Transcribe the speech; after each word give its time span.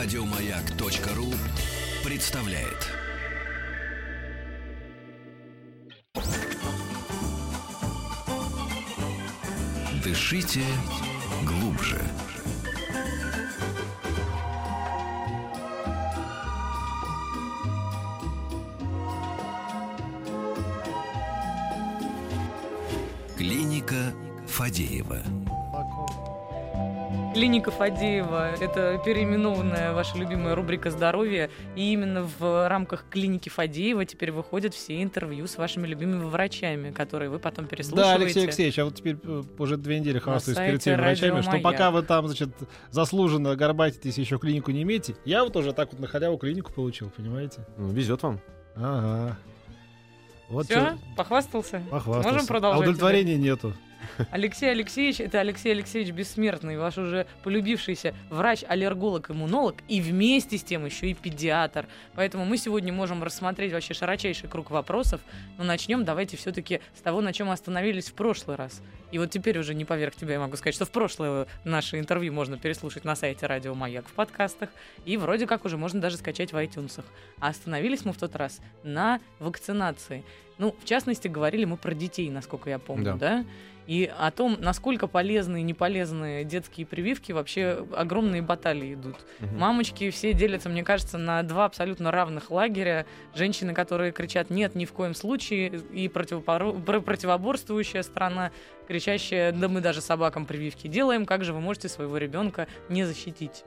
Радиомаяк.ру 0.00 1.34
представляет. 2.04 2.86
Дышите 10.04 10.62
глубже. 11.44 12.00
Клиника 23.36 24.14
Фадеева. 24.46 25.37
Клиника 27.38 27.70
Фадеева– 27.70 28.50
это 28.60 29.00
переименованная 29.04 29.92
ваша 29.92 30.18
любимая 30.18 30.56
рубрика 30.56 30.90
«Здоровье». 30.90 31.50
И 31.76 31.92
именно 31.92 32.28
в 32.36 32.68
рамках 32.68 33.04
клиники 33.08 33.48
Фадеева 33.48 34.04
теперь 34.04 34.32
выходят 34.32 34.74
все 34.74 35.00
интервью 35.00 35.46
с 35.46 35.56
вашими 35.56 35.86
любимыми 35.86 36.24
врачами, 36.24 36.90
которые 36.90 37.30
вы 37.30 37.38
потом 37.38 37.68
переслушиваете. 37.68 38.18
Да, 38.18 38.24
Алексей 38.24 38.42
Алексеевич, 38.42 38.78
а 38.80 38.86
вот 38.86 38.96
теперь 38.96 39.18
э, 39.22 39.44
уже 39.56 39.76
две 39.76 40.00
недели 40.00 40.18
хвастаюсь 40.18 40.58
перед 40.58 40.80
всеми 40.80 40.96
врачами, 40.96 41.40
что 41.42 41.60
пока 41.60 41.92
вы 41.92 42.02
там, 42.02 42.26
значит, 42.26 42.50
заслуженно 42.90 43.54
горбатитесь, 43.54 44.18
еще 44.18 44.40
клинику 44.40 44.72
не 44.72 44.82
имеете, 44.82 45.14
я 45.24 45.44
вот 45.44 45.54
уже 45.54 45.72
так 45.72 45.92
вот 45.92 46.00
на 46.00 46.08
халяву 46.08 46.38
клинику 46.38 46.72
получил, 46.72 47.08
понимаете? 47.16 47.64
Ну, 47.76 47.92
везет 47.92 48.20
вам. 48.20 48.40
Ага. 48.74 49.38
Вот 50.48 50.64
Все, 50.64 50.74
чё, 50.74 50.98
похвастался? 51.16 51.82
похвастался. 51.88 52.30
Можем 52.32 52.46
продолжать 52.48 52.80
А 52.80 52.82
удовлетворения 52.82 53.36
нету. 53.36 53.74
Алексей 54.30 54.70
Алексеевич– 54.70 55.20
это 55.20 55.40
Алексей 55.40 55.72
Алексеевич 55.72 56.12
Бессмертный, 56.12 56.78
ваш 56.78 56.98
уже 56.98 57.26
полюбившийся 57.42 58.14
врач-аллерголог, 58.30 59.30
иммунолог 59.30 59.76
и 59.88 60.00
вместе 60.00 60.58
с 60.58 60.62
тем 60.62 60.84
еще 60.84 61.10
и 61.10 61.14
педиатр. 61.14 61.86
Поэтому 62.14 62.44
мы 62.44 62.56
сегодня 62.56 62.92
можем 62.92 63.22
рассмотреть 63.22 63.72
вообще 63.72 63.94
широчайший 63.94 64.48
круг 64.48 64.70
вопросов, 64.70 65.20
но 65.56 65.64
начнем 65.64 66.04
давайте 66.04 66.36
все-таки 66.36 66.80
с 66.96 67.00
того, 67.00 67.20
на 67.20 67.32
чем 67.32 67.50
остановились 67.50 68.08
в 68.08 68.14
прошлый 68.14 68.56
раз. 68.56 68.82
И 69.10 69.18
вот 69.18 69.30
теперь 69.30 69.58
уже 69.58 69.74
не 69.74 69.84
поверх 69.84 70.14
тебя 70.16 70.34
я 70.34 70.40
могу 70.40 70.56
сказать, 70.56 70.74
что 70.74 70.84
в 70.84 70.90
прошлое 70.90 71.46
наше 71.64 71.98
интервью 71.98 72.32
можно 72.32 72.58
переслушать 72.58 73.04
на 73.04 73.16
сайте 73.16 73.46
Радио 73.46 73.74
Маяк 73.74 74.06
в 74.06 74.12
подкастах, 74.12 74.68
и 75.04 75.16
вроде 75.16 75.46
как 75.46 75.64
уже 75.64 75.76
можно 75.78 76.00
даже 76.00 76.16
скачать 76.18 76.52
в 76.52 76.56
iTunes. 76.56 77.02
А 77.40 77.48
остановились 77.48 78.04
мы 78.04 78.12
в 78.12 78.18
тот 78.18 78.36
раз 78.36 78.60
на 78.82 79.20
вакцинации. 79.38 80.24
Ну, 80.58 80.74
в 80.80 80.84
частности, 80.84 81.28
говорили 81.28 81.64
мы 81.64 81.76
про 81.76 81.94
детей, 81.94 82.28
насколько 82.30 82.68
я 82.68 82.78
помню, 82.78 83.04
Да. 83.04 83.16
да? 83.16 83.44
И 83.86 84.12
о 84.18 84.30
том, 84.30 84.58
насколько 84.60 85.06
полезные 85.06 85.62
и 85.62 85.64
неполезные 85.64 86.44
детские 86.44 86.84
прививки, 86.84 87.32
вообще 87.32 87.86
огромные 87.96 88.42
баталии 88.42 88.92
идут. 88.92 89.16
Мгм. 89.38 89.58
Мамочки 89.58 90.10
все 90.10 90.34
делятся, 90.34 90.68
мне 90.68 90.84
кажется, 90.84 91.16
на 91.16 91.42
два 91.42 91.64
абсолютно 91.64 92.10
равных 92.10 92.50
лагеря. 92.50 93.06
Женщины, 93.34 93.72
которые 93.72 94.12
кричат 94.12 94.50
«нет, 94.50 94.74
ни 94.74 94.84
в 94.84 94.92
коем 94.92 95.14
случае», 95.14 95.80
и 95.90 96.06
противопоро- 96.08 96.78
про- 96.84 97.00
противоборствующая 97.00 98.02
страна, 98.02 98.50
кричащая 98.88 99.52
«да 99.52 99.68
мы 99.68 99.80
даже 99.80 100.00
собакам 100.00 100.46
прививки 100.46 100.88
делаем, 100.88 101.26
как 101.26 101.44
же 101.44 101.52
вы 101.52 101.60
можете 101.60 101.88
своего 101.88 102.16
ребенка 102.16 102.66
не 102.88 103.04
защитить?» 103.04 103.64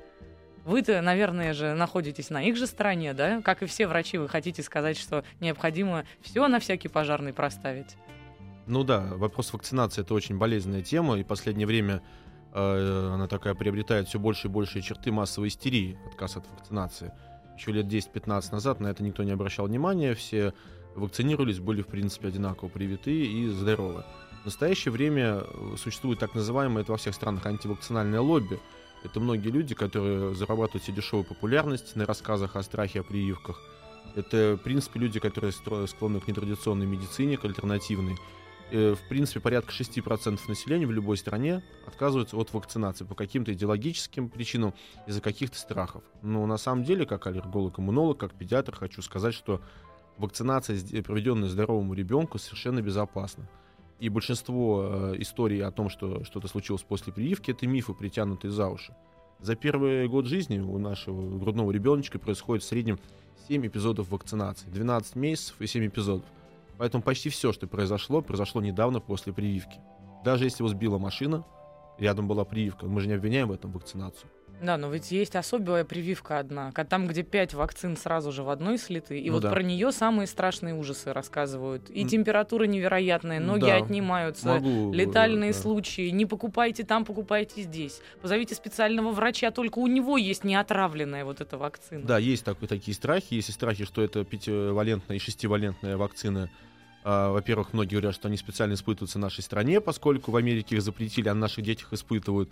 Вы-то, 0.65 1.01
наверное 1.01 1.53
же, 1.53 1.73
находитесь 1.73 2.29
на 2.29 2.43
их 2.43 2.55
же 2.55 2.67
стороне, 2.67 3.13
да? 3.13 3.41
Как 3.41 3.63
и 3.63 3.65
все 3.65 3.87
врачи, 3.87 4.17
вы 4.17 4.29
хотите 4.29 4.61
сказать, 4.61 4.97
что 4.97 5.23
необходимо 5.39 6.05
все 6.21 6.47
на 6.47 6.59
всякий 6.59 6.87
пожарный 6.87 7.33
проставить. 7.33 7.95
Ну 8.67 8.83
да, 8.83 9.07
вопрос 9.15 9.53
вакцинации 9.53 10.01
это 10.01 10.13
очень 10.13 10.37
болезненная 10.37 10.83
тема, 10.83 11.17
и 11.17 11.23
в 11.23 11.27
последнее 11.27 11.65
время 11.65 12.03
э, 12.53 13.09
она 13.13 13.27
такая 13.27 13.55
приобретает 13.55 14.07
все 14.07 14.19
больше 14.19 14.47
и 14.47 14.51
больше 14.51 14.81
черты 14.81 15.11
массовой 15.11 15.47
истерии, 15.47 15.97
отказ 16.05 16.37
от 16.37 16.47
вакцинации. 16.47 17.11
Еще 17.57 17.71
лет 17.71 17.87
10-15 17.87 18.51
назад 18.51 18.79
на 18.79 18.87
это 18.87 19.03
никто 19.03 19.23
не 19.23 19.31
обращал 19.31 19.65
внимания, 19.65 20.13
все 20.13 20.53
вакцинировались, 20.95 21.59
были 21.59 21.81
в 21.81 21.87
принципе 21.87 22.27
одинаково 22.27 22.69
привиты 22.69 23.25
и 23.25 23.47
здоровы. 23.47 24.03
В 24.41 24.45
настоящее 24.45 24.91
время 24.91 25.43
э, 25.43 25.75
существует 25.77 26.17
так 26.17 26.33
называемое, 26.33 26.81
это 26.81 26.93
во 26.93 26.97
всех 26.97 27.13
странах, 27.13 27.45
антивакцинальное 27.45 28.21
лобби. 28.21 28.59
Это 29.03 29.19
многие 29.19 29.49
люди, 29.49 29.75
которые 29.75 30.33
зарабатывают 30.33 30.83
себе 30.83 30.97
дешевую 30.97 31.25
популярность 31.25 31.95
на 31.95 32.05
рассказах 32.05 32.55
о 32.55 32.63
страхе, 32.63 33.01
о 33.01 33.03
прививках. 33.03 33.61
Это, 34.15 34.57
в 34.59 34.63
принципе, 34.63 34.99
люди, 34.99 35.19
которые 35.19 35.51
склонны 35.51 36.19
к 36.19 36.27
нетрадиционной 36.27 36.87
медицине, 36.87 37.37
к 37.37 37.45
альтернативной. 37.45 38.17
Э, 38.71 38.95
В 38.95 39.09
принципе, 39.09 39.41
порядка 39.41 39.71
6% 39.73 40.39
населения 40.47 40.87
в 40.87 40.91
любой 40.91 41.17
стране 41.17 41.63
отказываются 41.85 42.35
от 42.35 42.51
вакцинации 42.51 43.05
по 43.05 43.13
каким-то 43.13 43.53
идеологическим 43.53 44.27
причинам, 44.27 44.73
из-за 45.05 45.21
каких-то 45.21 45.59
страхов. 45.59 46.01
Но 46.23 46.47
на 46.47 46.57
самом 46.57 46.83
деле, 46.83 47.05
как 47.05 47.27
аллерголог-иммунолог, 47.27 48.17
как 48.17 48.33
педиатр, 48.33 48.75
хочу 48.75 49.03
сказать, 49.03 49.35
что 49.35 49.61
вакцинация, 50.17 50.79
проведенная 51.03 51.47
здоровому 51.47 51.93
ребенку, 51.93 52.39
совершенно 52.39 52.81
безопасна. 52.81 53.47
И 54.01 54.09
большинство 54.09 55.13
э, 55.13 55.15
историй 55.19 55.63
о 55.63 55.69
том, 55.69 55.87
что 55.87 56.23
что-то 56.23 56.47
случилось 56.47 56.81
после 56.81 57.13
прививки, 57.13 57.51
это 57.51 57.67
мифы, 57.67 57.93
притянутые 57.93 58.49
за 58.49 58.67
уши. 58.67 58.95
За 59.39 59.55
первый 59.55 60.07
год 60.07 60.25
жизни 60.25 60.57
у 60.57 60.79
нашего 60.79 61.37
грудного 61.37 61.69
ребеночка 61.69 62.17
происходит 62.17 62.63
в 62.63 62.67
среднем 62.67 62.99
7 63.47 63.67
эпизодов 63.67 64.09
вакцинации. 64.09 64.67
12 64.71 65.15
месяцев 65.17 65.55
и 65.61 65.67
7 65.67 65.85
эпизодов. 65.85 66.25
Поэтому 66.79 67.03
почти 67.03 67.29
все, 67.29 67.53
что 67.53 67.67
произошло, 67.67 68.23
произошло 68.23 68.59
недавно 68.59 69.01
после 69.01 69.33
прививки. 69.33 69.79
Даже 70.25 70.45
если 70.45 70.63
его 70.63 70.69
сбила 70.69 70.97
машина, 70.97 71.45
рядом 71.99 72.27
была 72.27 72.43
прививка, 72.43 72.87
мы 72.87 73.01
же 73.01 73.07
не 73.07 73.13
обвиняем 73.13 73.49
в 73.49 73.51
этом 73.51 73.71
вакцинацию. 73.71 74.31
Да, 74.61 74.77
но 74.77 74.89
ведь 74.91 75.11
есть 75.11 75.35
особая 75.35 75.83
прививка 75.83 76.37
одна, 76.39 76.71
там, 76.71 77.07
где 77.07 77.23
пять 77.23 77.53
вакцин 77.53 77.97
сразу 77.97 78.31
же 78.31 78.43
в 78.43 78.49
одной 78.49 78.77
слиты, 78.77 79.19
и 79.19 79.27
Ну 79.29 79.33
вот 79.33 79.43
да. 79.43 79.49
про 79.51 79.63
нее 79.63 79.91
самые 79.91 80.27
страшные 80.27 80.75
ужасы 80.75 81.11
рассказывают. 81.13 81.89
И 81.89 82.03
М. 82.03 82.07
температура 82.07 82.65
невероятная, 82.65 83.39
ноги 83.39 83.61
Да. 83.65 83.77
отнимаются, 83.77 84.47
Могу, 84.59 84.93
летальные 84.93 85.53
да. 85.53 85.57
случаи. 85.59 86.09
Не 86.09 86.25
покупайте 86.25 86.83
там, 86.83 87.05
покупайте 87.05 87.61
здесь. 87.63 88.01
Позовите 88.21 88.53
специального 88.53 89.11
врача, 89.11 89.49
только 89.51 89.79
у 89.79 89.87
него 89.87 90.17
есть 90.17 90.43
неотравленная 90.43 91.25
вот 91.25 91.41
эта 91.41 91.57
вакцина. 91.57 92.05
Да, 92.05 92.17
есть 92.19 92.45
такой, 92.45 92.67
такие 92.67 92.93
страхи. 92.93 93.33
Есть 93.33 93.49
и 93.49 93.51
страхи, 93.51 93.85
что 93.85 94.01
это 94.03 94.23
пятивалентная 94.23 95.17
и 95.17 95.19
шестивалентная 95.19 95.97
вакцина. 95.97 96.49
А, 97.03 97.31
во-первых, 97.31 97.73
многие 97.73 97.95
говорят, 97.95 98.13
что 98.13 98.27
они 98.27 98.37
специально 98.37 98.73
испытываются 98.75 99.17
в 99.17 99.21
нашей 99.21 99.41
стране, 99.41 99.81
поскольку 99.81 100.29
в 100.29 100.35
Америке 100.35 100.75
их 100.75 100.83
запретили, 100.83 101.29
а 101.29 101.33
на 101.33 101.41
наших 101.41 101.63
детях 101.63 101.91
испытывают, 101.93 102.51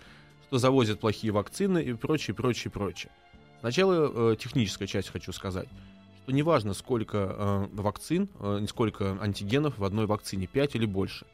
что 0.50 0.58
завозят 0.58 0.98
плохие 0.98 1.32
вакцины 1.32 1.80
и 1.80 1.92
прочее, 1.92 2.34
прочее, 2.34 2.72
прочее. 2.72 3.12
Сначала 3.60 4.32
э, 4.32 4.36
техническая 4.36 4.88
часть 4.88 5.08
хочу 5.08 5.32
сказать, 5.32 5.68
что 6.24 6.32
неважно, 6.32 6.74
сколько 6.74 7.18
э, 7.18 7.66
вакцин, 7.72 8.28
э, 8.40 8.66
сколько 8.68 9.16
антигенов 9.20 9.78
в 9.78 9.84
одной 9.84 10.06
вакцине, 10.06 10.48
5 10.48 10.74
или 10.74 10.86
больше. 10.86 11.24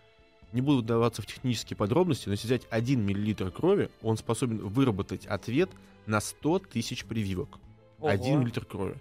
Не 0.52 0.60
буду 0.60 0.82
вдаваться 0.82 1.22
в 1.22 1.26
технические 1.26 1.78
подробности, 1.78 2.28
но 2.28 2.32
если 2.32 2.46
взять 2.46 2.66
1 2.68 3.02
мл 3.02 3.50
крови, 3.50 3.88
он 4.02 4.18
способен 4.18 4.58
выработать 4.58 5.24
ответ 5.24 5.70
на 6.04 6.20
100 6.20 6.58
тысяч 6.58 7.06
прививок. 7.06 7.58
Ого. 8.00 8.08
1 8.08 8.44
литр 8.44 8.66
крови. 8.66 8.96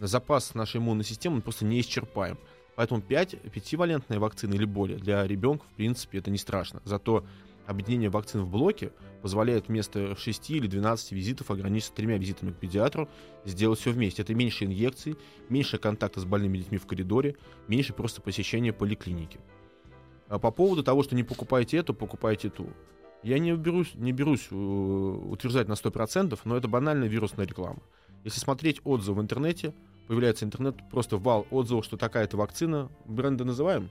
Запас 0.00 0.54
нашей 0.54 0.78
иммунной 0.78 1.04
системы 1.04 1.36
он 1.36 1.42
просто 1.42 1.64
не 1.64 1.80
исчерпаем. 1.80 2.38
Поэтому 2.74 3.02
5 3.02 3.52
пятивалентная 3.52 4.18
вакцина 4.18 4.54
или 4.54 4.64
более 4.64 4.98
для 4.98 5.24
ребенка, 5.28 5.64
в 5.72 5.76
принципе, 5.76 6.18
это 6.18 6.32
не 6.32 6.38
страшно. 6.38 6.82
Зато 6.84 7.24
объединение 7.70 8.10
вакцин 8.10 8.42
в 8.42 8.50
блоке 8.50 8.92
позволяет 9.22 9.68
вместо 9.68 10.16
6 10.16 10.50
или 10.50 10.66
12 10.66 11.12
визитов 11.12 11.50
ограничиться 11.50 11.94
тремя 11.94 12.18
визитами 12.18 12.50
к 12.50 12.56
педиатру, 12.56 13.08
сделать 13.44 13.78
все 13.78 13.92
вместе. 13.92 14.22
Это 14.22 14.34
меньше 14.34 14.64
инъекций, 14.64 15.16
меньше 15.48 15.78
контакта 15.78 16.20
с 16.20 16.24
больными 16.24 16.58
детьми 16.58 16.78
в 16.78 16.86
коридоре, 16.86 17.36
меньше 17.68 17.92
просто 17.92 18.20
посещения 18.20 18.72
поликлиники. 18.72 19.40
А 20.28 20.38
по 20.38 20.50
поводу 20.50 20.82
того, 20.82 21.02
что 21.02 21.14
не 21.14 21.22
покупайте 21.22 21.76
эту, 21.76 21.94
покупайте 21.94 22.50
ту. 22.50 22.68
Я 23.22 23.38
не 23.38 23.54
берусь, 23.54 23.94
не 23.94 24.12
берусь 24.12 24.48
э, 24.50 24.54
утверждать 24.54 25.68
на 25.68 25.74
100%, 25.74 26.38
но 26.44 26.56
это 26.56 26.68
банальная 26.68 27.08
вирусная 27.08 27.46
реклама. 27.46 27.82
Если 28.24 28.40
смотреть 28.40 28.80
отзывы 28.84 29.20
в 29.20 29.22
интернете, 29.22 29.74
появляется 30.08 30.44
интернет, 30.44 30.76
просто 30.90 31.18
вал 31.18 31.46
отзывов, 31.50 31.84
что 31.84 31.96
такая-то 31.96 32.36
вакцина, 32.36 32.90
бренды 33.04 33.44
называем? 33.44 33.90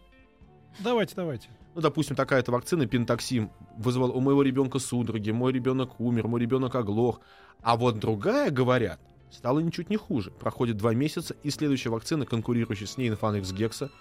Давайте, 0.80 1.13
давайте. 1.16 1.50
Ну, 1.75 1.81
допустим, 1.81 2.16
такая-то 2.16 2.51
вакцина, 2.51 2.86
пентоксим, 2.86 3.51
вызвал 3.77 4.12
у 4.12 4.19
моего 4.19 4.42
ребенка 4.44 4.80
судороги, 4.80 5.31
мой 5.31 5.51
ребенок 5.51 6.00
умер, 6.00 6.27
мой 6.27 6.42
ребенок 6.42 6.75
оглох. 6.75 7.21
А 7.62 7.77
вот 7.77 8.00
другая, 8.00 8.51
говорят, 8.51 9.00
стала 9.31 9.60
ничуть 9.60 9.89
не 9.89 9.98
хуже. 9.98 10.31
Проходит 10.31 10.77
два 10.77 10.94
месяца, 10.94 11.36
и 11.44 11.50
следующая 11.50 11.89
вакцина, 11.89 12.25
конкурирующая 12.25 12.88
с 12.88 12.98
ней 12.98 13.10
Infanix 13.10 13.54
Гекса, 13.54 13.92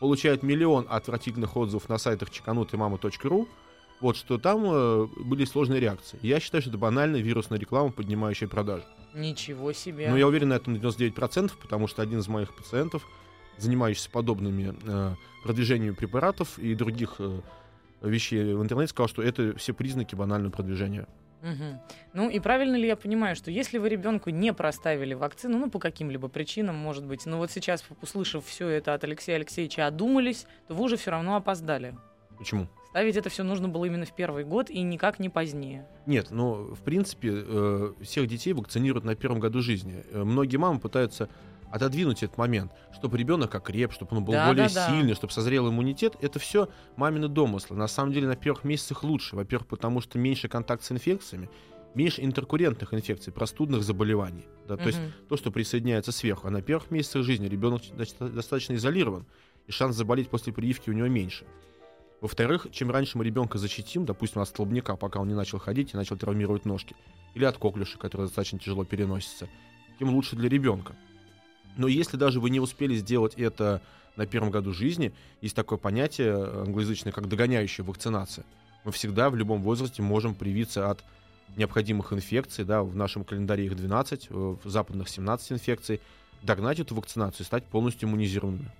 получает 0.00 0.42
миллион 0.42 0.86
отвратительных 0.88 1.56
отзывов 1.56 1.88
на 1.88 1.98
сайтах 1.98 2.30
чеканутымама.ру, 2.30 3.48
вот 4.00 4.16
что 4.16 4.38
там 4.38 4.64
э, 4.64 5.06
были 5.24 5.44
сложные 5.44 5.80
реакции. 5.80 6.18
Я 6.22 6.38
считаю, 6.38 6.62
что 6.62 6.70
это 6.70 6.78
банальная 6.78 7.20
вирусная 7.20 7.58
реклама, 7.58 7.90
поднимающая 7.90 8.46
продажи. 8.46 8.84
Ничего 9.12 9.72
себе. 9.72 10.08
Но 10.10 10.16
я 10.16 10.26
уверен 10.28 10.50
на 10.50 10.54
этом 10.54 10.74
на 10.74 10.78
99%, 10.78 11.52
потому 11.60 11.88
что 11.88 12.02
один 12.02 12.20
из 12.20 12.28
моих 12.28 12.54
пациентов, 12.54 13.02
занимающийся 13.56 14.10
подобными 14.10 14.74
э, 14.86 15.14
продвижениями 15.48 15.94
препаратов 15.94 16.58
и 16.58 16.74
других 16.74 17.14
э, 17.20 17.40
вещей 18.02 18.52
в 18.52 18.62
интернете, 18.62 18.90
сказал, 18.90 19.08
что 19.08 19.22
это 19.22 19.56
все 19.56 19.72
признаки 19.72 20.14
банального 20.14 20.52
продвижения. 20.52 21.06
Мгм. 21.40 21.80
Ну 22.12 22.28
и 22.28 22.38
правильно 22.38 22.76
ли 22.76 22.86
я 22.86 22.96
понимаю, 22.96 23.34
что 23.34 23.50
если 23.50 23.78
вы 23.78 23.88
ребенку 23.88 24.28
не 24.28 24.52
проставили 24.52 25.14
вакцину, 25.14 25.56
ну 25.56 25.70
по 25.70 25.78
каким-либо 25.78 26.28
причинам, 26.28 26.76
может 26.76 27.06
быть, 27.06 27.24
но 27.24 27.38
вот 27.38 27.50
сейчас, 27.50 27.82
услышав 28.02 28.44
все 28.44 28.68
это 28.68 28.92
от 28.92 29.04
Алексея 29.04 29.36
Алексеевича, 29.36 29.86
одумались, 29.86 30.44
то 30.66 30.74
вы 30.74 30.84
уже 30.84 30.98
все 30.98 31.12
равно 31.12 31.36
опоздали. 31.36 31.96
Почему? 32.36 32.66
Ставить 32.90 33.16
это 33.16 33.30
все 33.30 33.42
нужно 33.42 33.68
было 33.68 33.86
именно 33.86 34.04
в 34.04 34.14
первый 34.14 34.44
год 34.44 34.68
и 34.68 34.82
никак 34.82 35.18
не 35.18 35.30
позднее. 35.30 35.86
Нет, 36.04 36.26
ну, 36.30 36.74
в 36.74 36.80
принципе, 36.80 37.30
э, 37.32 37.92
всех 38.02 38.26
детей 38.26 38.52
вакцинируют 38.52 39.06
на 39.06 39.14
первом 39.14 39.40
году 39.40 39.62
жизни. 39.62 40.04
Э, 40.10 40.24
Многие 40.24 40.58
мамы 40.58 40.78
пытаются 40.78 41.30
отодвинуть 41.70 42.22
этот 42.22 42.38
момент, 42.38 42.72
чтобы 42.92 43.18
ребенок 43.18 43.54
окреп, 43.54 43.92
чтобы 43.92 44.16
он 44.16 44.24
был 44.24 44.32
Да, 44.32 44.46
более 44.48 44.68
да, 44.68 44.74
да. 44.74 44.88
сильный, 44.90 45.14
чтобы 45.14 45.32
созрел 45.32 45.68
иммунитет. 45.68 46.16
Это 46.20 46.38
все 46.38 46.68
мамины 46.96 47.28
домыслы. 47.28 47.76
На 47.76 47.88
самом 47.88 48.12
деле 48.12 48.26
на 48.26 48.36
первых 48.36 48.64
месяцах 48.64 49.02
лучше. 49.04 49.36
Во-первых, 49.36 49.66
потому 49.68 50.00
что 50.00 50.18
меньше 50.18 50.48
контакт 50.48 50.82
с 50.82 50.92
инфекциями, 50.92 51.48
меньше 51.94 52.22
интеркуррентных 52.24 52.92
инфекций, 52.94 53.32
простудных 53.32 53.82
заболеваний. 53.82 54.46
Да, 54.66 54.76
То 54.76 54.86
есть 54.86 55.00
то, 55.28 55.36
что 55.36 55.50
присоединяется 55.50 56.12
сверху. 56.12 56.46
А 56.48 56.50
на 56.50 56.62
первых 56.62 56.90
месяцах 56.90 57.22
жизни 57.24 57.48
ребенок 57.48 57.82
доста- 57.96 58.28
достаточно 58.28 58.74
изолирован, 58.74 59.26
и 59.66 59.72
шанс 59.72 59.96
заболеть 59.96 60.28
после 60.28 60.52
прививки 60.52 60.90
у 60.90 60.92
него 60.92 61.08
меньше. 61.08 61.44
Во-вторых, 62.20 62.66
чем 62.72 62.90
раньше 62.90 63.16
мы 63.16 63.24
ребенка 63.24 63.58
защитим, 63.58 64.04
допустим, 64.04 64.40
от 64.40 64.48
столбняка, 64.48 64.96
пока 64.96 65.20
он 65.20 65.28
не 65.28 65.34
начал 65.34 65.58
ходить 65.58 65.94
и 65.94 65.96
начал 65.96 66.16
травмировать 66.16 66.64
ножки, 66.64 66.96
или 67.34 67.44
от 67.44 67.58
коклюша, 67.58 67.96
который 67.98 68.22
достаточно 68.22 68.58
тяжело 68.58 68.84
переносится, 68.84 69.48
тем 69.98 70.10
лучше 70.10 70.34
для 70.34 70.48
ребенка. 70.48 70.96
Но 71.76 71.86
если 71.88 72.16
даже 72.16 72.40
вы 72.40 72.50
не 72.50 72.60
успели 72.60 72.94
сделать 72.96 73.34
это 73.34 73.80
на 74.16 74.26
первом 74.26 74.50
году 74.50 74.72
жизни, 74.72 75.12
есть 75.40 75.54
такое 75.54 75.78
понятие 75.78 76.34
англоязычное, 76.34 77.12
как 77.12 77.28
догоняющая 77.28 77.84
вакцинация. 77.84 78.44
Мы 78.84 78.92
всегда 78.92 79.30
в 79.30 79.36
любом 79.36 79.62
возрасте 79.62 80.02
можем 80.02 80.34
привиться 80.34 80.90
от 80.90 81.04
необходимых 81.56 82.12
инфекций, 82.12 82.64
да, 82.64 82.82
в 82.82 82.94
нашем 82.94 83.24
календаре 83.24 83.66
их 83.66 83.76
12, 83.76 84.28
э, 84.28 84.56
в 84.62 84.68
западных 84.68 85.08
17 85.08 85.52
инфекций, 85.52 86.00
догнать 86.42 86.78
эту 86.80 86.94
вакцинацию 86.94 87.44
и 87.44 87.46
стать 87.46 87.64
полностью 87.64 88.08
иммунизированными. 88.08 88.70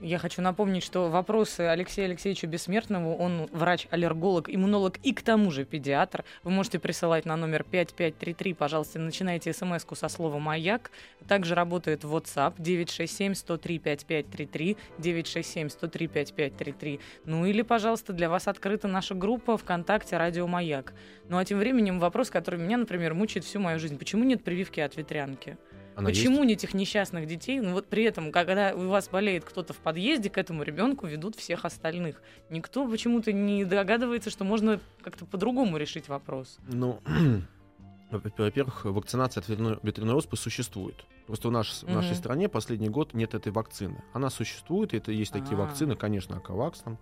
Я 0.00 0.18
хочу 0.18 0.42
напомнить, 0.42 0.84
что 0.84 1.10
вопросы 1.10 1.62
Алексея 1.62 2.06
Алексеевича 2.06 2.46
Бессмертного, 2.46 3.16
он 3.16 3.48
врач-аллерголог, 3.50 4.48
иммунолог 4.48 4.98
и 4.98 5.12
к 5.12 5.22
тому 5.22 5.50
же 5.50 5.64
педиатр. 5.64 6.24
Вы 6.44 6.52
можете 6.52 6.78
присылать 6.78 7.24
на 7.24 7.34
номер 7.34 7.64
5533, 7.64 8.54
пожалуйста, 8.54 9.00
начинайте 9.00 9.52
смс 9.52 9.84
со 9.94 10.08
слова 10.08 10.38
«Маяк». 10.38 10.92
Также 11.26 11.56
работает 11.56 12.04
WhatsApp 12.04 12.58
967-103-5533, 12.58 14.76
967-103-5533. 14.98 17.00
Ну 17.24 17.44
или, 17.44 17.62
пожалуйста, 17.62 18.12
для 18.12 18.30
вас 18.30 18.46
открыта 18.46 18.86
наша 18.86 19.16
группа 19.16 19.56
ВКонтакте 19.56 20.16
«Радио 20.16 20.46
Маяк». 20.46 20.94
Ну 21.28 21.38
а 21.38 21.44
тем 21.44 21.58
временем 21.58 21.98
вопрос, 21.98 22.30
который 22.30 22.60
меня, 22.60 22.76
например, 22.76 23.14
мучает 23.14 23.44
всю 23.44 23.58
мою 23.58 23.80
жизнь. 23.80 23.98
Почему 23.98 24.22
нет 24.22 24.44
прививки 24.44 24.78
от 24.78 24.96
ветрянки? 24.96 25.58
Она 25.98 26.10
есть? 26.10 26.20
Почему 26.20 26.44
не 26.44 26.52
этих 26.52 26.74
несчастных 26.74 27.26
детей? 27.26 27.60
Ну 27.60 27.72
вот 27.72 27.88
при 27.88 28.04
этом, 28.04 28.30
когда 28.30 28.72
у 28.72 28.86
вас 28.88 29.08
болеет 29.08 29.44
кто-то 29.44 29.72
в 29.72 29.78
подъезде, 29.78 30.30
к 30.30 30.38
этому 30.38 30.62
ребенку 30.62 31.08
ведут 31.08 31.34
всех 31.34 31.64
остальных. 31.64 32.22
Никто 32.50 32.88
почему-то 32.88 33.32
не 33.32 33.64
догадывается, 33.64 34.30
что 34.30 34.44
можно 34.44 34.80
как-то 35.02 35.26
по-другому 35.26 35.76
решить 35.76 36.08
вопрос. 36.08 36.58
Ну, 36.68 37.00
во- 38.12 38.22
во-первых, 38.36 38.84
вакцинация 38.84 39.40
от 39.42 39.48
ветряной, 39.82 40.14
оспы 40.14 40.36
существует. 40.36 41.04
Просто 41.26 41.48
в, 41.48 41.50
наш- 41.50 41.82
в 41.82 41.90
нашей 41.92 42.14
стране 42.14 42.48
последний 42.48 42.88
год 42.88 43.12
нет 43.12 43.34
этой 43.34 43.50
вакцины. 43.50 44.02
Она 44.12 44.30
существует, 44.30 44.94
это 44.94 45.10
есть 45.10 45.32
такие 45.32 45.54
А. 45.56 45.62
вакцины, 45.62 45.96
конечно, 45.96 46.36
Акавакс 46.36 46.78
там, 46.78 46.96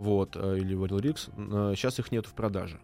вот, 0.00 0.34
э, 0.34 0.58
или 0.58 0.74
Варилрикс. 0.74 1.26
Сейчас 1.76 2.00
их 2.00 2.10
нет 2.10 2.26
в 2.26 2.34
продаже. 2.34 2.80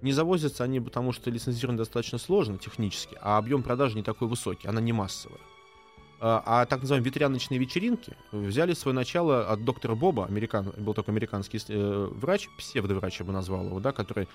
Не 0.00 0.12
завозятся 0.12 0.64
они, 0.64 0.80
потому 0.80 1.12
что 1.12 1.30
лицензирование 1.30 1.78
достаточно 1.78 2.18
сложно 2.18 2.56
технически, 2.58 3.18
а 3.20 3.36
объем 3.38 3.62
продажи 3.62 3.96
не 3.96 4.02
такой 4.02 4.28
высокий, 4.28 4.68
она 4.68 4.80
не 4.80 4.92
массовая. 4.92 5.40
А, 6.20 6.42
а 6.44 6.66
так 6.66 6.80
называемые 6.80 7.10
ветряночные 7.10 7.58
вечеринки 7.58 8.16
взяли 8.32 8.72
свое 8.74 8.94
начало 8.94 9.48
от 9.48 9.64
доктора 9.64 9.94
Боба, 9.94 10.26
американ, 10.26 10.72
был 10.76 10.94
такой 10.94 11.12
американский 11.12 11.60
э, 11.68 12.08
врач, 12.12 12.48
псевдоврач 12.58 13.20
я 13.20 13.26
бы 13.26 13.32
назвал 13.32 13.66
его, 13.66 13.78
да, 13.78 13.92
который 13.92 14.28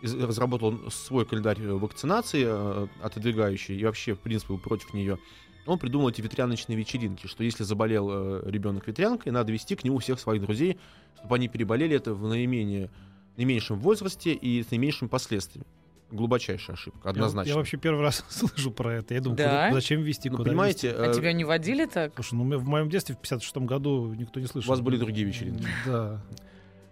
из- 0.00 0.14
разработал 0.14 0.90
свой 0.90 1.26
календарь 1.26 1.60
вакцинации, 1.60 2.44
э, 2.46 2.86
отодвигающий, 3.02 3.78
и 3.78 3.84
вообще, 3.84 4.14
в 4.14 4.20
принципе, 4.20 4.54
был 4.54 4.60
против 4.60 4.94
нее. 4.94 5.18
Он 5.66 5.78
придумал 5.78 6.08
эти 6.08 6.22
ветряночные 6.22 6.76
вечеринки, 6.78 7.26
что 7.26 7.44
если 7.44 7.64
заболел 7.64 8.08
э, 8.10 8.42
ребенок 8.50 8.86
ветрянкой, 8.86 9.32
надо 9.32 9.52
вести 9.52 9.76
к 9.76 9.84
нему 9.84 9.98
всех 9.98 10.20
своих 10.20 10.40
друзей, 10.40 10.78
чтобы 11.18 11.34
они 11.34 11.48
переболели 11.48 11.96
это 11.96 12.14
в 12.14 12.26
наименее, 12.26 12.90
наименьшем 13.36 13.78
возрасте 13.78 14.32
и 14.32 14.62
с 14.62 14.70
наименьшими 14.70 15.08
последствиями. 15.08 15.66
Глубочайшая 16.10 16.76
ошибка, 16.76 17.00
Я- 17.08 17.10
однозначно. 17.10 17.50
Я, 17.50 17.56
вообще 17.56 17.76
первый 17.78 18.00
раз 18.02 18.24
слышу 18.28 18.70
про 18.70 18.94
это. 18.94 19.14
Я 19.14 19.20
думаю, 19.20 19.36
Да? 19.38 19.68
куда- 19.68 19.80
зачем 19.80 20.02
вести, 20.02 20.30
Ну, 20.30 20.36
куда 20.36 20.50
понимаете, 20.50 20.88
вести? 20.90 21.00
А 21.02 21.06
э, 21.10 21.14
тебя 21.14 21.32
не 21.32 21.44
водили 21.44 21.86
так? 21.86 22.12
Слушай, 22.14 22.34
ну 22.34 22.44
мы- 22.44 22.58
в 22.58 22.68
моем 22.68 22.88
детстве 22.88 23.14
в 23.16 23.18
56 23.18 23.56
году 23.66 24.14
никто 24.14 24.38
не 24.38 24.46
у 24.46 24.48
слышал. 24.48 24.70
вас 24.70 24.80
были 24.80 24.96
другие 24.98 25.26
вечеринки. 25.26 25.66
Да. 25.84 26.22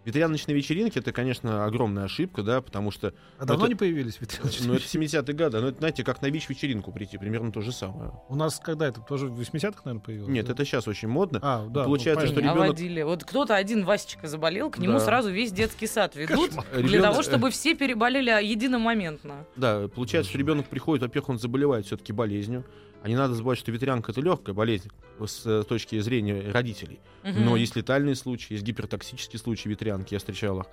Ветряночные 0.05 0.55
вечеринки 0.55 0.99
это, 0.99 1.13
конечно, 1.13 1.65
огромная 1.65 2.05
ошибка, 2.05 2.43
да, 2.43 2.61
потому 2.61 2.91
что 2.91 3.15
А 3.39 3.45
давно 3.47 3.65
это- 3.65 3.71
не 3.71 3.75
появились 3.75 4.21
ветряночные? 4.21 4.69
ну, 4.69 4.75
это 4.75 4.85
70-е 4.85 5.35
годы, 5.35 5.61
ну, 5.61 5.69
это, 5.69 5.79
знаете, 5.79 6.05
как 6.05 6.21
на 6.21 6.27
ВИЧ-вечеринку 6.31 6.93
прийти, 6.93 7.17
примерно 7.17 7.53
то 7.53 7.61
же 7.63 7.73
самое. 7.73 8.13
У 8.29 8.37
нас 8.37 8.61
когда 8.63 8.87
это? 8.87 9.01
Тоже 9.01 9.29
в 9.29 9.41
80-х, 9.41 9.83
наверное, 9.85 10.05
появилось? 10.05 10.29
Нет, 10.31 10.47
да? 10.47 10.53
это 10.53 10.65
сейчас 10.65 10.87
очень 10.89 11.09
модно. 11.09 11.39
А, 11.43 11.67
да. 11.69 11.85
получается, 11.85 12.27
ну, 12.27 12.33
что 12.33 12.41
ребенок- 12.41 12.69
водили. 12.69 13.03
Вот 13.03 13.25
кто-то 13.25 13.55
один 13.57 13.85
Васечка 13.85 14.27
заболел, 14.29 14.71
к 14.71 14.79
нему 14.79 14.95
Да. 14.95 15.01
сразу 15.01 15.31
весь 15.31 15.53
детский 15.53 15.87
сад 15.87 16.17
ведут 16.17 16.51
для 16.51 16.83
Ребенок- 16.83 17.03
того, 17.11 17.23
чтобы 17.23 17.51
все 17.51 17.75
переболели 17.75 18.31
единомоментно. 18.45 19.47
Да, 19.57 19.89
получается, 19.89 20.31
что 20.31 20.39
ребенок 20.39 20.67
приходит, 20.67 21.03
во-первых, 21.03 21.29
он 21.31 21.39
заболевает 21.39 21.87
все-таки 21.87 22.13
болезнью. 22.13 22.65
А 23.05 23.09
не 23.09 23.17
надо 23.17 23.35
забывать, 23.35 23.59
что 23.59 23.71
ветрянка 23.71 24.13
это 24.13 24.23
легкая 24.23 24.55
болезнь 24.55 24.91
с 25.21 25.45
э, 25.45 25.63
точки 25.65 26.01
зрения 26.01 26.51
родителей. 26.51 27.01
Мгм. 27.23 27.45
Но 27.45 27.55
есть 27.55 27.77
летальные 27.77 28.15
случаи, 28.15 28.55
есть 28.55 28.65
гипертоксические 28.65 29.39
случаи 29.39 29.69
ветрянки, 29.69 30.15
я 30.15 30.19
встречал 30.19 30.61
их. 30.61 30.67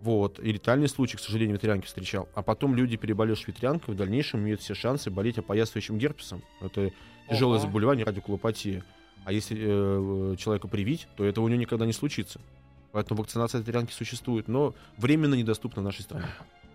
Вот. 0.00 0.40
И 0.40 0.50
летальные 0.52 0.88
случаи, 0.88 1.18
к 1.18 1.20
сожалению, 1.20 1.56
ветрянки 1.56 1.84
встречал. 1.84 2.30
А 2.34 2.40
потом 2.40 2.74
люди, 2.74 2.96
переболевшие 2.96 3.52
ветрянкой, 3.52 3.92
в 3.92 3.96
дальнейшем 3.98 4.40
имеют 4.40 4.62
все 4.62 4.72
шансы 4.72 5.10
болеть 5.10 5.36
опоясывающим 5.36 5.98
герпесом. 5.98 6.42
Это 6.62 6.92
тяжелое 7.28 7.58
Ого. 7.58 7.66
заболевание, 7.66 8.06
радикулопатия. 8.06 8.82
А 9.26 9.32
если 9.32 9.58
э, 9.60 10.36
человека 10.38 10.68
привить, 10.68 11.08
то 11.18 11.26
этого 11.26 11.44
у 11.44 11.48
него 11.48 11.60
никогда 11.60 11.84
не 11.84 11.92
случится. 11.92 12.40
Поэтому 12.92 13.20
вакцинация 13.20 13.60
от 13.60 13.66
ветрянки 13.66 13.92
существует, 13.92 14.48
но 14.48 14.74
временно 14.96 15.34
недоступна 15.34 15.82
нашей 15.82 16.04
стране. 16.04 16.24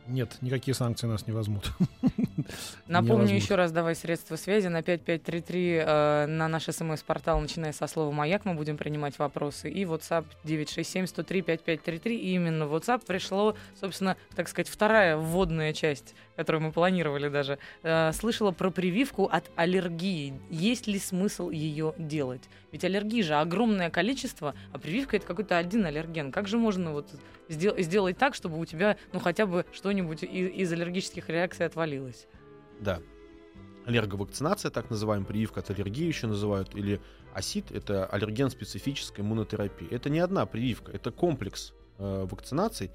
Нет, 0.07 0.37
никакие 0.41 0.73
санкции 0.75 1.07
нас 1.07 1.27
не 1.27 1.33
возьмут. 1.33 1.71
Напомню 2.87 3.23
возьмут. 3.23 3.41
еще 3.41 3.55
раз, 3.55 3.71
давай 3.71 3.95
средства 3.95 4.35
связи 4.35 4.67
на 4.67 4.81
5533 4.81 5.73
э, 5.73 6.25
на 6.25 6.47
наш 6.47 6.63
смс-портал, 6.65 7.39
начиная 7.39 7.71
со 7.71 7.87
слова 7.87 8.11
«Маяк», 8.11 8.45
мы 8.45 8.55
будем 8.55 8.77
принимать 8.77 9.19
вопросы. 9.19 9.69
И 9.69 9.83
WhatsApp 9.83 10.25
967-103-5533. 10.43 12.13
И 12.13 12.33
именно 12.33 12.67
в 12.67 12.75
WhatsApp 12.75 13.05
пришло, 13.05 13.55
собственно, 13.79 14.17
так 14.35 14.47
сказать, 14.49 14.67
вторая 14.67 15.17
вводная 15.17 15.73
часть, 15.73 16.15
которую 16.35 16.63
мы 16.63 16.71
планировали 16.71 17.29
даже. 17.29 17.59
Э, 17.83 18.11
слышала 18.13 18.51
про 18.51 18.71
прививку 18.71 19.25
от 19.25 19.49
аллергии. 19.55 20.33
Есть 20.49 20.87
ли 20.87 20.99
смысл 20.99 21.49
ее 21.49 21.93
делать? 21.97 22.41
Ведь 22.71 22.83
аллергии 22.83 23.21
же 23.21 23.35
огромное 23.35 23.89
количество, 23.89 24.55
а 24.71 24.79
прививка 24.79 25.17
это 25.17 25.25
какой-то 25.27 25.57
один 25.57 25.85
аллерген. 25.85 26.31
Как 26.31 26.47
же 26.47 26.57
можно 26.57 26.93
вот 26.93 27.09
сдел- 27.49 27.77
сделать 27.79 28.17
так, 28.17 28.33
чтобы 28.33 28.59
у 28.59 28.65
тебя, 28.65 28.97
ну, 29.13 29.19
хотя 29.19 29.45
бы 29.45 29.65
что-нибудь 29.73 30.23
и- 30.23 30.47
из 30.47 30.71
аллергических 30.71 31.29
реакций 31.29 31.65
отвалилось? 31.65 32.27
Да. 32.79 33.01
Аллерговакцинация, 33.85 34.69
так 34.71 34.89
называемая 34.89 35.27
прививка 35.27 35.59
от 35.59 35.69
аллергии 35.69 36.05
еще 36.05 36.27
называют, 36.27 36.75
или 36.75 37.01
АСИД, 37.33 37.71
это 37.71 38.05
аллерген-специфическая 38.05 39.25
иммунотерапия. 39.25 39.87
Это 39.89 40.09
не 40.09 40.19
одна 40.19 40.45
прививка, 40.45 40.91
это 40.91 41.11
комплекс 41.11 41.73
э, 41.97 42.25
вакцинаций 42.29 42.91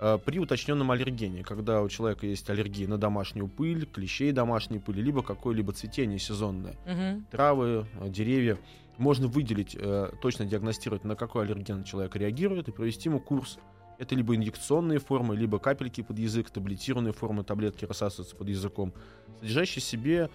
э, 0.00 0.18
при 0.24 0.38
уточненном 0.38 0.90
аллергене, 0.90 1.42
когда 1.44 1.82
у 1.82 1.88
человека 1.88 2.26
есть 2.26 2.48
аллергия 2.50 2.86
на 2.86 2.98
домашнюю 2.98 3.48
пыль, 3.48 3.84
клещей 3.86 4.30
домашней 4.32 4.78
пыли, 4.78 5.02
либо 5.02 5.22
какое-либо 5.22 5.72
цветение 5.72 6.18
сезонное, 6.18 6.76
Мгм. 6.86 7.26
травы, 7.30 7.86
э, 8.00 8.08
деревья. 8.08 8.58
Можно 8.98 9.28
выделить, 9.28 9.76
э, 9.78 10.10
точно 10.20 10.44
диагностировать, 10.44 11.04
на 11.04 11.14
какой 11.14 11.44
аллерген 11.44 11.84
человек 11.84 12.16
реагирует, 12.16 12.68
и 12.68 12.72
провести 12.72 13.08
ему 13.08 13.20
курс. 13.20 13.58
Это 13.98 14.14
либо 14.14 14.34
инъекционные 14.34 14.98
формы, 14.98 15.36
либо 15.36 15.58
капельки 15.58 16.02
под 16.02 16.18
язык, 16.18 16.50
таблетированные 16.50 17.12
формы, 17.12 17.44
таблетки 17.44 17.84
рассасываются 17.84 18.36
под 18.36 18.48
языком, 18.48 18.92
содержащие 19.40 19.82
в 19.82 19.84
себе 19.84 20.30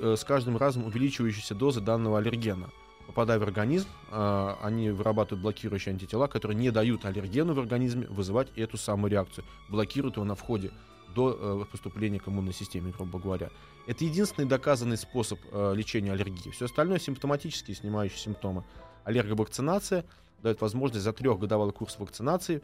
э, 0.00 0.14
с 0.16 0.24
каждым 0.24 0.56
разом 0.56 0.86
увеличивающиеся 0.86 1.54
дозы 1.54 1.80
данного 1.82 2.18
аллергена. 2.18 2.70
Попадая 3.06 3.38
в 3.38 3.42
организм, 3.42 3.88
э, 4.10 4.54
они 4.62 4.90
вырабатывают 4.90 5.42
блокирующие 5.42 5.92
антитела, 5.92 6.26
которые 6.26 6.56
не 6.56 6.70
дают 6.70 7.04
аллергену 7.04 7.52
в 7.52 7.58
организме 7.58 8.06
вызывать 8.06 8.48
эту 8.56 8.78
самую 8.78 9.10
реакцию, 9.10 9.44
блокируют 9.68 10.16
его 10.16 10.24
на 10.24 10.34
входе 10.34 10.72
до 11.16 11.62
э, 11.62 11.64
поступления 11.70 12.20
к 12.20 12.28
иммунной 12.28 12.52
системе, 12.52 12.92
грубо 12.96 13.18
говоря. 13.18 13.50
Это 13.86 14.04
единственный 14.04 14.46
доказанный 14.46 14.98
способ 14.98 15.40
э, 15.50 15.74
лечения 15.74 16.12
аллергии. 16.12 16.50
Все 16.50 16.66
остальное 16.66 16.98
симптоматические, 16.98 17.74
снимающие 17.74 18.18
симптомы. 18.18 18.64
Аллерговакцинация 19.04 20.04
дает 20.42 20.60
возможность 20.60 21.04
за 21.04 21.12
трехгодовалый 21.12 21.72
курс 21.72 21.98
вакцинации 21.98 22.62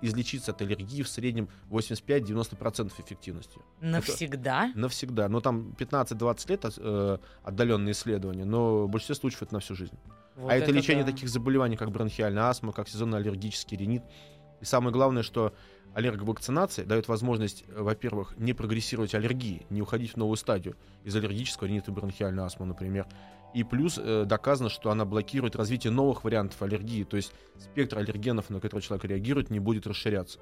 излечиться 0.00 0.52
от 0.52 0.62
аллергии 0.62 1.02
в 1.02 1.08
среднем 1.08 1.48
85-90% 1.70 2.92
эффективности. 2.92 3.58
Навсегда? 3.80 4.72
Навсегда. 4.74 5.28
Но 5.28 5.40
там 5.40 5.74
15-20 5.78 6.50
лет 6.50 6.64
э, 6.76 7.18
отдаленные 7.42 7.92
исследования, 7.92 8.44
но 8.44 8.86
в 8.86 8.88
большинстве 8.88 9.16
случаев 9.16 9.42
это 9.42 9.54
на 9.54 9.60
всю 9.60 9.74
жизнь. 9.74 9.96
Вот 10.36 10.52
а 10.52 10.54
это, 10.54 10.70
лечение 10.70 11.04
да. 11.04 11.10
таких 11.10 11.28
заболеваний, 11.28 11.76
как 11.76 11.90
бронхиальная 11.90 12.44
астма, 12.44 12.72
как 12.72 12.88
сезонно-аллергический 12.88 13.76
ринит. 13.76 14.04
И 14.60 14.64
самое 14.64 14.92
главное, 14.92 15.22
что 15.22 15.52
аллерговакцинация 15.94 16.84
дает 16.84 17.08
возможность, 17.08 17.64
э, 17.68 17.82
во-первых, 17.82 18.36
не 18.36 18.52
прогрессировать 18.52 19.14
аллергии, 19.14 19.66
не 19.70 19.82
уходить 19.82 20.12
в 20.12 20.16
новую 20.16 20.36
стадию 20.36 20.76
из 21.04 21.14
аллергического 21.16 21.66
ринита 21.66 21.90
и 21.90 21.94
бронхиальной 21.94 22.44
астмы, 22.44 22.66
например. 22.66 23.06
И 23.54 23.64
плюс 23.64 23.98
э, 23.98 24.24
доказано, 24.26 24.68
что 24.68 24.90
она 24.90 25.04
блокирует 25.04 25.56
развитие 25.56 25.92
новых 25.92 26.24
вариантов 26.24 26.60
аллергии, 26.62 27.04
то 27.04 27.16
есть 27.16 27.32
спектр 27.58 27.98
аллергенов, 27.98 28.50
на 28.50 28.60
которые 28.60 28.82
человек 28.82 29.04
реагирует, 29.06 29.50
не 29.50 29.58
будет 29.58 29.86
расширяться. 29.86 30.38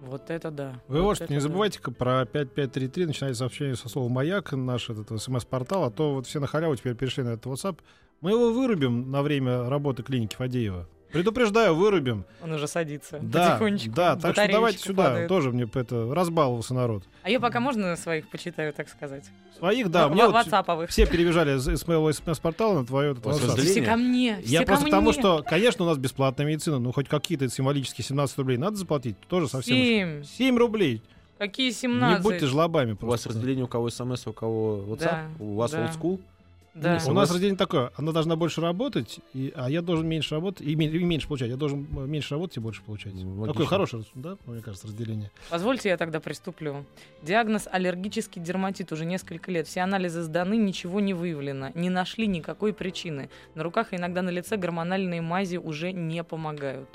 Вот 0.00 0.30
это 0.30 0.50
да. 0.50 0.82
Вы 0.86 1.02
вот, 1.02 1.20
вот 1.20 1.30
не 1.30 1.36
да. 1.36 1.40
забывайте 1.40 1.80
про 1.80 2.24
5533, 2.26 3.06
начинайте 3.06 3.38
сообщение 3.38 3.74
со 3.74 3.88
слова 3.88 4.08
«Маяк», 4.08 4.52
наш 4.52 4.90
этот 4.90 5.20
смс-портал, 5.20 5.84
а 5.84 5.90
то 5.90 6.14
вот 6.14 6.26
все 6.26 6.40
на 6.40 6.46
халяву 6.46 6.76
теперь 6.76 6.94
перешли 6.94 7.22
на 7.22 7.30
этот 7.30 7.46
WhatsApp. 7.46 7.78
Мы 8.20 8.30
его 8.30 8.52
вырубим 8.52 9.10
на 9.10 9.22
время 9.22 9.68
работы 9.68 10.02
клиники 10.02 10.36
Фадеева. 10.36 10.88
Предупреждаю, 11.14 11.74
вырубим. 11.74 12.24
Он 12.42 12.52
уже 12.52 12.66
садится. 12.68 13.18
Да, 13.22 13.50
потихонечку. 13.52 13.90
да, 13.94 14.16
так 14.16 14.32
что 14.34 14.48
давайте 14.50 14.78
сюда. 14.78 15.04
падает. 15.04 15.28
Тоже 15.28 15.50
мне 15.50 15.68
это 15.72 16.12
разбаловался 16.14 16.74
народ. 16.74 17.04
А 17.22 17.30
я 17.30 17.40
пока 17.40 17.60
можно 17.60 17.96
своих 17.96 18.28
почитаю, 18.28 18.72
так 18.72 18.88
сказать? 18.88 19.24
Своих, 19.58 19.90
да. 19.90 20.08
В- 20.08 20.12
Мне 20.12 20.26
вот 20.28 20.90
все 20.90 21.06
перебежали 21.06 21.56
из, 21.56 21.66
из 21.68 21.86
моего 21.86 22.12
смс-портала 22.12 22.80
на 22.80 22.84
твое? 22.86 23.14
Все 23.56 23.82
ко 23.82 23.96
мне. 23.96 24.38
Я 24.44 24.58
все 24.60 24.66
просто 24.66 24.84
ко 24.84 24.90
потому, 24.90 25.10
мне. 25.10 25.18
что, 25.20 25.42
конечно, 25.48 25.84
у 25.84 25.88
нас 25.88 25.96
бесплатная 25.98 26.46
медицина, 26.46 26.78
но 26.78 26.92
хоть 26.92 27.08
какие-то 27.08 27.48
символические 27.48 28.04
17 28.04 28.36
рублей 28.38 28.58
надо 28.58 28.76
заплатить, 28.76 29.16
тоже 29.28 29.48
совсем... 29.48 29.76
уж- 29.76 29.82
Семь. 29.84 30.24
7 30.24 30.58
рублей. 30.58 31.02
Какие 31.38 31.68
Не 31.68 31.72
17? 31.72 32.22
будьте 32.22 32.46
жлобами 32.46 32.92
У 32.92 33.06
вас 33.06 33.22
просто. 33.22 33.28
разделение 33.30 33.64
у 33.64 33.68
кого 33.68 33.90
смс, 33.90 34.26
у 34.26 34.32
кого 34.32 34.84
WhatsApp, 34.88 34.98
Да, 34.98 35.24
у 35.40 35.54
вас 35.56 35.70
да. 35.72 35.84
old 35.86 35.98
school. 36.00 36.20
Да. 36.74 36.98
У 37.06 37.12
нас 37.12 37.30
разделение 37.30 37.56
такое, 37.56 37.92
она 37.94 38.10
должна 38.10 38.34
больше 38.34 38.60
работать, 38.60 39.20
и, 39.32 39.52
а 39.54 39.70
я 39.70 39.80
должен 39.80 40.08
меньше 40.08 40.34
работать, 40.34 40.66
и, 40.66 40.72
и 40.72 40.74
меньше 40.74 41.28
получать. 41.28 41.48
Я 41.48 41.56
должен 41.56 41.86
э, 41.96 42.06
меньше 42.06 42.34
работать 42.34 42.56
и 42.56 42.60
больше 42.60 42.82
получать. 42.82 43.14
Ну, 43.14 43.30
Такое 43.30 43.46
логично. 43.46 43.66
хорошее, 43.66 44.04
да, 44.14 44.36
мне 44.46 44.60
кажется, 44.60 44.88
разделение. 44.88 45.30
Позвольте, 45.50 45.90
я 45.90 45.96
тогда 45.96 46.18
приступлю. 46.18 46.84
Диагноз 47.22 47.68
аллергический 47.70 48.42
дерматит 48.42 48.90
уже 48.90 49.04
несколько 49.04 49.52
лет. 49.52 49.68
Все 49.68 49.82
анализы 49.82 50.22
сданы, 50.22 50.56
ничего 50.56 50.98
не 50.98 51.14
выявлено. 51.14 51.70
Не 51.76 51.90
нашли 51.90 52.26
никакой 52.26 52.72
причины. 52.72 53.30
На 53.54 53.62
руках 53.62 53.92
и 53.92 53.96
иногда 53.96 54.22
на 54.22 54.30
лице 54.30 54.56
гормональные 54.56 55.20
мази 55.20 55.56
уже 55.58 55.92
не 55.92 56.24
помогают. 56.24 56.88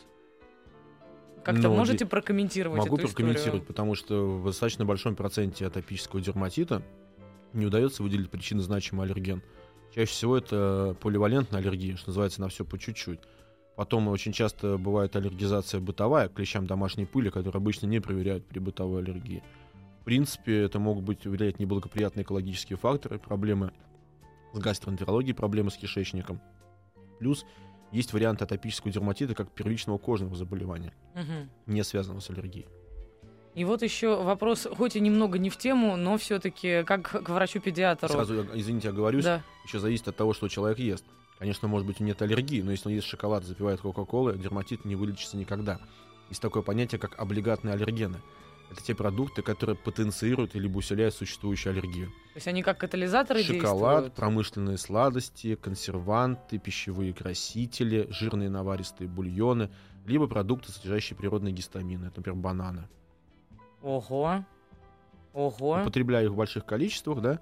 Как-то 1.43 1.69
Ну, 1.69 1.75
можете 1.75 2.05
прокомментировать 2.05 2.79
Могу 2.79 2.97
эту 2.97 3.07
прокомментировать, 3.07 3.45
историю? 3.45 3.65
потому 3.65 3.95
что 3.95 4.39
в 4.39 4.45
достаточно 4.47 4.83
большом 4.83 5.15
проценте 5.15 5.65
атопического 5.65 6.21
дерматита 6.21 6.83
не 7.53 7.65
удается 7.65 8.03
выделить 8.03 8.29
причины 8.29 8.61
значимый 8.61 9.05
аллерген. 9.05 9.41
Чаще 9.93 10.11
всего 10.11 10.37
это 10.37 10.95
поливалентная 11.01 11.59
аллергия, 11.61 11.95
что 11.97 12.09
называется, 12.09 12.41
на 12.41 12.49
все 12.49 12.63
по 12.63 12.77
чуть-чуть. 12.77 13.19
Потом 13.75 14.07
очень 14.09 14.33
часто 14.33 14.77
бывает 14.77 15.15
аллергизация 15.15 15.79
бытовая 15.79 16.27
к 16.29 16.33
клещам 16.33 16.67
домашней 16.67 17.05
пыли, 17.05 17.29
которые 17.29 17.59
обычно 17.59 17.87
не 17.87 17.99
проверяют 17.99 18.45
при 18.45 18.59
бытовой 18.59 19.01
аллергии. 19.01 19.41
В 20.01 20.03
принципе, 20.03 20.61
это 20.63 20.79
могут 20.79 21.03
быть 21.05 21.25
влиять 21.25 21.59
неблагоприятные 21.59 22.23
экологические 22.23 22.77
факторы, 22.77 23.19
проблемы 23.19 23.71
с 24.53 24.59
гастроэнтерологией, 24.59 25.33
проблемы 25.35 25.71
с 25.71 25.77
кишечником. 25.77 26.41
Плюс 27.19 27.45
есть 27.91 28.13
вариант 28.13 28.41
атопического 28.41 28.91
дерматита 28.91 29.33
как 29.33 29.49
первичного 29.51 29.97
кожного 29.97 30.35
заболевания, 30.35 30.93
Мгм. 31.15 31.49
не 31.65 31.83
связанного 31.83 32.19
с 32.19 32.29
аллергией. 32.29 32.67
И 33.55 33.65
вот 33.65 33.81
еще 33.81 34.21
вопрос, 34.21 34.67
хоть 34.77 34.95
и 34.95 34.99
немного 34.99 35.37
не 35.39 35.49
в 35.49 35.57
тему, 35.57 35.95
но 35.97 36.17
все-таки 36.17 36.83
как 36.83 37.09
к 37.23 37.29
врачу-педиатру. 37.29 38.07
Сразу, 38.07 38.45
извините, 38.53 38.89
оговорюсь, 38.89 39.25
Да. 39.25 39.43
еще 39.65 39.79
зависит 39.79 40.07
от 40.07 40.15
того, 40.15 40.33
что 40.33 40.47
человек 40.47 40.79
ест. 40.79 41.03
Конечно, 41.39 41.67
может 41.67 41.87
быть, 41.87 41.99
у 41.99 42.03
него 42.03 42.09
нет 42.09 42.21
аллергии, 42.21 42.61
но 42.61 42.71
если 42.71 42.89
он 42.89 42.95
ест 42.95 43.07
шоколад, 43.07 43.43
запивает 43.45 43.81
кока-колой, 43.81 44.37
дерматит 44.37 44.85
не 44.85 44.95
вылечится 44.95 45.35
никогда. 45.37 45.79
Есть 46.29 46.41
такое 46.41 46.61
понятие, 46.63 46.99
как 46.99 47.17
облигатные 47.19 47.73
аллергены. 47.73 48.17
Это 48.71 48.83
те 48.83 48.93
продукты, 48.93 49.41
которые 49.41 49.75
потенцируют 49.75 50.53
или 50.53 50.67
усиляют 50.67 51.15
существующую 51.15 51.71
аллергию. 51.71 52.07
То 52.09 52.35
есть 52.35 52.47
они 52.47 52.61
как 52.61 52.77
катализаторы 52.77 53.41
Шоколад, 53.41 53.93
действуют? 54.03 54.13
промышленные 54.13 54.77
сладости, 54.77 55.55
консерванты, 55.55 56.59
пищевые 56.59 57.13
красители, 57.13 58.07
жирные 58.11 58.49
наваристые 58.49 59.07
бульоны, 59.07 59.71
либо 60.05 60.27
продукты, 60.27 60.71
содержащие 60.71 61.17
природные 61.17 61.51
гистамины, 61.51 62.11
например, 62.15 62.35
бананы. 62.39 62.87
Ого. 63.81 64.43
Ого. 65.33 65.81
Употребляя 65.81 66.25
их 66.25 66.31
в 66.31 66.35
больших 66.35 66.65
количествах, 66.65 67.21
да, 67.21 67.39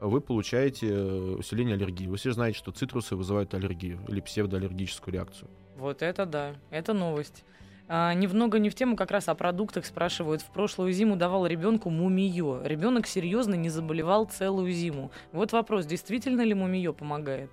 вы 0.00 0.20
получаете 0.20 0.88
э, 0.88 1.36
усиление 1.38 1.76
аллергии. 1.76 2.06
Вы 2.06 2.16
все 2.16 2.32
знаете, 2.32 2.58
что 2.58 2.72
цитрусы 2.72 3.16
вызывают 3.16 3.54
аллергию 3.54 4.00
или 4.08 4.20
псевдоаллергическую 4.20 5.14
реакцию. 5.14 5.48
Вот 5.76 6.02
это 6.02 6.26
да, 6.26 6.54
это 6.70 6.92
новость. 6.92 7.44
А, 7.92 8.14
ни 8.14 8.26
в 8.26 8.34
много, 8.34 8.58
ни 8.58 8.68
в 8.68 8.74
тему 8.74 8.96
как 8.96 9.10
раз 9.10 9.28
о 9.28 9.34
продуктах 9.34 9.84
спрашивают. 9.84 10.42
В 10.42 10.50
прошлую 10.52 10.92
зиму 10.92 11.16
давал 11.16 11.46
ребенку 11.46 11.90
мумиё. 11.90 12.62
Ребенок 12.64 13.06
серьезно 13.06 13.54
не 13.54 13.68
заболевал 13.68 14.26
целую 14.26 14.70
зиму. 14.72 15.10
Вот 15.32 15.52
вопрос, 15.52 15.86
действительно 15.86 16.42
ли 16.42 16.54
мумиё 16.54 16.92
помогает? 16.92 17.50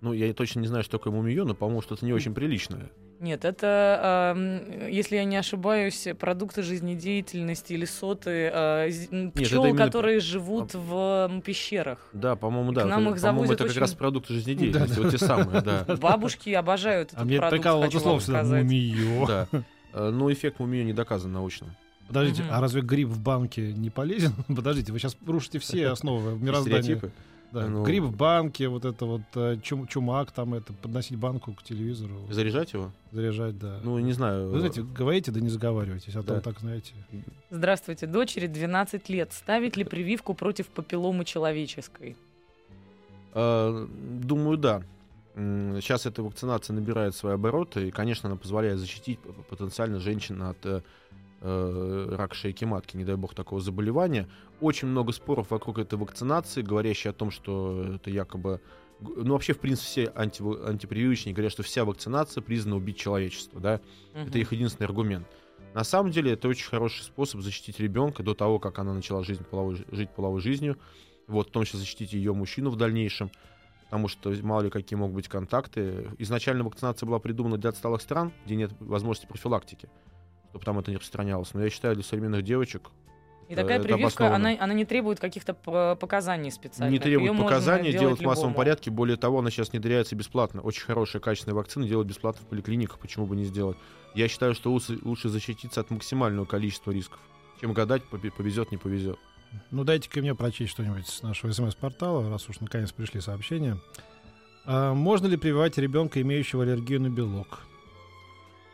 Ну, 0.00 0.12
я 0.12 0.32
точно 0.32 0.60
не 0.60 0.68
знаю, 0.68 0.84
что 0.84 0.98
такое 0.98 1.12
мумиё, 1.12 1.44
но, 1.44 1.54
по-моему, 1.54 1.82
что-то 1.82 2.04
не 2.04 2.12
очень 2.12 2.34
приличное. 2.34 2.90
Нет, 3.24 3.46
это, 3.46 3.66
а, 4.02 4.32
м, 4.32 4.88
если 4.90 5.16
я 5.16 5.24
не 5.24 5.36
ошибаюсь, 5.38 6.06
продукты 6.20 6.62
жизнедеятельности 6.62 7.72
или 7.72 7.86
соты 7.86 8.50
а, 8.52 8.86
это 8.86 9.30
пчел, 9.34 9.64
именно- 9.64 9.82
которые 9.86 10.20
живут 10.20 10.74
в 10.74 11.28
м, 11.30 11.40
пещерах. 11.40 12.10
Да, 12.12 12.36
по-моему, 12.36 12.72
К 12.72 12.74
да. 12.74 12.84
нам 12.84 13.08
это, 13.08 13.14
их 13.16 13.22
по-моему, 13.22 13.38
завозят 13.46 13.52
это 13.54 13.64
как 13.64 13.70
очень- 13.70 13.80
раз 13.80 13.94
продукты 13.94 14.34
жизнедеятельности, 14.34 14.98
вот 15.00 15.10
те 15.10 15.16
самые, 15.18 15.62
да. 15.62 15.84
Бабушки 16.00 16.50
обожают 16.50 17.08
этот 17.14 17.20
А 17.22 17.24
мне 17.24 17.38
продукт, 17.38 17.64
хочу 17.64 17.86
это 17.88 17.98
слово 18.00 18.10
вам 18.12 18.20
всегда 18.20 18.38
сказать. 18.44 18.62
мумиё. 18.64 19.26
Да. 19.26 19.48
Э, 19.94 20.10
Но 20.10 20.30
эффект 20.30 20.58
мумиё 20.60 20.84
не 20.84 20.92
доказан 20.92 21.32
научно. 21.32 21.68
Подождите, 22.08 22.44
а 22.50 22.60
разве 22.60 22.82
гриб 22.82 23.08
в 23.08 23.20
банке 23.20 23.72
не 23.72 23.88
полезен? 23.88 24.32
Подождите, 24.54 24.92
вы 24.92 24.98
сейчас 24.98 25.16
рушите 25.26 25.58
все 25.60 25.88
основы 25.88 26.36
мироздания. 26.38 26.82
Стереотипы. 26.82 27.10
Да, 27.54 27.68
Ну. 27.68 27.84
Гриб 27.84 28.02
в 28.02 28.16
банке, 28.16 28.66
вот 28.68 28.84
это 28.84 29.06
вот 29.06 29.20
э, 29.36 29.56
чум- 29.62 29.86
чумак, 29.86 30.32
там 30.32 30.54
это, 30.54 30.72
подносить 30.72 31.16
банку 31.16 31.52
к 31.54 31.62
телевизору, 31.62 32.14
Заряжать 32.28 32.72
его? 32.72 32.90
заряжать, 33.12 33.56
да. 33.60 33.78
Ну, 33.84 33.96
не 34.00 34.12
знаю. 34.12 34.50
Вы 34.50 34.58
знаете, 34.58 34.82
говорите, 34.82 35.30
да 35.30 35.40
не 35.40 35.48
заговаривайтесь, 35.48 36.16
а 36.16 36.22
то 36.24 36.34
Да. 36.34 36.40
так, 36.40 36.58
знаете. 36.58 36.92
Здравствуйте, 37.50 38.06
дочери 38.08 38.48
12 38.48 39.08
лет. 39.08 39.32
Ставить 39.32 39.76
ли 39.76 39.84
прививку 39.84 40.34
против 40.34 40.66
папилломы 40.66 41.24
человеческой? 41.24 42.16
Э, 43.34 43.86
Думаю, 44.22 44.58
да. 44.58 44.82
Сейчас 45.36 46.06
эта 46.06 46.22
вакцинация 46.22 46.74
набирает 46.74 47.14
свои 47.14 47.34
обороты, 47.34 47.88
и, 47.88 47.90
конечно, 47.90 48.28
она 48.28 48.36
позволяет 48.36 48.78
защитить 48.78 49.18
потенциально 49.48 49.98
женщин 50.00 50.42
от 50.42 50.84
э, 51.44 52.14
рака 52.16 52.34
шейки 52.34 52.64
матки, 52.64 52.96
не 52.96 53.04
дай 53.04 53.16
бог 53.16 53.34
такого 53.34 53.60
заболевания. 53.60 54.28
Очень 54.60 54.88
много 54.88 55.12
споров 55.12 55.50
вокруг 55.50 55.78
этой 55.78 55.98
вакцинации, 55.98 56.62
говорящие 56.62 57.10
о 57.10 57.14
том, 57.14 57.30
что 57.30 57.84
это 57.96 58.10
якобы... 58.10 58.60
Ну, 59.00 59.32
вообще, 59.32 59.52
в 59.52 59.58
принципе, 59.58 59.86
все 59.86 60.04
анти- 60.14 60.66
антипрививочники 60.68 61.34
говорят, 61.34 61.52
что 61.52 61.62
вся 61.62 61.84
вакцинация 61.84 62.40
признана 62.42 62.76
убить 62.76 62.96
человечество, 62.96 63.60
да? 63.60 63.80
Это 64.14 64.30
Мгм. 64.30 64.38
их 64.38 64.52
единственный 64.52 64.86
аргумент. 64.86 65.26
На 65.74 65.84
самом 65.84 66.10
деле 66.12 66.32
это 66.32 66.48
очень 66.48 66.68
хороший 66.68 67.02
способ 67.02 67.40
защитить 67.42 67.78
ребенка 67.80 68.22
до 68.22 68.34
того, 68.34 68.58
как 68.58 68.78
она 68.78 68.94
начала 68.94 69.22
жизнь 69.24 69.44
половой, 69.44 69.84
жить 69.90 70.10
половой 70.10 70.40
жизнью. 70.40 70.78
Вот, 71.26 71.48
в 71.48 71.50
том 71.50 71.64
числе 71.64 71.80
защитить 71.80 72.12
ее 72.12 72.32
мужчину 72.32 72.70
в 72.70 72.76
дальнейшем. 72.76 73.30
Потому 73.84 74.08
что 74.08 74.32
мало 74.42 74.62
ли 74.62 74.70
какие 74.70 74.96
могут 74.98 75.14
быть 75.16 75.28
контакты. 75.28 76.08
Изначально 76.18 76.64
вакцинация 76.64 77.06
была 77.06 77.18
придумана 77.18 77.58
для 77.58 77.70
отсталых 77.70 78.00
стран, 78.00 78.32
где 78.46 78.56
нет 78.56 78.72
возможности 78.80 79.26
профилактики, 79.26 79.88
чтобы 80.54 80.64
там 80.64 80.78
это 80.78 80.92
не 80.92 80.98
распространялось. 80.98 81.52
Но 81.52 81.64
я 81.64 81.68
считаю, 81.68 81.96
для 81.96 82.04
современных 82.04 82.44
девочек 82.44 82.90
И 83.48 83.56
такая 83.56 83.80
это 83.80 83.88
прививка, 83.88 84.32
она, 84.32 84.56
она 84.56 84.72
не 84.72 84.84
требует 84.84 85.18
каких-то 85.18 85.52
показаний 85.52 86.52
специальных. 86.52 86.92
не 86.92 87.02
требует 87.02 87.32
Её 87.32 87.32
можно 87.32 87.56
показаний, 87.56 87.90
делать 87.90 88.20
в 88.20 88.22
массовом 88.22 88.54
порядке. 88.54 88.92
Более 88.92 89.16
того, 89.16 89.40
она 89.40 89.50
сейчас 89.50 89.72
внедряется 89.72 90.14
бесплатно. 90.14 90.60
Очень 90.60 90.84
хорошая, 90.84 91.20
качественная 91.20 91.56
вакцина 91.56 91.88
делают 91.88 92.08
бесплатно 92.08 92.42
в 92.42 92.48
поликлиниках. 92.48 93.00
Почему 93.00 93.26
бы 93.26 93.34
не 93.34 93.44
сделать? 93.44 93.76
Я 94.14 94.28
считаю, 94.28 94.54
что 94.54 94.70
лучше, 94.70 95.28
защититься 95.28 95.80
от 95.80 95.90
максимального 95.90 96.44
количества 96.44 96.92
рисков, 96.92 97.18
чем 97.60 97.72
гадать, 97.72 98.02
пове- 98.08 98.30
повезет, 98.30 98.70
не 98.70 98.76
повезет. 98.76 99.18
Ну, 99.72 99.82
дайте-ка 99.82 100.20
мне 100.20 100.36
прочесть 100.36 100.70
что-нибудь 100.70 101.08
с 101.08 101.22
нашего 101.22 101.50
смс-портала, 101.50 102.30
раз 102.30 102.48
уж 102.48 102.60
наконец 102.60 102.92
пришли 102.92 103.20
сообщения. 103.20 103.76
А, 104.66 104.94
можно 104.94 105.26
ли 105.26 105.36
прививать 105.36 105.78
ребенка, 105.78 106.22
имеющего 106.22 106.62
аллергию 106.62 107.00
на 107.00 107.08
белок? 107.08 107.60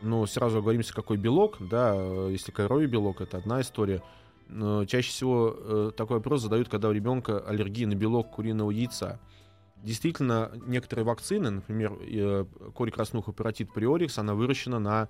Но 0.03 0.25
сразу 0.27 0.59
оговоримся, 0.59 0.95
какой 0.95 1.17
белок, 1.17 1.57
да, 1.61 1.95
э, 1.95 2.29
если 2.33 2.53
коровий 2.53 2.87
белок, 2.87 3.21
это 3.21 3.39
одна 3.39 3.61
история. 3.61 4.03
Но 4.49 4.85
чаще 4.85 5.11
всего 5.11 5.55
э, 5.57 5.93
такой 5.97 6.17
вопрос 6.17 6.43
задают, 6.43 6.69
когда 6.69 6.89
у 6.89 6.93
ребенка 6.93 7.39
аллергия 7.39 7.87
на 7.87 7.95
белок 7.95 8.31
куриного 8.31 8.71
яйца. 8.71 9.21
Действительно, 9.77 10.51
некоторые 10.67 11.05
вакцины, 11.05 11.51
например, 11.51 11.97
э, 12.01 12.45
кори 12.75 12.91
краснуха 12.91 13.33
паротит 13.33 13.73
приорикс, 13.73 14.19
она 14.19 14.35
выращена 14.35 14.79
на 14.79 15.09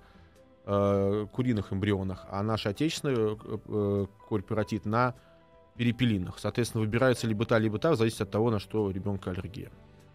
э, 0.65 1.27
куриных 1.31 1.73
эмбрионах, 1.73 2.25
а 2.29 2.43
наш 2.43 2.65
отечественный 2.65 3.15
э, 3.15 3.57
э, 3.67 4.05
корпоратит 4.29 4.85
на 4.85 5.15
перепелиных. 5.75 6.39
Соответственно, 6.39 6.83
выбирается 6.83 7.27
либо 7.27 7.45
та, 7.45 7.57
либо 7.57 7.79
та, 7.79 7.91
в 7.91 7.95
зависимости 7.95 8.23
от 8.23 8.31
того, 8.31 8.51
на 8.51 8.59
что 8.59 8.83
у 8.83 8.91
ребенка 8.91 9.31
аллергия. 9.31 9.71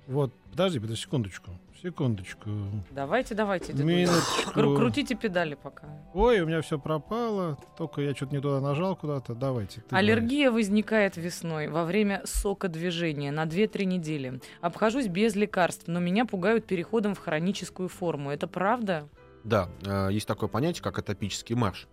Вот, 0.07 0.33
подожди, 0.51 0.79
подожди, 0.79 1.03
секундочку. 1.03 1.51
Секундочку. 1.83 2.49
Давайте, 2.91 3.35
давайте. 3.35 3.73
Минуточку. 3.73 4.51
Кру- 4.59 4.77
Крутите 4.77 5.15
педали 5.15 5.55
пока. 5.55 5.87
Ой, 6.15 6.41
у 6.41 6.47
меня 6.47 6.63
все 6.63 6.79
пропало. 6.79 7.59
Только 7.77 8.01
я 8.01 8.15
что-то 8.15 8.35
не 8.35 8.41
туда 8.41 8.61
нажал 8.61 8.97
куда-то. 8.97 9.35
Давайте. 9.35 9.83
Аллергия 9.91 10.51
возникает 10.51 11.17
весной 11.17 11.69
во 11.69 11.85
время 11.85 12.23
сокодвижения 12.25 13.31
на 13.31 13.45
2-3 13.45 13.85
недели. 13.85 14.41
Обхожусь 14.61 15.09
без 15.09 15.35
лекарств, 15.37 15.85
но 15.87 16.01
меня 16.01 16.25
пугают 16.25 16.67
переходом 16.67 17.15
в 17.15 17.19
хроническую 17.19 17.89
форму. 17.89 18.31
Это 18.31 18.47
правда? 18.47 19.09
Да, 19.45 19.69
э, 19.85 20.09
есть 20.13 20.27
такое 20.27 20.49
понятие, 20.49 20.83
как 20.83 20.99
атопический 20.99 21.55
марш, 21.55 21.87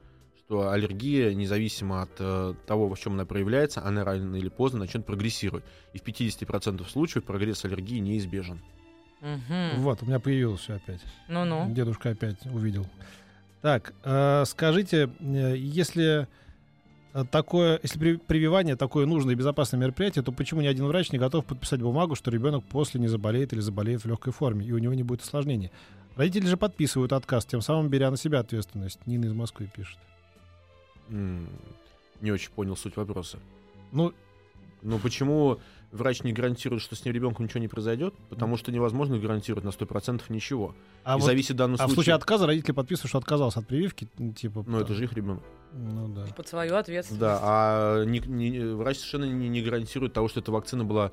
что 0.45 0.69
аллергия, 0.71 1.33
независимо 1.33 2.01
от 2.03 2.11
э, 2.19 2.53
того, 2.67 2.93
в 2.93 2.99
чем 2.99 3.13
она 3.13 3.25
проявляется, 3.25 3.83
она 3.83 4.03
рано 4.03 4.35
или 4.35 4.49
поздно 4.49 4.79
начнет 4.79 5.05
прогрессировать. 5.05 5.63
И 5.93 5.97
в 5.97 6.03
50% 6.03 6.87
случаев 6.89 7.23
прогресс 7.23 7.63
аллергии 7.65 7.99
неизбежен. 7.99 8.59
Мгм. 9.21 9.77
Вот, 9.77 10.03
у 10.03 10.05
меня 10.05 10.19
появилось 10.19 10.61
все 10.61 10.75
опять. 10.75 11.01
Ну-ну. 11.29 11.71
Дедушка 11.73 12.09
опять 12.09 12.45
увидел. 12.45 12.85
Так, 13.61 13.93
э, 14.03 14.43
скажите, 14.45 15.09
э, 15.21 15.55
если 15.55 16.27
э, 17.13 17.23
такое, 17.31 17.79
если 17.81 17.97
при- 17.97 18.17
прививание 18.17 18.75
такое 18.75 19.05
нужное 19.05 19.35
и 19.35 19.37
безопасное 19.37 19.79
мероприятие, 19.79 20.23
то 20.23 20.33
почему 20.33 20.59
ни 20.59 20.67
один 20.67 20.85
врач 20.87 21.13
не 21.13 21.19
готов 21.19 21.45
подписать 21.45 21.81
бумагу, 21.81 22.15
что 22.15 22.29
ребенок 22.31 22.65
после 22.65 22.99
не 22.99 23.07
заболеет 23.07 23.53
или 23.53 23.61
заболеет 23.61 24.03
в 24.03 24.07
легкой 24.07 24.33
форме, 24.33 24.65
и 24.65 24.73
у 24.73 24.77
него 24.77 24.93
не 24.93 25.03
будет 25.03 25.21
осложнений? 25.21 25.71
Родители 26.17 26.45
же 26.47 26.57
подписывают 26.57 27.13
отказ, 27.13 27.45
тем 27.45 27.61
самым 27.61 27.87
беря 27.87 28.11
на 28.11 28.17
себя 28.17 28.39
ответственность. 28.39 28.99
Нина 29.07 29.25
из 29.25 29.33
Москвы 29.33 29.69
пишет. 29.73 29.97
Не 31.09 32.31
очень 32.31 32.51
понял 32.51 32.75
суть 32.75 32.95
вопроса. 32.95 33.37
Ну, 33.91 34.13
Но 34.81 34.97
почему 34.99 35.59
врач 35.91 36.23
не 36.23 36.33
гарантирует, 36.33 36.81
что 36.81 36.95
с 36.95 37.05
ним 37.05 37.13
ребенком 37.13 37.45
ничего 37.45 37.59
не 37.61 37.67
произойдет? 37.67 38.13
Потому 38.29 38.57
что 38.57 38.71
невозможно 38.71 39.17
гарантировать 39.17 39.63
на 39.63 39.69
100% 39.69 40.21
ничего. 40.29 40.75
а, 41.03 41.13
и 41.13 41.19
вот- 41.19 41.25
зависит 41.25 41.51
в 41.51 41.57
данном 41.57 41.75
а 41.75 41.77
в 41.77 41.79
случае... 41.79 41.95
случае 41.95 42.15
отказа 42.15 42.47
родители 42.47 42.71
подписывают, 42.71 43.09
что 43.09 43.17
отказался 43.17 43.59
от 43.59 43.67
прививки, 43.67 44.07
ну, 44.17 44.33
типа... 44.33 44.63
Ну, 44.65 44.79
это 44.79 44.93
же 44.93 45.03
их 45.03 45.13
ребенок. 45.13 45.43
Ну, 45.73 46.07
да. 46.07 46.25
Под 46.35 46.47
свою 46.47 46.75
ответственность. 46.75 47.19
Да, 47.19 47.39
а 47.41 48.03
не- 48.05 48.19
не- 48.19 48.75
врач 48.75 48.97
совершенно 48.97 49.25
не, 49.25 49.49
не 49.49 49.61
гарантирует 49.61 50.13
того, 50.13 50.27
что 50.27 50.39
эта 50.39 50.51
вакцина 50.51 50.83
была 50.83 51.11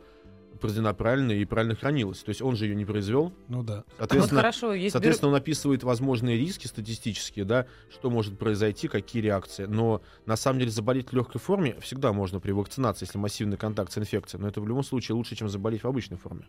произведена 0.60 0.94
правильно 0.94 1.32
и 1.32 1.44
правильно 1.44 1.74
хранилась. 1.74 2.22
То 2.22 2.28
есть 2.28 2.42
он 2.42 2.56
же 2.56 2.66
ее 2.66 2.74
не 2.74 2.84
произвел. 2.84 3.32
Ну, 3.48 3.62
да. 3.62 3.76
Вот 3.76 3.84
Соответственно, 3.98 4.40
хорошо, 4.40 4.72
есть 4.74 4.82
бюро- 4.84 4.92
Соответственно, 4.92 5.30
он 5.30 5.34
описывает 5.36 5.82
возможные 5.82 6.36
риски 6.36 6.66
статистические, 6.66 7.44
да, 7.44 7.66
что 7.92 8.10
может 8.10 8.38
произойти, 8.38 8.88
какие 8.88 9.22
реакции. 9.22 9.64
Но 9.66 10.02
на 10.26 10.36
самом 10.36 10.58
деле 10.60 10.70
заболеть 10.70 11.10
в 11.10 11.16
легкой 11.16 11.38
форме 11.40 11.76
всегда 11.80 12.12
можно 12.12 12.40
при 12.40 12.52
вакцинации, 12.52 13.04
если 13.06 13.18
массивный 13.18 13.56
контакт 13.56 13.92
с 13.92 13.98
инфекцией. 13.98 14.42
Но 14.42 14.48
это 14.48 14.60
в 14.60 14.68
любом 14.68 14.82
случае 14.84 15.16
лучше, 15.16 15.34
чем 15.36 15.48
заболеть 15.48 15.82
в 15.84 15.88
обычной 15.88 16.16
форме. 16.18 16.44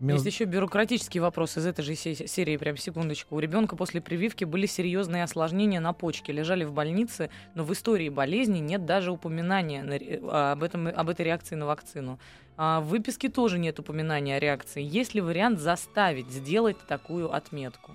Есть 0.00 0.10
Минус- 0.10 0.26
еще 0.26 0.44
бюрократический 0.44 1.18
вопрос 1.18 1.56
из 1.58 1.66
этой 1.66 1.82
же 1.82 1.96
се- 1.96 2.14
серии, 2.28 2.56
прям 2.56 2.76
секундочку. 2.76 3.34
У 3.34 3.40
ребенка 3.40 3.74
после 3.74 4.00
прививки 4.00 4.44
были 4.44 4.66
серьезные 4.66 5.24
осложнения 5.24 5.80
на 5.80 5.92
почке, 5.92 6.32
лежали 6.32 6.62
в 6.62 6.72
больнице, 6.72 7.30
но 7.56 7.64
в 7.64 7.72
истории 7.72 8.08
болезни 8.08 8.60
нет 8.60 8.86
даже 8.86 9.10
упоминания 9.10 9.82
на 9.82 10.52
об, 10.52 10.62
этом, 10.62 10.86
об 10.86 11.08
этой 11.08 11.24
реакции 11.24 11.56
на 11.56 11.66
вакцину. 11.66 12.20
А 12.60 12.80
в 12.80 12.88
выписке 12.88 13.28
тоже 13.28 13.56
нет 13.56 13.78
упоминания 13.78 14.34
о 14.34 14.40
реакции. 14.40 14.82
Есть 14.82 15.14
ли 15.14 15.20
вариант 15.20 15.60
заставить 15.60 16.28
сделать 16.28 16.76
такую 16.88 17.32
отметку? 17.32 17.92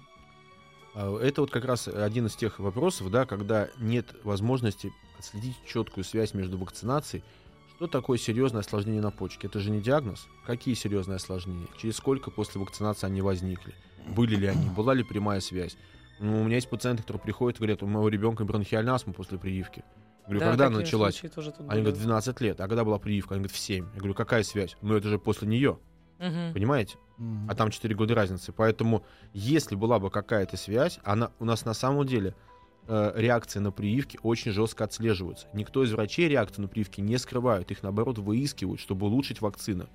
А, 0.95 1.19
Это 1.19 1.41
вот 1.41 1.51
как 1.51 1.65
раз 1.65 1.89
один 1.89 2.27
из 2.27 2.35
тех 2.37 2.59
вопросов, 2.59 3.11
да, 3.11 3.25
когда 3.25 3.67
нет 3.77 4.15
возможности 4.23 4.93
отследить 5.19 5.57
четкую 5.67 6.05
связь 6.05 6.33
между 6.33 6.57
вакцинацией. 6.57 7.25
Что 7.75 7.87
такое 7.87 8.17
серьезное 8.17 8.61
осложнение 8.61 9.01
на 9.01 9.11
почке? 9.11 9.47
Это 9.47 9.59
же 9.59 9.69
не 9.69 9.81
диагноз. 9.81 10.27
Какие 10.45 10.75
серьезные 10.75 11.17
осложнения? 11.17 11.67
Через 11.77 11.97
сколько 11.97 12.31
после 12.31 12.61
вакцинации 12.61 13.07
они 13.07 13.21
возникли? 13.21 13.73
Были 14.07 14.37
ли 14.37 14.47
они? 14.47 14.69
Была 14.69 14.93
ли 14.93 15.03
прямая 15.03 15.41
связь? 15.41 15.75
Ну, 16.19 16.39
у 16.39 16.43
меня 16.45 16.55
есть 16.55 16.69
пациенты, 16.69 17.01
которые 17.01 17.21
приходят 17.21 17.57
и 17.57 17.59
говорят, 17.59 17.83
у 17.83 17.87
моего 17.87 18.07
ребенка 18.07 18.45
бронхиальная 18.45 18.93
астма 18.93 19.11
после 19.11 19.37
прививки. 19.37 19.83
Говорю, 20.25 20.39
Да, 20.39 20.49
когда 20.49 20.69
началась? 20.69 21.21
Они 21.69 21.81
говорят, 21.81 21.99
12 21.99 22.41
лет. 22.41 22.61
А 22.61 22.67
когда 22.67 22.83
была 22.83 22.97
прививка? 22.99 23.35
Они 23.35 23.41
говорят, 23.41 23.55
в 23.55 23.59
7. 23.59 23.85
Я 23.93 23.99
говорю, 23.99 24.13
какая 24.13 24.43
связь? 24.43 24.77
Ну, 24.81 24.95
это 24.95 25.09
же 25.09 25.19
после 25.19 25.47
нее. 25.47 25.79
Мгм. 26.19 26.53
Понимаете? 26.53 26.97
Мгм. 27.17 27.49
а 27.49 27.55
там 27.55 27.69
4 27.69 27.93
года 27.95 28.15
разницы. 28.15 28.51
Поэтому, 28.51 29.05
если 29.33 29.75
была 29.75 29.99
бы 29.99 30.09
какая-то 30.09 30.57
связь, 30.57 30.99
она 31.03 31.31
у 31.39 31.45
нас 31.45 31.63
на 31.63 31.73
самом 31.73 32.07
деле 32.07 32.35
э, 32.87 33.13
реакции 33.15 33.59
на 33.59 33.71
прививки 33.71 34.19
очень 34.23 34.51
жестко 34.51 34.83
отслеживаются. 34.83 35.47
Никто 35.53 35.83
из 35.83 35.93
врачей 35.93 36.27
реакции 36.27 36.61
на 36.61 36.67
прививки 36.67 37.01
не 37.01 37.17
скрывают, 37.17 37.71
их 37.71 37.83
наоборот 37.83 38.17
выискивают, 38.17 38.81
чтобы 38.81 39.05
улучшить 39.05 39.41
вакцины, 39.41 39.87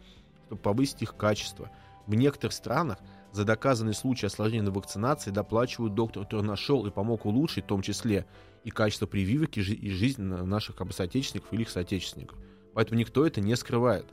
чтобы 0.46 0.62
повысить 0.62 1.02
их 1.02 1.16
качество. 1.16 1.70
В 2.06 2.14
некоторых 2.14 2.54
странах 2.54 2.98
за 3.32 3.44
доказанный 3.44 3.94
случай 3.94 4.26
осложнения 4.26 4.64
на 4.64 4.72
вакцинации 4.72 5.30
доплачивают 5.30 5.94
доктору, 5.94 6.24
который 6.24 6.46
нашел 6.46 6.86
и 6.86 6.90
помог 6.90 7.26
улучшить, 7.26 7.64
в 7.64 7.68
том 7.68 7.82
числе 7.82 8.26
и 8.64 8.70
качество 8.70 9.06
прививок, 9.06 9.56
и, 9.56 9.60
жи- 9.62 9.74
и 9.74 9.90
жизнь 9.90 10.22
на- 10.22 10.44
наших 10.44 10.76
как 10.76 10.86
бы, 10.86 10.92
соотечественников 10.92 11.52
или 11.52 11.62
их 11.62 11.70
соотечественников. 11.70 12.38
Поэтому 12.74 12.98
никто 13.00 13.26
это 13.26 13.40
не 13.40 13.56
скрывает. 13.56 14.06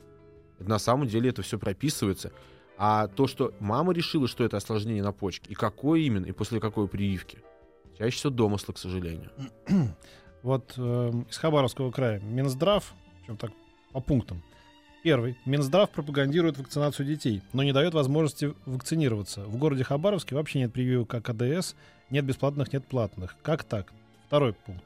На 0.58 0.78
самом 0.78 1.06
деле 1.06 1.30
это 1.30 1.42
все 1.42 1.58
прописывается. 1.58 2.32
А 2.78 3.08
то, 3.08 3.26
что 3.26 3.54
мама 3.60 3.92
решила, 3.92 4.28
что 4.28 4.44
это 4.44 4.56
осложнение 4.56 5.02
на 5.02 5.12
почке, 5.12 5.50
и 5.50 5.54
какое 5.54 6.00
именно, 6.00 6.26
и 6.26 6.32
после 6.32 6.60
какой 6.60 6.88
прививки, 6.88 7.38
чаще 7.98 8.16
всего 8.16 8.32
домыслы, 8.32 8.74
к 8.74 8.78
сожалению. 8.78 9.30
Вот 10.42 10.74
э, 10.76 11.12
из 11.28 11.38
Хабаровского 11.38 11.90
края. 11.90 12.20
Минздрав, 12.20 12.94
причем 13.20 13.36
так 13.36 13.50
по 13.92 14.00
пунктам. 14.00 14.44
Первый. 15.02 15.36
Минздрав 15.44 15.90
пропагандирует 15.90 16.56
вакцинацию 16.58 17.04
детей, 17.06 17.42
но 17.52 17.64
не 17.64 17.72
дает 17.72 17.94
возможности 17.94 18.54
вакцинироваться. 18.64 19.42
В 19.44 19.56
городе 19.56 19.82
Хабаровске 19.82 20.36
вообще 20.36 20.60
нет 20.60 20.72
прививок 20.72 21.08
как 21.08 21.28
АДС, 21.30 21.74
нет 22.10 22.24
бесплатных, 22.24 22.72
нет 22.72 22.86
платных. 22.86 23.36
Как 23.42 23.64
так? 23.64 23.92
Второй 24.26 24.52
пункт. 24.52 24.82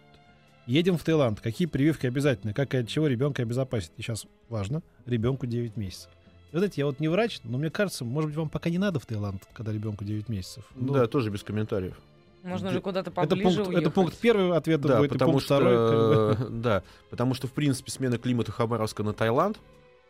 Едем 0.66 0.98
в 0.98 1.02
Таиланд. 1.02 1.40
Какие 1.40 1.66
прививки 1.66 2.06
обязательны? 2.06 2.52
Как 2.52 2.74
и 2.74 2.78
от 2.78 2.88
чего 2.88 3.06
ребенка 3.06 3.42
обезопасить? 3.42 3.92
И 3.96 4.02
сейчас 4.02 4.26
важно. 4.48 4.82
Ребенку 5.06 5.46
9 5.46 5.76
месяцев. 5.76 6.10
И 6.50 6.54
вот 6.54 6.58
знаете, 6.58 6.80
я 6.82 6.86
вот 6.86 7.00
не 7.00 7.08
врач, 7.08 7.40
но 7.44 7.58
мне 7.58 7.70
кажется, 7.70 8.04
может 8.04 8.30
быть, 8.30 8.36
вам 8.36 8.48
пока 8.48 8.70
не 8.70 8.78
надо 8.78 9.00
в 9.00 9.06
Таиланд, 9.06 9.42
когда 9.52 9.72
ребенку 9.72 10.04
9 10.04 10.28
месяцев. 10.28 10.64
Ну, 10.74 10.92
да, 10.92 11.06
тоже 11.06 11.30
без 11.30 11.42
комментариев. 11.42 11.96
Можно 12.42 12.70
же 12.70 12.80
куда-то 12.80 13.10
это, 13.10 13.20
поближе 13.36 13.42
пункт, 13.44 13.60
это 13.60 13.68
уехать. 13.70 13.94
пункт 13.94 14.18
первый 14.18 14.56
ответа 14.56 14.88
Да, 14.88 14.98
будет, 14.98 15.10
и 15.10 15.12
потому 15.14 15.32
пункт 15.32 15.44
что, 15.44 15.56
второй. 15.56 16.36
как 16.36 16.40
бы. 16.48 16.50
да, 16.62 16.82
потому 17.10 17.34
что, 17.34 17.46
в 17.46 17.52
принципе, 17.52 17.90
смена 17.90 18.18
климата 18.18 18.50
Хабаровска 18.52 19.02
на 19.02 19.12
Таиланд, 19.12 19.58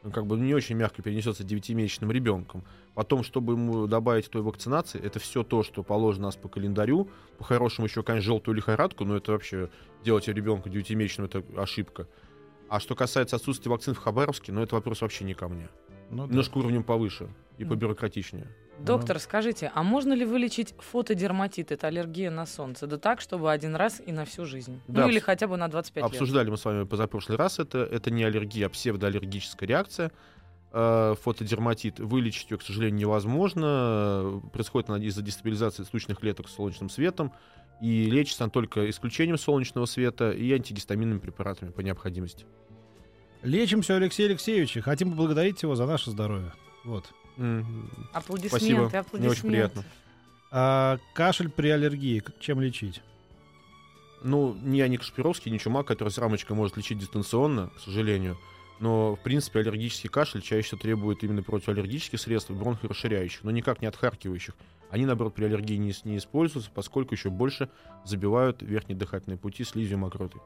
ну, 0.03 0.11
как 0.11 0.27
бы 0.27 0.37
не 0.39 0.55
очень 0.55 0.77
мягко 0.77 1.03
перенесется 1.03 1.45
девятимесячным 1.45 2.11
ребенком. 2.11 2.65
Потом, 2.95 3.23
чтобы 3.23 3.53
ему 3.53 3.87
добавить 3.87 4.31
той 4.31 4.43
вакцинации, 4.43 5.01
это 5.01 5.19
все 5.19 5.43
то, 5.43 5.63
что 5.63 5.83
положено 5.83 6.27
нас 6.27 6.37
по 6.37 6.49
календарю. 6.49 7.09
По-хорошему 7.39 7.87
еще, 7.87 8.03
конечно, 8.03 8.27
желтую 8.27 8.55
лихорадку, 8.57 9.05
но 9.05 9.17
это 9.17 9.33
вообще 9.33 9.69
делать 10.05 10.27
ребенка 10.29 10.71
девятимесячным, 10.71 11.27
это 11.27 11.43
ошибка. 11.57 12.07
А 12.69 12.81
что 12.81 12.95
касается 12.95 13.37
отсутствия 13.37 13.71
вакцин 13.71 13.95
в 13.95 13.99
Хабаровске, 13.99 14.53
ну, 14.53 14.63
это 14.63 14.75
вопрос 14.75 15.01
вообще 15.03 15.25
не 15.25 15.35
ко 15.35 15.49
мне. 15.49 15.69
Ну, 16.11 16.25
да. 16.25 16.29
Немножко 16.31 16.59
уровнем 16.59 16.83
повыше 16.83 17.29
и 17.59 17.65
Мгм. 17.65 17.71
побюрократичнее. 17.71 18.49
Доктор, 18.85 19.19
скажите, 19.19 19.71
а 19.75 19.83
можно 19.83 20.13
ли 20.13 20.25
вылечить 20.25 20.75
фотодерматит, 20.79 21.73
это 21.73 21.87
аллергия 21.87 22.31
на 22.31 22.47
солнце, 22.47 22.87
да 22.87 22.99
так, 22.99 23.21
чтобы 23.21 23.53
один 23.53 23.75
раз 23.77 24.01
и 24.05 24.13
на 24.13 24.25
всю 24.25 24.45
жизнь? 24.45 24.81
Да, 24.89 25.03
ну 25.03 25.09
или 25.11 25.19
хотя 25.19 25.47
бы 25.47 25.57
на 25.57 25.69
25 25.69 26.03
лет. 26.03 26.13
Обсуждали 26.13 26.51
мы 26.51 26.57
с 26.57 26.65
вами 26.65 26.85
позапрошлый 26.85 27.37
раз. 27.37 27.59
Это, 27.59 27.79
это 27.79 28.11
не 28.11 28.25
аллергия, 28.25 28.67
а 28.67 28.71
псевдоаллергическая 28.71 29.69
реакция. 29.69 30.13
Э, 30.73 31.15
Фотодерматит 31.23 31.99
вылечить 31.99 32.51
ее, 32.51 32.59
к 32.59 32.63
сожалению, 32.63 33.01
невозможно. 33.01 34.41
Происходит 34.53 34.89
она 34.91 35.05
из-за 35.05 35.23
дестабилизации 35.23 35.83
случных 35.83 36.19
клеток 36.19 36.49
с 36.49 36.55
солнечным 36.55 36.89
светом. 36.91 37.33
И 37.81 38.05
лечится 38.05 38.45
она 38.45 38.51
только 38.51 38.89
исключением 38.91 39.39
солнечного 39.39 39.87
света 39.87 40.31
и 40.33 40.53
антигистаминными 40.53 41.19
препаратами 41.19 41.71
по 41.71 41.81
необходимости. 41.81 42.45
Лечимся, 43.43 43.97
Алексей 43.97 44.27
Алексеевич, 44.27 44.77
и 44.77 44.81
хотим 44.81 45.13
поблагодарить 45.13 45.63
его 45.63 45.75
за 45.75 45.87
наше 45.87 46.11
здоровье. 46.11 46.53
Вот. 46.85 47.11
Аплодисменты, 48.13 48.49
Спасибо, 48.49 48.85
аплодисменты. 48.87 49.19
мне 49.19 49.29
очень 49.29 49.49
приятно. 49.49 49.85
А 50.51 50.99
кашель 51.15 51.49
при 51.49 51.69
аллергии, 51.69 52.23
чем 52.41 52.61
лечить? 52.61 53.03
Ну, 54.23 54.55
не 54.63 54.83
Аник 54.83 55.03
Шпировский, 55.03 55.51
не 55.51 55.59
чумак, 55.59 55.87
который 55.87 56.11
с 56.11 56.19
рамочкой 56.19 56.55
может 56.57 56.77
лечить 56.77 56.99
дистанционно, 56.99 57.71
к 57.77 57.81
сожалению. 57.81 58.37
Но, 58.79 59.15
в 59.15 59.21
принципе, 59.21 59.61
аллергический 59.61 60.09
кашель 60.09 60.43
чаще 60.43 60.69
всего 60.69 60.81
требует 60.81 61.23
именно 61.23 61.43
противоаллергических 61.43 62.21
средств, 62.21 62.51
бронхорасширяющих, 62.51 63.45
но 63.45 63.51
никак 63.51 63.81
не 63.81 63.87
отхаркивающих. 63.87 64.55
Они, 64.91 65.07
наоборот, 65.07 65.35
при 65.35 65.45
аллергии 65.45 65.77
не, 65.77 65.95
не 66.05 66.19
используются, 66.19 66.71
поскольку 66.75 67.15
еще 67.15 67.31
больше 67.31 67.71
забивают 68.05 68.61
верхние 68.61 68.99
дыхательные 68.99 69.39
пути 69.39 69.65
слизью 69.65 69.97
и 69.97 70.01
мокротой. 70.01 70.41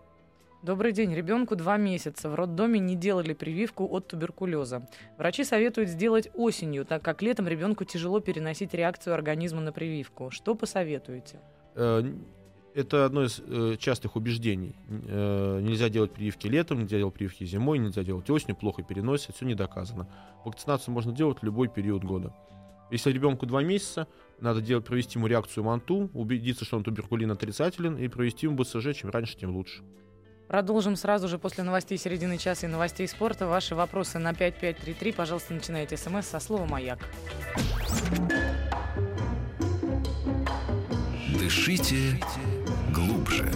Добрый 0.65 0.93
день. 0.93 1.13
Ребенку 1.15 1.57
два 1.57 1.77
месяца. 1.77 2.31
В 2.31 2.35
роддоме 2.35 2.81
не 2.81 2.97
делали 2.97 3.35
прививку 3.35 3.87
от 3.87 4.09
туберкулеза. 4.09 4.89
Врачи 5.19 5.45
советуют 5.45 5.91
сделать 5.91 6.31
осенью, 6.33 6.87
так 6.87 7.03
как 7.03 7.21
летом 7.21 7.47
ребенку 7.47 7.85
тяжело 7.85 8.21
переносить 8.21 8.73
реакцию 8.73 9.13
организма 9.13 9.61
на 9.61 9.73
прививку. 9.73 10.31
Что 10.31 10.55
посоветуете? 10.55 11.39
Э, 11.75 12.03
это 12.75 13.05
одно 13.05 13.25
из 13.25 13.43
э, 13.47 13.77
частых 13.79 14.17
убеждений. 14.17 14.75
Э, 14.89 15.61
нельзя 15.61 15.91
делать 15.91 16.13
прививки 16.13 16.47
летом, 16.47 16.79
нельзя 16.79 16.97
делать 16.97 17.13
прививки 17.13 17.45
зимой, 17.45 17.79
нельзя 17.79 18.03
делать 18.03 18.31
осенью, 18.31 18.57
плохо 18.57 18.83
переносят, 18.83 19.37
все 19.37 19.45
не 19.45 19.55
доказано. 19.55 20.09
Вакцинацию 20.47 20.95
можно 20.95 21.13
делать 21.13 21.41
в 21.41 21.45
любой 21.45 21.69
период 21.69 22.05
года. 22.05 22.33
Если 22.91 23.13
ребенку 23.13 23.45
2 23.45 23.63
месяца, 23.65 24.09
надо 24.41 24.63
делать, 24.63 24.87
провести 24.87 25.19
ему 25.19 25.27
реакцию 25.27 25.65
МАНТУ, 25.65 26.09
убедиться, 26.15 26.65
что 26.65 26.79
он 26.79 26.85
туберкулин 26.85 27.31
отрицателен, 27.33 27.99
и 27.99 28.09
провести 28.09 28.47
ему 28.47 28.57
БЦЖ, 28.57 28.95
чем 28.95 29.11
раньше, 29.11 29.37
тем 29.37 29.55
лучше. 29.55 29.83
Продолжим 30.49 30.97
сразу 30.97 31.27
же 31.29 31.39
после 31.39 31.65
новостей 31.65 31.99
середины 31.99 32.39
часа 32.39 32.67
и 32.67 32.71
новостей 32.71 33.09
спорта. 33.09 33.47
Ваши 33.47 33.75
вопросы 33.75 34.19
на 34.19 34.35
5533. 34.35 35.13
Пожалуйста, 35.13 35.55
начинайте 35.55 35.97
смс 35.97 36.27
со 36.27 36.41
слова 36.41 36.67
«Маяк». 36.67 36.99
Дышите 41.39 42.21
глубже. 42.93 43.51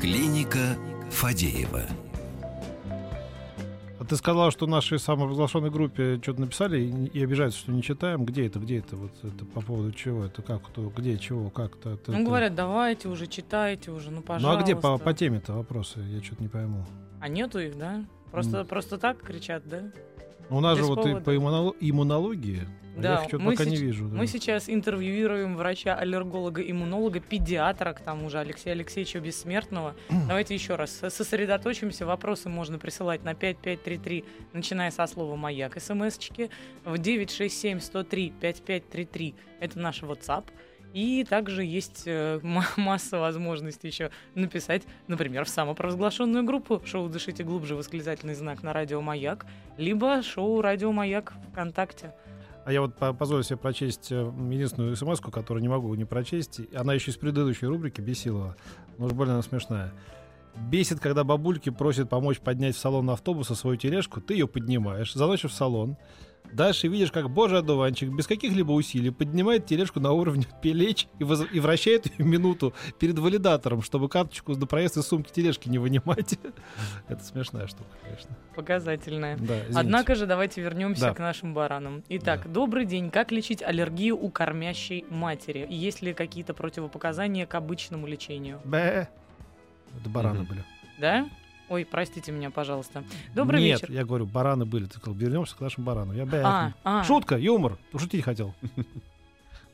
Клиника 0.00 0.76
Фадеева. 1.10 2.03
Ты 4.14 4.18
сказала, 4.18 4.52
что 4.52 4.66
в 4.66 4.68
нашей 4.68 5.00
самоприглашенной 5.00 5.70
группе 5.70 6.20
что-то 6.22 6.42
написали 6.42 6.78
и, 6.80 7.06
и 7.18 7.24
обижаются, 7.24 7.58
что 7.58 7.72
не 7.72 7.82
читаем. 7.82 8.24
Где 8.24 8.46
это, 8.46 8.60
где 8.60 8.78
это? 8.78 8.94
Вот 8.94 9.10
это 9.24 9.44
по 9.44 9.60
поводу 9.60 9.90
чего? 9.90 10.24
Это 10.26 10.40
как, 10.40 10.62
кто, 10.62 10.88
где, 10.96 11.18
чего, 11.18 11.50
как-то? 11.50 11.94
Это, 11.94 12.12
Ну, 12.12 12.18
это- 12.18 12.24
говорят, 12.24 12.54
давайте 12.54 13.08
уже, 13.08 13.26
читайте 13.26 13.90
уже, 13.90 14.12
ну, 14.12 14.18
Ну 14.18 14.22
пожалуйста. 14.22 14.60
а 14.60 14.62
где 14.62 14.76
по, 14.76 14.98
по 14.98 15.12
теме-то 15.14 15.54
вопросы? 15.54 15.98
Я 15.98 16.22
что-то 16.22 16.44
не 16.44 16.48
пойму. 16.48 16.84
А 17.20 17.26
нету 17.28 17.58
их, 17.58 17.76
да? 17.76 18.04
Просто, 18.30 18.58
М. 18.58 18.66
просто 18.68 18.98
так 18.98 19.20
кричат, 19.20 19.64
да? 19.68 19.82
У 20.50 20.60
нас 20.60 20.78
же 20.78 20.84
вот 20.84 20.98
и 21.00 21.02
повода. 21.02 21.24
по 21.24 21.34
иммуноло- 21.34 21.74
иммунологии 21.80 22.62
Да, 22.96 23.14
я 23.14 23.22
их 23.22 23.28
что-то 23.28 23.44
пока 23.44 23.64
не 23.64 23.76
сеч- 23.76 23.80
вижу. 23.80 24.08
да. 24.08 24.16
Мы 24.16 24.26
сейчас 24.26 24.68
интервьюируем 24.68 25.56
врача-аллерголога, 25.56 26.62
иммунолога, 26.62 27.20
педиатра, 27.20 27.92
к 27.92 28.00
тому 28.00 28.30
же 28.30 28.38
Алексея 28.38 28.74
Алексеевича 28.74 29.20
Бессмертного. 29.20 29.94
Давайте 30.28 30.54
еще 30.54 30.76
раз 30.76 30.90
со- 30.92 31.10
сосредоточимся. 31.10 32.06
Вопросы 32.06 32.48
можно 32.48 32.78
присылать 32.78 33.24
на 33.24 33.34
5533, 33.34 34.24
начиная 34.52 34.90
со 34.90 35.06
слова 35.06 35.36
«Маяк» 35.36 35.80
смс-очки. 35.80 36.50
В 36.84 36.94
967-103-5533 36.94 39.34
это 39.60 39.78
наш 39.78 40.02
WhatsApp. 40.02 40.44
И 40.94 41.24
также 41.28 41.64
есть 41.64 42.04
э, 42.06 42.38
ма- 42.42 42.64
масса 42.76 43.18
возможностей 43.18 43.88
еще 43.88 44.10
написать, 44.34 44.84
например, 45.08 45.44
в 45.44 45.48
самопровозглашенную 45.48 46.44
группу 46.44 46.80
шоу 46.86 47.08
«Дышите 47.08 47.42
глубже» 47.42 47.74
восклицательный 47.74 48.34
знак 48.34 48.62
на 48.62 48.72
радио 48.72 49.02
«Маяк», 49.02 49.44
либо 49.76 50.22
шоу 50.22 50.62
«Радио 50.62 50.92
Маяк» 50.92 51.34
ВКонтакте. 51.50 52.14
А 52.64 52.72
я 52.72 52.80
вот 52.80 52.96
по- 52.96 53.12
позволю 53.12 53.42
себе 53.42 53.56
прочесть 53.58 54.10
э, 54.12 54.32
единственную 54.50 54.96
смс 54.96 55.20
которую 55.20 55.62
не 55.62 55.68
могу 55.68 55.94
не 55.96 56.04
прочесть. 56.04 56.60
Она 56.74 56.94
еще 56.94 57.10
из 57.10 57.16
предыдущей 57.16 57.66
рубрики 57.66 58.00
бесилова. 58.00 58.56
Но 58.96 59.06
уж 59.06 59.12
больно 59.12 59.34
она 59.34 59.42
смешная. 59.42 59.92
Бесит, 60.70 61.00
когда 61.00 61.24
бабульки 61.24 61.70
просят 61.70 62.08
помочь 62.08 62.38
поднять 62.38 62.76
в 62.76 62.78
салон 62.78 63.10
автобуса 63.10 63.56
свою 63.56 63.76
тележку, 63.76 64.20
ты 64.20 64.34
ее 64.34 64.46
поднимаешь, 64.46 65.12
заносишь 65.12 65.50
в 65.50 65.54
салон. 65.54 65.96
Дальше 66.52 66.86
видишь, 66.86 67.10
как 67.10 67.30
божий 67.30 67.58
одуванчик 67.58 68.10
без 68.10 68.26
каких-либо 68.28 68.70
усилий 68.72 69.10
поднимает 69.10 69.66
тележку 69.66 69.98
на 69.98 70.12
уровне 70.12 70.46
плеч 70.62 71.08
и, 71.18 71.24
воз- 71.24 71.46
и 71.52 71.58
вращает 71.58 72.06
ее 72.06 72.24
минуту 72.24 72.72
перед 73.00 73.18
валидатором, 73.18 73.82
чтобы 73.82 74.08
карточку 74.08 74.52
на 74.54 74.66
проезд 74.66 74.96
из 74.96 75.06
сумки 75.06 75.32
тележки 75.32 75.68
не 75.68 75.78
вынимать. 75.78 76.38
Это 77.08 77.24
смешная 77.24 77.66
штука, 77.66 77.88
конечно. 78.04 78.30
Показательная. 78.54 79.36
Да, 79.36 79.58
извините. 79.58 79.78
Однако 79.80 80.14
же 80.14 80.26
давайте 80.26 80.60
вернемся 80.60 81.02
Да. 81.06 81.14
к 81.14 81.18
нашим 81.18 81.54
баранам. 81.54 82.04
Итак, 82.08 82.42
Да. 82.44 82.50
добрый 82.50 82.84
день. 82.86 83.10
Как 83.10 83.32
лечить 83.32 83.60
аллергию 83.62 84.16
у 84.16 84.30
кормящей 84.30 85.04
матери? 85.10 85.66
Есть 85.68 86.02
ли 86.02 86.14
какие-то 86.14 86.54
противопоказания 86.54 87.46
к 87.46 87.54
обычному 87.56 88.06
лечению? 88.06 88.60
Бэ. 88.64 89.08
Это 90.00 90.08
бараны 90.08 90.40
Мгм. 90.40 90.48
были. 90.48 90.64
Да? 91.00 91.28
Ой, 91.68 91.84
простите 91.84 92.30
меня, 92.30 92.50
пожалуйста. 92.50 93.04
Добрый 93.34 93.62
Нет, 93.62 93.80
вечер. 93.80 93.92
я 93.92 94.04
говорю, 94.04 94.26
бараны 94.26 94.64
были. 94.66 94.84
Ты 94.86 94.98
сказал, 94.98 95.14
вернемся 95.14 95.56
к 95.56 95.60
нашим 95.60 95.84
баранам. 95.84 96.14
Я. 96.14 96.28
А, 96.44 96.72
а, 96.84 97.04
Шутка, 97.04 97.36
юмор. 97.36 97.78
Шутить 97.96 98.24
хотел. 98.24 98.54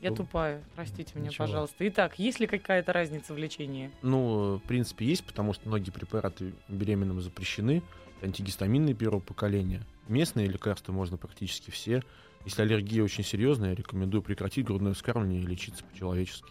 я 0.00 0.12
тупая. 0.12 0.62
Простите 0.76 1.12
меня, 1.16 1.28
Ничего. 1.28 1.46
пожалуйста. 1.46 1.86
Итак, 1.88 2.18
есть 2.18 2.38
ли 2.38 2.46
какая-то 2.46 2.92
разница 2.92 3.34
в 3.34 3.38
лечении? 3.38 3.90
Ну, 4.02 4.60
в 4.64 4.68
принципе, 4.68 5.04
есть, 5.04 5.24
потому 5.24 5.52
что 5.52 5.68
многие 5.68 5.90
препараты 5.90 6.54
беременным 6.68 7.20
запрещены. 7.20 7.82
Антигистаминные 8.22 8.94
первого 8.94 9.20
поколения. 9.20 9.82
Местные 10.06 10.46
лекарства 10.46 10.92
можно 10.92 11.16
практически 11.16 11.70
все. 11.70 12.02
Если 12.44 12.62
аллергия 12.62 13.02
очень 13.02 13.24
серьезная, 13.24 13.70
я 13.70 13.74
рекомендую 13.74 14.22
прекратить 14.22 14.64
грудное 14.64 14.94
вскармливание 14.94 15.42
и 15.42 15.46
лечиться 15.46 15.84
по-человечески. 15.84 16.50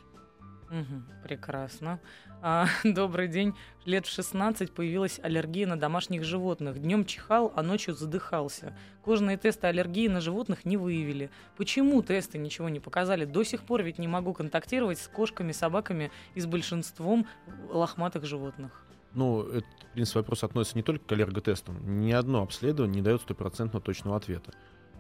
Мгм, 0.69 1.05
прекрасно. 1.23 1.99
А, 2.41 2.67
добрый 2.83 3.27
день. 3.27 3.55
Лет 3.85 4.05
в 4.05 4.11
16 4.11 4.71
появилась 4.71 5.19
аллергия 5.23 5.65
на 5.65 5.79
домашних 5.79 6.23
животных. 6.23 6.79
Днем 6.79 7.05
чихал, 7.05 7.51
а 7.55 7.63
ночью 7.63 7.95
задыхался. 7.95 8.77
Кожные 9.03 9.37
тесты 9.37 9.67
аллергии 9.67 10.07
на 10.07 10.21
животных 10.21 10.65
не 10.65 10.77
выявили. 10.77 11.31
Почему 11.57 12.01
тесты 12.03 12.37
ничего 12.37 12.69
не 12.69 12.79
показали? 12.79 13.25
До 13.25 13.43
сих 13.43 13.63
пор 13.63 13.81
ведь 13.81 13.97
не 13.97 14.07
могу 14.07 14.33
контактировать 14.33 14.99
с 14.99 15.07
кошками, 15.07 15.51
собаками 15.51 16.11
и 16.35 16.39
с 16.39 16.45
большинством 16.45 17.25
лохматых 17.69 18.25
животных. 18.25 18.85
Ну, 19.13 19.41
это, 19.41 19.65
в 19.89 19.93
принципе, 19.93 20.19
вопрос 20.19 20.43
относится 20.43 20.77
не 20.77 20.83
только 20.83 21.03
к 21.05 21.11
аллерготестам. 21.11 21.99
Ни 21.99 22.11
одно 22.11 22.43
обследование 22.43 22.97
не 22.97 23.01
дает 23.01 23.21
стопроцентно 23.21 23.81
точного 23.81 24.17
ответа. 24.17 24.53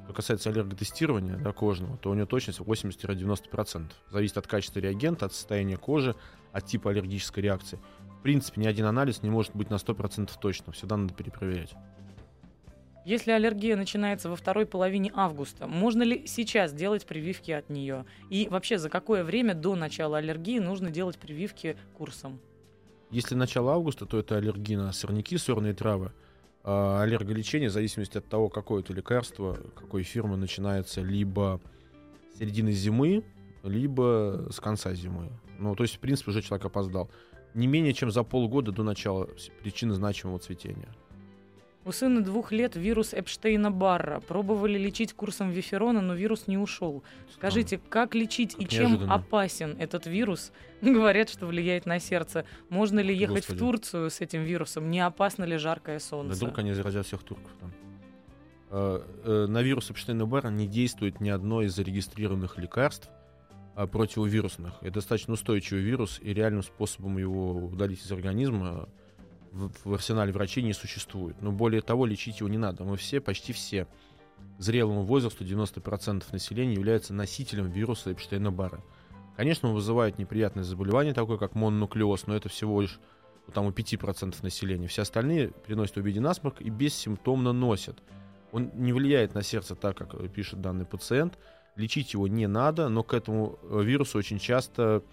Что 0.09 0.15
касается 0.15 0.49
аллерготестирования 0.49 1.37
да, 1.37 1.51
кожного, 1.51 1.95
то 1.97 2.09
у 2.09 2.15
него 2.15 2.25
точность 2.25 2.57
80-90%. 2.61 3.91
Зависит 4.09 4.37
от 4.39 4.47
качества 4.47 4.79
реагента, 4.79 5.27
от 5.27 5.35
состояния 5.35 5.77
кожи, 5.77 6.15
от 6.51 6.65
типа 6.65 6.89
аллергической 6.89 7.43
реакции. 7.43 7.77
В 8.17 8.23
принципе, 8.23 8.59
ни 8.59 8.65
один 8.65 8.85
анализ 8.85 9.21
не 9.21 9.29
может 9.29 9.55
быть 9.55 9.69
на 9.69 9.75
100% 9.75 10.31
точным. 10.41 10.71
Всегда 10.71 10.97
надо 10.97 11.13
перепроверять. 11.13 11.75
Если 13.05 13.31
аллергия 13.31 13.75
начинается 13.75 14.31
во 14.31 14.35
второй 14.35 14.65
половине 14.65 15.11
августа, 15.13 15.67
можно 15.67 16.01
ли 16.01 16.25
сейчас 16.25 16.73
делать 16.73 17.05
прививки 17.05 17.51
от 17.51 17.69
нее? 17.69 18.03
И 18.31 18.47
вообще, 18.49 18.79
за 18.79 18.89
какое 18.89 19.23
время 19.23 19.53
до 19.53 19.75
начала 19.75 20.17
аллергии 20.17 20.57
нужно 20.57 20.89
делать 20.89 21.19
прививки 21.19 21.77
курсом? 21.95 22.39
Если 23.11 23.35
начало 23.35 23.73
августа, 23.73 24.07
то 24.07 24.17
это 24.17 24.37
аллергия 24.37 24.79
на 24.79 24.91
сорняки, 24.91 25.37
сорные 25.37 25.75
травы. 25.75 26.13
А 26.71 27.01
аллерголечение, 27.01 27.69
в 27.69 27.71
зависимости 27.71 28.19
от 28.19 28.27
того, 28.29 28.47
какое 28.47 28.83
это 28.83 28.93
лекарство, 28.93 29.57
какой 29.73 30.03
фирмы, 30.03 30.37
начинается 30.37 31.01
либо 31.01 31.59
с 32.35 32.37
середины 32.37 32.73
зимы, 32.73 33.23
либо 33.63 34.47
с 34.51 34.59
конца 34.59 34.93
зимы. 34.93 35.31
Ну, 35.57 35.73
то 35.73 35.81
есть, 35.81 35.95
в 35.95 35.99
принципе, 35.99 36.29
уже 36.29 36.43
человек 36.43 36.67
опоздал. 36.67 37.09
Не 37.55 37.65
менее 37.65 37.93
чем 37.93 38.11
за 38.11 38.21
полгода 38.21 38.71
до 38.71 38.83
начала 38.83 39.27
причины 39.63 39.95
значимого 39.95 40.37
цветения. 40.37 40.89
У 41.89 41.91
сына 41.91 42.21
двух 42.21 42.51
лет 42.51 42.75
вирус 42.75 43.15
Эпштейна-Барра. 43.15 44.19
Пробовали 44.19 44.77
лечить 44.77 45.13
курсом 45.13 45.49
виферона, 45.49 46.01
но 46.01 46.13
вирус 46.13 46.45
не 46.45 46.55
ушел. 46.55 47.03
Скажите, 47.33 47.79
как 47.89 48.13
лечить 48.13 48.53
и 48.59 48.65
Как 48.65 48.69
чем 48.69 48.83
неожиданно. 48.91 49.15
опасен 49.15 49.75
этот 49.79 50.05
вирус? 50.05 50.51
Говорят, 50.83 51.31
что 51.31 51.47
влияет 51.47 51.87
на 51.87 51.99
сердце. 51.99 52.45
Можно 52.69 52.99
ли 52.99 53.17
ехать 53.17 53.37
Господи. 53.37 53.57
в 53.57 53.59
Турцию 53.59 54.11
с 54.11 54.21
этим 54.21 54.43
вирусом? 54.43 54.91
Не 54.91 54.99
опасно 54.99 55.45
ли 55.45 55.57
жаркое 55.57 55.95
Да 55.95 56.05
солнце? 56.05 56.35
вдруг 56.35 56.59
они 56.59 56.73
заразят 56.73 57.07
всех 57.07 57.23
турков 57.23 57.49
там. 57.59 57.73
Э, 58.69 59.01
э, 59.23 59.45
На 59.49 59.63
вирус 59.63 59.89
Эпштейна-Барра 59.89 60.51
не 60.51 60.67
действует 60.67 61.19
ни 61.19 61.29
одно 61.29 61.63
из 61.63 61.73
зарегистрированных 61.73 62.59
лекарств 62.59 63.09
а, 63.73 63.87
противовирусных. 63.87 64.73
Это 64.81 64.93
достаточно 64.93 65.33
устойчивый 65.33 65.81
вирус, 65.81 66.19
и 66.21 66.35
реальным 66.35 66.61
способом 66.61 67.17
его 67.17 67.53
удалить 67.65 68.05
из 68.05 68.11
организма 68.11 68.87
в, 69.51 69.71
в 69.83 69.93
арсенале 69.93 70.31
врачей 70.31 70.63
не 70.63 70.73
существует. 70.73 71.41
Но 71.41 71.51
более 71.51 71.81
того, 71.81 72.05
лечить 72.05 72.39
его 72.39 72.49
не 72.49 72.57
надо. 72.57 72.83
Мы 72.83 72.97
все, 72.97 73.19
почти 73.19 73.53
все, 73.53 73.87
к 74.57 74.61
зрелому 74.61 75.03
возрасту 75.03 75.43
90% 75.43 76.23
населения 76.31 76.73
являются 76.73 77.13
носителем 77.13 77.69
вируса 77.69 78.11
Эпштейна-Барра. 78.11 78.81
Конечно, 79.35 79.69
он 79.69 79.75
вызывает 79.75 80.17
неприятное 80.17 80.63
заболевание, 80.63 81.13
такое 81.13 81.37
как 81.37 81.55
мононуклеоз, 81.55 82.27
но 82.27 82.35
это 82.35 82.49
всего 82.49 82.81
лишь 82.81 82.99
ну, 83.47 83.53
там 83.53 83.65
у 83.65 83.71
5% 83.71 84.35
населения. 84.43 84.87
Все 84.87 85.03
остальные 85.03 85.53
в 85.65 85.97
виде 85.97 86.19
насморк 86.19 86.61
и 86.61 86.69
бессимптомно 86.69 87.53
носят. 87.53 87.97
Он 88.51 88.71
не 88.73 88.93
влияет 88.93 89.35
на 89.35 89.43
сердце 89.43 89.75
так, 89.75 89.97
как 89.97 90.31
пишет 90.31 90.61
данный 90.61 90.85
пациент. 90.85 91.37
Лечить 91.75 92.13
его 92.13 92.27
не 92.27 92.47
надо, 92.47 92.89
но 92.89 93.03
к 93.03 93.13
этому 93.13 93.57
э, 93.63 93.81
вирусу 93.81 94.17
очень 94.17 94.39
часто 94.39 95.03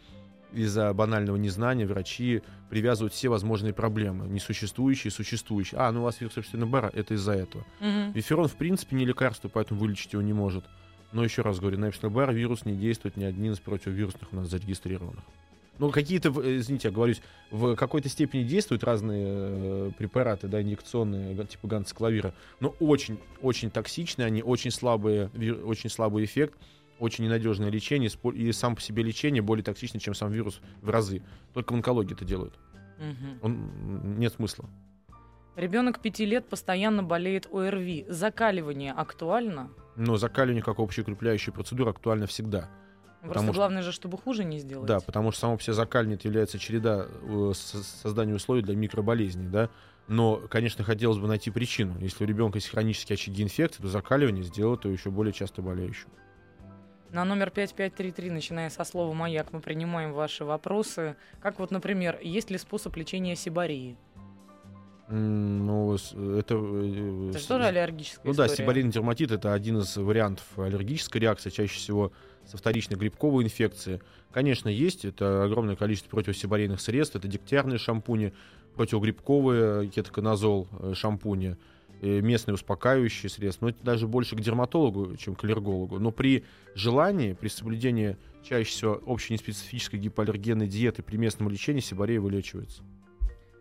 из-за 0.52 0.92
банального 0.94 1.36
незнания 1.36 1.86
врачи 1.86 2.42
привязывают 2.70 3.12
все 3.12 3.28
возможные 3.28 3.72
проблемы, 3.72 4.26
несуществующие 4.28 5.10
существующие. 5.10 5.80
А, 5.80 5.90
ну 5.92 6.00
у 6.00 6.04
вас 6.04 6.20
вирус 6.20 6.36
Эпштейна-Барра, 6.36 6.90
это 6.94 7.14
из-за 7.14 7.32
этого. 7.32 7.64
Мгм. 7.80 8.12
Виферон, 8.12 8.48
в 8.48 8.56
принципе, 8.56 8.96
не 8.96 9.04
лекарство, 9.04 9.48
поэтому 9.48 9.80
вылечить 9.80 10.12
его 10.12 10.22
не 10.22 10.32
может. 10.32 10.64
Но 11.12 11.24
еще 11.24 11.42
раз 11.42 11.60
говорю, 11.60 11.78
на 11.78 11.86
Эпштейн-Барр 11.86 12.32
вирус 12.32 12.64
не 12.64 12.76
действует 12.76 13.16
ни 13.16 13.24
один 13.24 13.52
из 13.52 13.60
противовирусных 13.60 14.32
у 14.32 14.36
нас 14.36 14.48
зарегистрированных. 14.48 15.24
Ну, 15.78 15.90
какие-то, 15.90 16.30
извините, 16.30 16.88
я 16.88 16.94
говорюсь, 16.94 17.20
в 17.50 17.76
какой-то 17.76 18.08
степени 18.08 18.44
действуют 18.44 18.82
разные 18.82 19.26
э, 19.28 19.90
препараты, 19.98 20.48
да, 20.48 20.62
инъекционные, 20.62 21.36
типа 21.44 21.68
ганцекловира, 21.68 22.32
но 22.60 22.74
очень, 22.80 23.18
очень 23.42 23.70
токсичные, 23.70 24.26
они 24.26 24.42
очень 24.42 24.70
слабые, 24.70 25.28
очень 25.64 25.90
слабый 25.90 26.24
эффект, 26.24 26.58
очень 26.98 27.24
ненадежное 27.24 27.70
лечение, 27.70 28.10
и 28.34 28.52
сам 28.52 28.74
по 28.76 28.80
себе 28.80 29.02
лечение 29.02 29.42
более 29.42 29.64
токсичное, 29.64 30.00
чем 30.00 30.14
сам 30.14 30.30
вирус 30.32 30.60
в 30.82 30.90
разы. 30.90 31.22
Только 31.54 31.72
в 31.72 31.76
онкологии 31.76 32.14
это 32.14 32.24
делают. 32.24 32.58
Мгм. 32.98 33.38
Он, 33.42 34.18
нет 34.18 34.32
смысла. 34.34 34.66
Ребенок 35.56 36.00
пяти 36.00 36.26
лет 36.26 36.46
постоянно 36.48 37.02
болеет 37.02 37.46
ОРВИ. 37.52 38.06
Закаливание 38.08 38.92
актуально? 38.92 39.70
Но 39.96 40.16
закаливание 40.18 40.62
как 40.62 40.78
общеукрепляющая 40.78 41.52
процедура 41.52 41.90
актуальна 41.90 42.26
всегда. 42.26 42.68
Просто 43.22 43.44
что- 43.44 43.54
главное 43.54 43.82
же, 43.82 43.90
чтобы 43.92 44.18
хуже 44.18 44.44
не 44.44 44.58
сделать. 44.58 44.86
Да, 44.86 45.00
потому 45.00 45.32
что 45.32 45.40
само 45.40 45.56
по 45.56 45.62
себе 45.62 45.72
закаливание 45.72 46.16
это 46.16 46.28
является 46.28 46.58
череда 46.58 47.06
э, 47.22 47.52
со- 47.54 47.82
создания 47.82 48.34
условий 48.34 48.62
для 48.62 48.76
микроболезней, 48.76 49.48
да. 49.48 49.70
Но, 50.08 50.36
конечно, 50.36 50.84
хотелось 50.84 51.18
бы 51.18 51.26
найти 51.26 51.50
причину. 51.50 51.98
Если 52.00 52.22
у 52.22 52.26
ребенка 52.26 52.58
есть 52.58 52.68
хронические 52.68 53.14
очаги 53.14 53.42
инфекции, 53.42 53.82
то 53.82 53.88
закаливание 53.88 54.44
сделает 54.44 54.84
его 54.84 54.92
еще 54.94 55.10
более 55.10 55.32
часто 55.32 55.62
болеющим. 55.62 56.08
На 57.16 57.24
номер 57.24 57.48
5533, 57.50 58.28
начиная 58.30 58.68
со 58.68 58.84
слова 58.84 59.14
«Маяк», 59.14 59.50
мы 59.50 59.60
принимаем 59.60 60.12
ваши 60.12 60.44
вопросы. 60.44 61.16
Как 61.40 61.58
вот, 61.58 61.70
например, 61.70 62.18
есть 62.22 62.50
ли 62.50 62.58
способ 62.58 62.94
лечения 62.94 63.34
сибарии? 63.36 63.96
Ну, 65.08 65.94
это... 65.94 66.54
э, 66.54 67.28
Это 67.30 67.38
с- 67.38 67.40
же 67.40 67.48
тоже 67.48 67.64
аллергическая 67.64 68.20
Ну 68.30 68.34
да, 68.36 68.44
история. 68.44 68.64
сибарийный 68.64 68.92
дерматит 68.92 69.30
это 69.30 69.54
один 69.54 69.78
из 69.78 69.96
вариантов 69.96 70.44
аллергической 70.58 71.18
реакции, 71.22 71.48
чаще 71.48 71.76
всего 71.78 72.12
со 72.44 72.58
вторичной 72.58 72.98
грибковой 72.98 73.44
инфекцией. 73.44 74.02
Конечно, 74.30 74.68
есть, 74.68 75.06
это 75.06 75.44
огромное 75.44 75.74
количество 75.76 76.10
противосибарийных 76.10 76.82
средств, 76.82 77.16
это 77.16 77.28
дегтярные 77.28 77.78
шампуни, 77.78 78.34
противогрибковые, 78.74 79.88
кетоконазол 79.88 80.68
э, 80.80 80.92
шампуни, 80.94 81.52
э, 81.52 81.56
местные 82.02 82.54
успокаивающие 82.54 83.30
средства, 83.30 83.66
но 83.66 83.70
это 83.70 83.84
даже 83.84 84.06
больше 84.06 84.36
к 84.36 84.40
дерматологу, 84.40 85.16
чем 85.16 85.34
к 85.34 85.44
аллергологу. 85.44 85.98
Но 85.98 86.10
при 86.10 86.44
желании, 86.74 87.32
при 87.32 87.48
соблюдении 87.48 88.16
чаще 88.42 88.70
всего 88.70 88.92
общей 89.06 89.32
неспецифической 89.34 89.98
гипоаллергенной 89.98 90.68
диеты 90.68 91.02
при 91.02 91.16
местном 91.16 91.48
лечении 91.48 91.80
сибарея 91.80 92.20
вылечивается. 92.20 92.82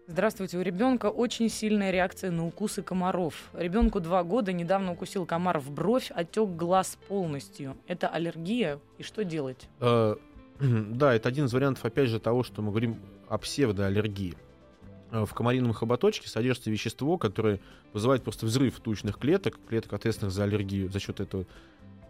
Здравствуйте, 0.07 0.59
у 0.59 0.61
ребенка 0.61 1.07
очень 1.07 1.49
сильная 1.49 1.89
реакция 1.89 2.29
на 2.29 2.45
укусы 2.45 2.83
комаров. 2.83 3.49
Ребенку 3.53 3.99
два 3.99 4.23
года 4.23 4.53
недавно 4.53 4.91
укусил 4.91 5.25
комар 5.25 5.59
в 5.59 5.71
бровь, 5.71 6.11
отек 6.11 6.49
глаз 6.49 6.99
полностью. 7.07 7.75
Это 7.87 8.07
аллергия? 8.07 8.79
И 8.99 9.03
что 9.03 9.23
делать? 9.23 9.67
Э, 9.79 10.15
Да, 10.59 11.13
это 11.13 11.29
один 11.29 11.45
из 11.45 11.53
вариантов, 11.53 11.85
опять 11.85 12.09
же, 12.09 12.19
того, 12.19 12.43
что 12.43 12.61
мы 12.61 12.69
говорим 12.69 12.99
о 13.27 13.39
псевдоаллергии. 13.39 14.35
Э, 15.11 15.25
В 15.25 15.33
комарином 15.33 15.73
хоботочке 15.73 16.27
содержится 16.27 16.69
вещество, 16.69 17.17
которое 17.17 17.59
вызывает 17.93 18.23
просто 18.23 18.45
взрыв 18.45 18.79
тучных 18.79 19.17
клеток, 19.17 19.59
клеток, 19.67 19.93
ответственных 19.93 20.33
за 20.33 20.43
аллергию, 20.43 20.91
за 20.91 20.99
счет 20.99 21.19
этого 21.19 21.45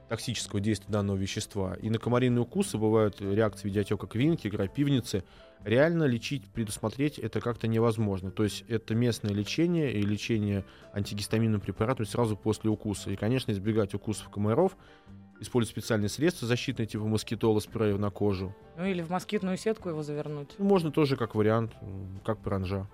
токсического 0.10 0.60
действия 0.60 0.92
данного 0.92 1.18
вещества. 1.18 1.76
И 1.82 1.90
на 1.90 1.98
комариные 1.98 2.42
укусы 2.42 2.78
бывают 2.78 3.22
реакции 3.22 3.64
в 3.64 3.66
виде 3.66 3.82
отека 3.82 4.08
квинки, 4.08 4.50
крапивницы. 4.50 5.24
Реально 5.64 6.04
лечить, 6.04 6.44
предусмотреть 6.46 7.18
это 7.18 7.42
как-то 7.42 7.68
невозможно. 7.68 8.30
То 8.30 8.44
есть 8.44 8.66
это 8.68 8.94
местное 8.94 9.34
лечение 9.34 9.92
и 9.94 10.02
лечение 10.04 10.64
антигистаминным 10.94 11.60
препаратом 11.60 12.06
сразу 12.06 12.38
после 12.38 12.70
укуса. 12.70 13.10
И, 13.10 13.16
конечно, 13.16 13.52
избегать 13.52 13.96
укусов 13.96 14.30
комаров, 14.30 14.78
использовать 15.40 15.72
специальные 15.72 16.10
средства 16.10 16.48
защитные, 16.48 16.86
типа 16.86 17.06
москитола, 17.06 17.60
спрея 17.60 17.98
на 17.98 18.10
кожу. 18.10 18.56
Ну 18.78 18.86
или 18.86 19.02
в 19.02 19.10
москитную 19.10 19.58
сетку 19.58 19.90
его 19.90 20.04
завернуть. 20.04 20.56
Ну, 20.58 20.66
можно 20.66 20.92
тоже 20.92 21.18
как 21.18 21.36
вариант, 21.36 21.74
как 22.24 22.40
паранжа. 22.40 22.88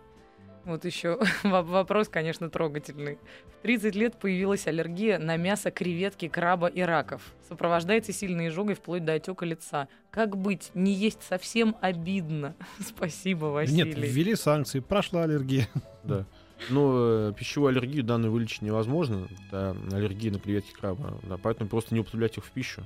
Вот 0.63 0.85
еще 0.85 1.19
во- 1.43 1.63
вопрос, 1.63 2.07
конечно, 2.07 2.49
трогательный. 2.49 3.17
В 3.57 3.61
30 3.63 3.95
лет 3.95 4.15
появилась 4.19 4.67
аллергия 4.67 5.17
на 5.17 5.37
мясо 5.37 5.71
креветки, 5.71 6.27
краба 6.27 6.67
и 6.67 6.81
раков. 6.81 7.21
Сопровождается 7.47 8.13
сильной 8.13 8.49
изжогой 8.49 8.75
вплоть 8.75 9.03
до 9.03 9.13
отека 9.13 9.45
лица. 9.45 9.87
Как 10.11 10.37
быть? 10.37 10.71
Не 10.73 10.93
есть 10.93 11.23
совсем 11.23 11.75
обидно. 11.81 12.55
Спасибо, 12.79 13.45
Василий. 13.45 13.85
Нет, 13.85 13.97
ввели 13.97 14.35
санкции, 14.35 14.79
прошла 14.79 15.23
аллергия. 15.23 15.67
Да. 16.03 16.25
Но 16.69 17.29
э, 17.29 17.33
пищевую 17.37 17.69
аллергию 17.69 18.03
данную 18.03 18.31
вылечить 18.31 18.61
невозможно. 18.61 19.27
Это 19.47 19.75
аллергия 19.91 20.31
на 20.31 20.39
креветки 20.39 20.71
краба. 20.71 21.19
Да, 21.23 21.37
поэтому 21.37 21.69
просто 21.69 21.93
не 21.93 22.01
употреблять 22.01 22.37
их 22.37 22.45
в 22.45 22.51
пищу. 22.51 22.85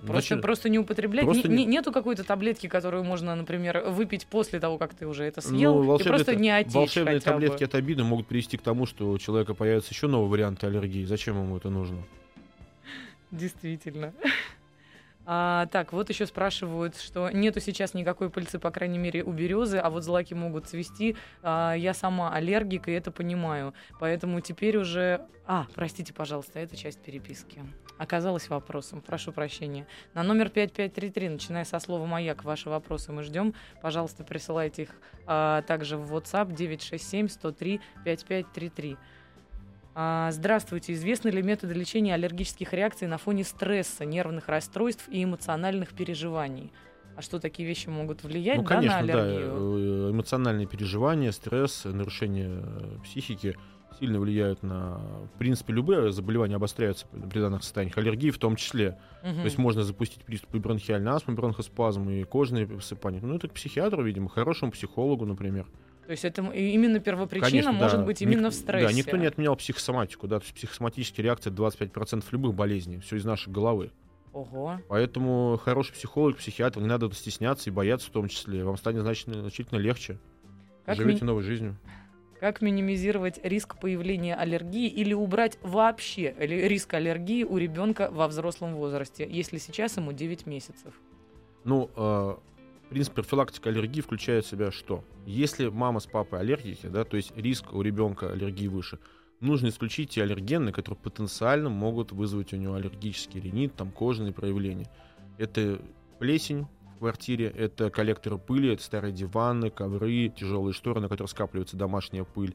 Просто, 0.00 0.12
Значит, 0.28 0.42
просто 0.42 0.68
не 0.68 0.78
употреблять. 0.78 1.24
просто 1.24 1.48
Не- 1.48 1.56
не- 1.58 1.64
не- 1.64 1.70
нету 1.72 1.92
какой-то 1.92 2.24
таблетки, 2.24 2.66
которую 2.66 3.04
можно, 3.04 3.34
например, 3.36 3.84
выпить 3.88 4.26
после 4.26 4.58
того, 4.60 4.76
как 4.76 4.92
ты 4.94 5.06
уже 5.06 5.24
это 5.24 5.40
съел, 5.40 5.82
Ну, 5.82 5.96
и 5.98 6.02
просто 6.02 6.34
не 6.34 6.50
отечь 6.50 6.74
волшебные 6.74 7.14
хотя 7.20 7.30
бы. 7.30 7.34
таблетки 7.40 7.64
от 7.64 7.74
обиды 7.76 8.02
могут 8.02 8.26
привести 8.26 8.56
к 8.56 8.62
тому, 8.62 8.86
что 8.86 9.10
у 9.10 9.18
человека 9.18 9.54
появятся 9.54 9.92
еще 9.94 10.08
новые 10.08 10.28
варианты 10.30 10.66
аллергии. 10.66 11.04
Зачем 11.04 11.38
ему 11.40 11.56
это 11.56 11.70
нужно? 11.70 11.98
Действительно. 13.30 14.12
А, 15.26 15.66
так, 15.66 15.92
вот 15.92 16.08
еще 16.10 16.26
спрашивают, 16.26 16.96
что 16.96 17.30
нету 17.30 17.60
сейчас 17.60 17.94
никакой 17.94 18.30
пыльцы, 18.30 18.58
по 18.58 18.70
крайней 18.70 18.98
мере, 18.98 19.22
у 19.24 19.32
березы, 19.32 19.78
а 19.78 19.88
вот 19.90 20.02
злаки 20.04 20.34
могут 20.34 20.66
цвести. 20.66 21.16
А, 21.42 21.74
я 21.74 21.94
сама 21.94 22.32
аллергик, 22.34 22.88
и 22.88 22.92
это 22.92 23.10
понимаю. 23.10 23.72
Поэтому 24.00 24.40
теперь 24.40 24.76
уже... 24.76 25.26
А, 25.46 25.66
простите, 25.74 26.12
пожалуйста, 26.12 26.58
это 26.58 26.76
часть 26.76 27.00
переписки. 27.00 27.62
Оказалось 27.96 28.48
вопросом. 28.48 29.00
Прошу 29.00 29.32
прощения. 29.32 29.86
На 30.14 30.22
номер 30.22 30.48
5533, 30.48 31.28
начиная 31.28 31.64
со 31.64 31.78
слова 31.78 32.06
«Маяк», 32.06 32.44
ваши 32.44 32.68
вопросы 32.68 33.12
мы 33.12 33.22
ждем. 33.22 33.54
Пожалуйста, 33.80 34.24
присылайте 34.24 34.82
их 34.82 34.90
а, 35.26 35.62
также 35.62 35.96
в 35.96 36.14
WhatsApp 36.14 36.54
967-103-5533. 38.04 38.96
А, 38.96 38.98
Здравствуйте. 39.94 40.92
Известны 40.94 41.28
ли 41.28 41.42
методы 41.42 41.74
лечения 41.74 42.14
аллергических 42.14 42.72
реакций 42.72 43.06
на 43.06 43.18
фоне 43.18 43.44
стресса, 43.44 44.04
нервных 44.04 44.48
расстройств 44.48 45.08
и 45.08 45.22
эмоциональных 45.22 45.90
переживаний? 45.90 46.72
А 47.16 47.22
что 47.22 47.38
такие 47.38 47.66
вещи 47.66 47.88
могут 47.88 48.24
влиять 48.24 48.56
ну, 48.56 48.62
да, 48.64 48.68
конечно, 48.68 49.00
на 49.00 49.06
да. 49.06 49.22
аллергию? 49.22 50.08
э, 50.08 50.10
Эмоциональные 50.10 50.66
переживания, 50.66 51.30
стресс, 51.30 51.84
нарушение 51.84 52.60
э, 52.60 52.98
психики 53.04 53.56
сильно 54.00 54.18
влияют 54.18 54.64
на... 54.64 54.98
В 55.34 55.38
принципе, 55.38 55.72
любые 55.72 56.10
заболевания 56.10 56.56
обостряются 56.56 57.06
при 57.06 57.38
данных 57.38 57.62
состояниях. 57.62 57.96
Аллергии 57.96 58.30
в 58.30 58.38
том 58.38 58.56
числе. 58.56 58.98
Мгм. 59.22 59.36
То 59.36 59.44
есть 59.44 59.58
можно 59.58 59.84
запустить 59.84 60.24
приступы 60.24 60.58
бронхиальной 60.58 61.12
астмы, 61.12 61.34
бронхоспазм 61.34 62.08
и 62.10 62.24
кожные 62.24 62.66
высыпания. 62.66 63.20
Ну, 63.22 63.36
это 63.36 63.46
к 63.46 63.52
психиатру, 63.52 64.02
видимо, 64.02 64.28
хорошему 64.28 64.72
психологу, 64.72 65.24
например. 65.24 65.66
То 66.06 66.10
есть 66.10 66.24
это 66.24 66.42
именно 66.52 67.00
первопричина 67.00 67.48
Конечно, 67.50 67.72
может 67.72 68.00
да. 68.00 68.04
быть 68.04 68.20
Ник- 68.20 68.30
именно 68.30 68.50
в 68.50 68.54
стрессе. 68.54 68.86
Да, 68.86 68.92
никто 68.92 69.16
не 69.16 69.26
отменял 69.26 69.56
психосоматику. 69.56 70.26
Да, 70.28 70.38
то 70.38 70.44
есть 70.44 70.54
психосоматические 70.54 71.24
реакции 71.24 71.50
25% 71.50 72.24
любых 72.32 72.54
болезней. 72.54 72.98
Все 73.00 73.16
из 73.16 73.24
нашей 73.24 73.50
головы. 73.52 73.90
Ого. 74.32 74.80
Поэтому 74.88 75.58
хороший 75.62 75.92
психолог, 75.94 76.36
психиатр, 76.36 76.80
не 76.80 76.86
надо 76.88 77.10
стесняться 77.14 77.70
и 77.70 77.72
бояться 77.72 78.08
в 78.08 78.10
том 78.10 78.28
числе. 78.28 78.64
Вам 78.64 78.76
станет 78.76 79.02
значительно, 79.02 79.40
значительно 79.40 79.78
легче. 79.78 80.18
Как, 80.84 80.96
Живете 80.96 81.20
ми- 81.22 81.26
новой 81.28 81.42
жизнью. 81.44 81.76
как 82.40 82.60
минимизировать 82.60 83.38
риск 83.42 83.78
появления 83.80 84.34
аллергии 84.34 84.88
или 84.88 85.14
убрать 85.14 85.56
вообще 85.62 86.34
риск 86.38 86.92
аллергии 86.92 87.44
у 87.44 87.56
ребенка 87.56 88.10
во 88.12 88.28
взрослом 88.28 88.74
возрасте, 88.74 89.26
если 89.30 89.56
сейчас 89.58 89.96
ему 89.96 90.12
9 90.12 90.44
месяцев? 90.46 90.92
Ну, 91.62 91.88
э, 91.96 92.34
принцип 92.94 93.14
профилактики 93.14 93.66
аллергии 93.66 94.00
включает 94.00 94.44
в 94.44 94.48
себя 94.48 94.70
что? 94.70 95.02
Если 95.26 95.66
мама 95.66 95.98
с 95.98 96.06
папой 96.06 96.38
аллергики, 96.38 96.86
да, 96.86 97.02
то 97.02 97.16
есть 97.16 97.36
риск 97.36 97.72
у 97.72 97.82
ребенка 97.82 98.30
аллергии 98.30 98.68
выше, 98.68 99.00
нужно 99.40 99.66
исключить 99.66 100.10
те 100.10 100.22
аллергены, 100.22 100.70
которые 100.70 101.00
потенциально 101.00 101.68
могут 101.68 102.12
вызвать 102.12 102.52
у 102.52 102.56
него 102.56 102.74
аллергический 102.74 103.40
ринит, 103.40 103.74
там 103.74 103.90
кожные 103.90 104.32
проявления. 104.32 104.88
Это 105.38 105.80
плесень 106.20 106.68
в 106.94 106.98
квартире, 107.00 107.46
это 107.48 107.90
коллекторы 107.90 108.38
пыли, 108.38 108.72
это 108.74 108.84
старые 108.84 109.12
диваны, 109.12 109.70
ковры, 109.70 110.28
тяжелые 110.28 110.72
шторы, 110.72 111.00
на 111.00 111.08
которых 111.08 111.32
скапливается 111.32 111.76
домашняя 111.76 112.22
пыль. 112.22 112.54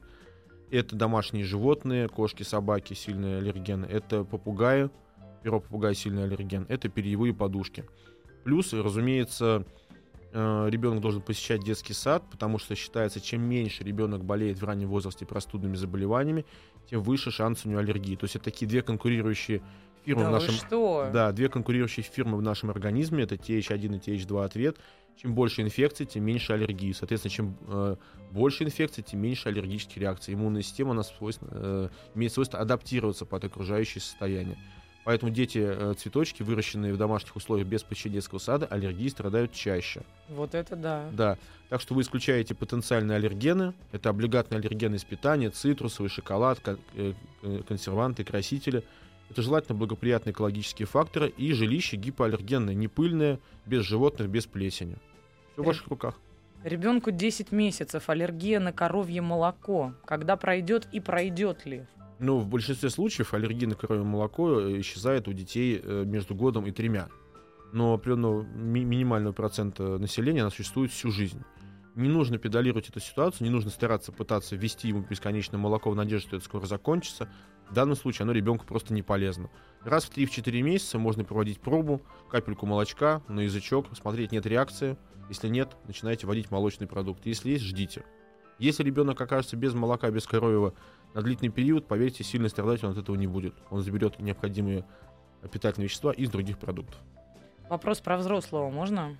Это 0.70 0.96
домашние 0.96 1.44
животные, 1.44 2.08
кошки, 2.08 2.44
собаки, 2.44 2.94
сильные 2.94 3.40
аллергены. 3.40 3.84
Это 3.84 4.24
попугаи, 4.24 4.88
перо 5.42 5.60
попугая 5.60 5.92
сильный 5.92 6.24
аллерген. 6.24 6.64
Это 6.70 6.88
перьевые 6.88 7.34
подушки. 7.34 7.84
Плюс, 8.42 8.72
разумеется, 8.72 9.66
ребенок 10.32 11.00
должен 11.00 11.22
посещать 11.22 11.62
детский 11.62 11.92
сад, 11.92 12.22
потому 12.30 12.58
что 12.58 12.74
считается, 12.74 13.20
чем 13.20 13.42
меньше 13.42 13.82
ребенок 13.84 14.24
болеет 14.24 14.60
в 14.60 14.64
раннем 14.64 14.88
возрасте 14.88 15.26
простудными 15.26 15.74
заболеваниями, 15.74 16.44
тем 16.88 17.02
выше 17.02 17.30
шанс 17.30 17.64
у 17.64 17.68
него 17.68 17.80
аллергии. 17.80 18.16
То 18.16 18.24
есть 18.24 18.36
это 18.36 18.46
такие 18.46 18.68
две 18.68 18.82
конкурирующие 18.82 19.62
фирмы 20.04 20.22
да 20.22 20.28
в 20.28 20.32
нашем 20.32 20.54
что? 20.54 21.10
да, 21.12 21.32
две 21.32 21.48
конкурирующие 21.48 22.04
фирмы 22.04 22.36
в 22.38 22.42
нашем 22.42 22.70
организме, 22.70 23.24
это 23.24 23.34
TH1 23.34 23.96
и 23.96 24.16
TH2 24.16 24.44
ответ. 24.44 24.76
Чем 25.16 25.34
больше 25.34 25.60
инфекций, 25.60 26.06
тем 26.06 26.24
меньше 26.24 26.54
аллергии. 26.54 26.92
Соответственно, 26.92 27.30
чем 27.30 27.56
э, 27.66 27.96
больше 28.30 28.64
инфекций, 28.64 29.04
тем 29.04 29.20
меньше 29.20 29.50
аллергических 29.50 29.98
реакций. 29.98 30.32
Иммунная 30.32 30.62
система 30.62 30.92
у 30.92 30.94
нас 30.94 31.14
свойственно, 31.14 31.50
э, 31.52 31.88
имеет 32.14 32.32
свойство 32.32 32.58
адаптироваться 32.58 33.26
под 33.26 33.44
окружающее 33.44 34.00
состояние. 34.00 34.56
Поэтому 35.04 35.32
дети, 35.32 35.58
э, 35.58 35.94
цветочки, 35.96 36.42
выращенные 36.42 36.92
в 36.92 36.98
домашних 36.98 37.34
условиях 37.34 37.66
без 37.66 37.82
посещения 37.82 38.16
детского 38.16 38.38
сада, 38.38 38.66
аллергии 38.66 39.08
страдают 39.08 39.52
чаще. 39.52 40.02
Вот 40.28 40.54
это 40.54 40.76
да. 40.76 41.08
Да. 41.12 41.38
Так 41.70 41.80
что 41.80 41.94
вы 41.94 42.02
исключаете 42.02 42.54
потенциальные 42.54 43.16
аллергены. 43.16 43.72
Это 43.92 44.10
облигатные 44.10 44.58
аллергены 44.58 44.96
из 44.96 45.04
питания, 45.04 45.48
цитрусовый, 45.50 46.10
шоколад, 46.10 46.60
э, 46.66 47.14
э, 47.42 47.62
консерванты, 47.66 48.24
красители. 48.24 48.84
Это 49.30 49.42
желательно 49.42 49.78
благоприятные 49.78 50.32
экологические 50.32 50.86
факторы 50.86 51.28
и 51.28 51.52
жилище 51.52 51.96
гипоаллергенное, 51.96 52.74
не 52.74 52.88
пыльное, 52.88 53.38
без 53.64 53.84
животных, 53.84 54.28
без 54.28 54.46
плесени. 54.46 54.96
Все 55.52 55.62
в 55.62 55.66
ваших 55.66 55.86
руках. 55.86 56.16
Ребенку 56.62 57.10
10 57.10 57.52
месяцев, 57.52 58.10
аллергия 58.10 58.60
на 58.60 58.72
коровье 58.72 59.22
молоко. 59.22 59.94
Когда 60.04 60.36
пройдет 60.36 60.88
и 60.92 61.00
пройдет 61.00 61.64
ли? 61.64 61.86
Ну, 62.20 62.38
в 62.38 62.46
большинстве 62.46 62.90
случаев 62.90 63.32
аллергия 63.32 63.66
на 63.66 63.74
коровье 63.74 64.04
молоко 64.04 64.60
э, 64.60 64.80
исчезает 64.80 65.26
у 65.26 65.32
детей 65.32 65.80
э, 65.82 66.04
между 66.04 66.34
годом 66.34 66.66
и 66.66 66.70
тремя. 66.70 67.08
Но 67.72 67.94
определенного 67.94 68.42
ми- 68.42 68.84
минимального 68.84 69.32
процента 69.32 69.96
населения 69.96 70.42
она 70.42 70.50
существует 70.50 70.92
всю 70.92 71.10
жизнь. 71.10 71.42
Не 71.94 72.10
нужно 72.10 72.36
педалировать 72.36 72.90
эту 72.90 73.00
ситуацию, 73.00 73.46
не 73.46 73.50
нужно 73.50 73.70
стараться 73.70 74.12
пытаться 74.12 74.54
ввести 74.54 74.88
ему 74.88 75.00
бесконечное 75.00 75.58
молоко 75.58 75.90
в 75.90 75.96
надежде, 75.96 76.28
что 76.28 76.36
это 76.36 76.44
скоро 76.44 76.66
закончится. 76.66 77.32
В 77.70 77.72
данном 77.72 77.96
случае 77.96 78.24
оно 78.24 78.32
ребенку 78.32 78.66
просто 78.66 78.92
не 78.92 79.02
полезно. 79.02 79.48
Раз 79.82 80.04
в 80.04 80.14
3-4 80.14 80.60
месяца 80.60 80.98
можно 80.98 81.24
проводить 81.24 81.58
пробу, 81.58 82.02
капельку 82.30 82.66
молочка 82.66 83.22
на 83.28 83.40
язычок, 83.40 83.86
смотреть, 83.96 84.30
нет 84.30 84.44
реакции. 84.44 84.98
Если 85.30 85.48
нет, 85.48 85.74
начинайте 85.86 86.26
вводить 86.26 86.50
молочный 86.50 86.86
продукт. 86.86 87.24
Если 87.24 87.52
есть, 87.52 87.64
ждите. 87.64 88.04
Если 88.60 88.82
ребенок 88.82 89.18
окажется 89.18 89.56
без 89.56 89.72
молока, 89.72 90.10
без 90.10 90.26
коровьего 90.26 90.74
на 91.14 91.22
длительный 91.22 91.50
период, 91.50 91.86
поверьте, 91.86 92.24
сильно 92.24 92.48
страдать 92.48 92.84
он 92.84 92.92
от 92.92 92.98
этого 92.98 93.16
не 93.16 93.26
будет. 93.26 93.54
Он 93.70 93.82
заберет 93.82 94.18
необходимые 94.18 94.84
питательные 95.50 95.86
вещества 95.88 96.12
из 96.12 96.30
других 96.30 96.58
продуктов. 96.58 97.00
Вопрос 97.68 98.00
про 98.00 98.16
взрослого 98.16 98.68
можно? 98.68 99.16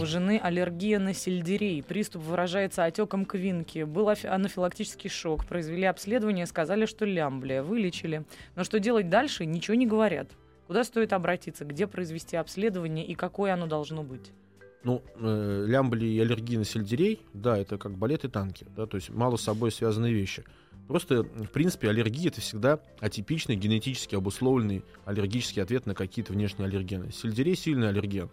У 0.00 0.06
жены 0.06 0.40
аллергия 0.42 0.98
на 0.98 1.12
сельдерей. 1.12 1.82
Приступ 1.82 2.22
выражается 2.22 2.84
отеком 2.84 3.26
квинки. 3.26 3.82
Был 3.82 4.08
афи- 4.08 4.26
анафилактический 4.26 5.10
шок. 5.10 5.44
Произвели 5.44 5.84
обследование, 5.84 6.46
сказали, 6.46 6.86
что 6.86 7.04
лямблия. 7.04 7.62
Вылечили. 7.62 8.24
Но 8.56 8.64
что 8.64 8.80
делать 8.80 9.10
дальше, 9.10 9.44
ничего 9.44 9.74
не 9.74 9.86
говорят. 9.86 10.30
Куда 10.66 10.82
стоит 10.82 11.12
обратиться? 11.12 11.66
Где 11.66 11.86
произвести 11.86 12.36
обследование 12.36 13.04
и 13.04 13.14
какое 13.14 13.52
оно 13.52 13.66
должно 13.66 14.02
быть? 14.02 14.32
Ну, 14.82 15.02
э, 15.16 15.64
лямбли 15.66 16.06
и 16.06 16.20
аллергии 16.20 16.56
на 16.56 16.64
сельдерей, 16.64 17.20
да, 17.34 17.58
это 17.58 17.76
как 17.76 17.96
балет 17.96 18.24
и 18.24 18.28
танки, 18.28 18.66
да, 18.76 18.86
то 18.86 18.96
есть 18.96 19.08
мало 19.08 19.36
с 19.36 19.42
собой 19.42 19.72
связанные 19.72 20.12
вещи. 20.12 20.44
Просто, 20.86 21.22
в 21.22 21.48
принципе, 21.50 21.88
аллергия 21.88 22.28
это 22.28 22.40
всегда 22.40 22.78
атипичный, 23.00 23.56
генетически 23.56 24.14
обусловленный 24.16 24.84
аллергический 25.06 25.62
ответ 25.62 25.86
на 25.86 25.94
какие-то 25.94 26.32
внешние 26.32 26.66
аллергены. 26.68 27.10
Сельдерей 27.10 27.56
сильный 27.56 27.88
аллерген. 27.88 28.28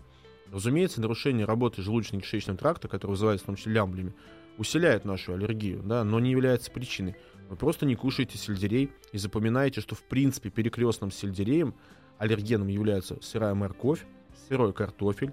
Разумеется, 0.51 0.99
нарушение 0.99 1.45
работы 1.45 1.81
желудочно-кишечного 1.81 2.57
тракта, 2.57 2.89
которое 2.89 3.11
вызывается 3.13 3.43
в 3.43 3.47
том 3.47 3.55
числе 3.55 3.73
лямблями, 3.73 4.13
усиляет 4.57 5.05
нашу 5.05 5.33
аллергию, 5.33 5.81
да, 5.81 6.03
но 6.03 6.19
не 6.19 6.31
является 6.31 6.71
причиной. 6.71 7.15
Вы 7.49 7.55
просто 7.55 7.85
не 7.85 7.95
кушаете 7.95 8.37
сельдерей 8.37 8.91
и 9.13 9.17
запоминаете, 9.17 9.79
что 9.79 9.95
в 9.95 10.03
принципе 10.03 10.49
перекрестным 10.49 11.09
сельдереем 11.09 11.73
аллергеном 12.17 12.67
являются 12.67 13.17
сырая 13.21 13.53
морковь, 13.53 14.05
сырой 14.49 14.73
картофель, 14.73 15.31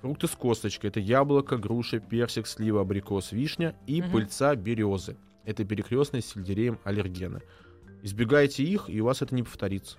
фрукты 0.00 0.26
с 0.26 0.30
косточкой. 0.30 0.88
Это 0.88 1.00
яблоко, 1.00 1.58
груша, 1.58 2.00
персик, 2.00 2.46
слива, 2.46 2.80
абрикос, 2.80 3.32
вишня 3.32 3.74
и 3.86 4.00
Мгм. 4.00 4.10
пыльца 4.10 4.54
березы. 4.56 5.16
Это 5.46 5.64
перекрестные 5.64 6.20
с 6.20 6.26
сельдереем 6.26 6.78
аллергены. 6.84 7.40
Избегайте 8.02 8.62
их, 8.64 8.90
и 8.90 9.00
у 9.00 9.06
вас 9.06 9.22
это 9.22 9.34
не 9.34 9.42
повторится. 9.42 9.96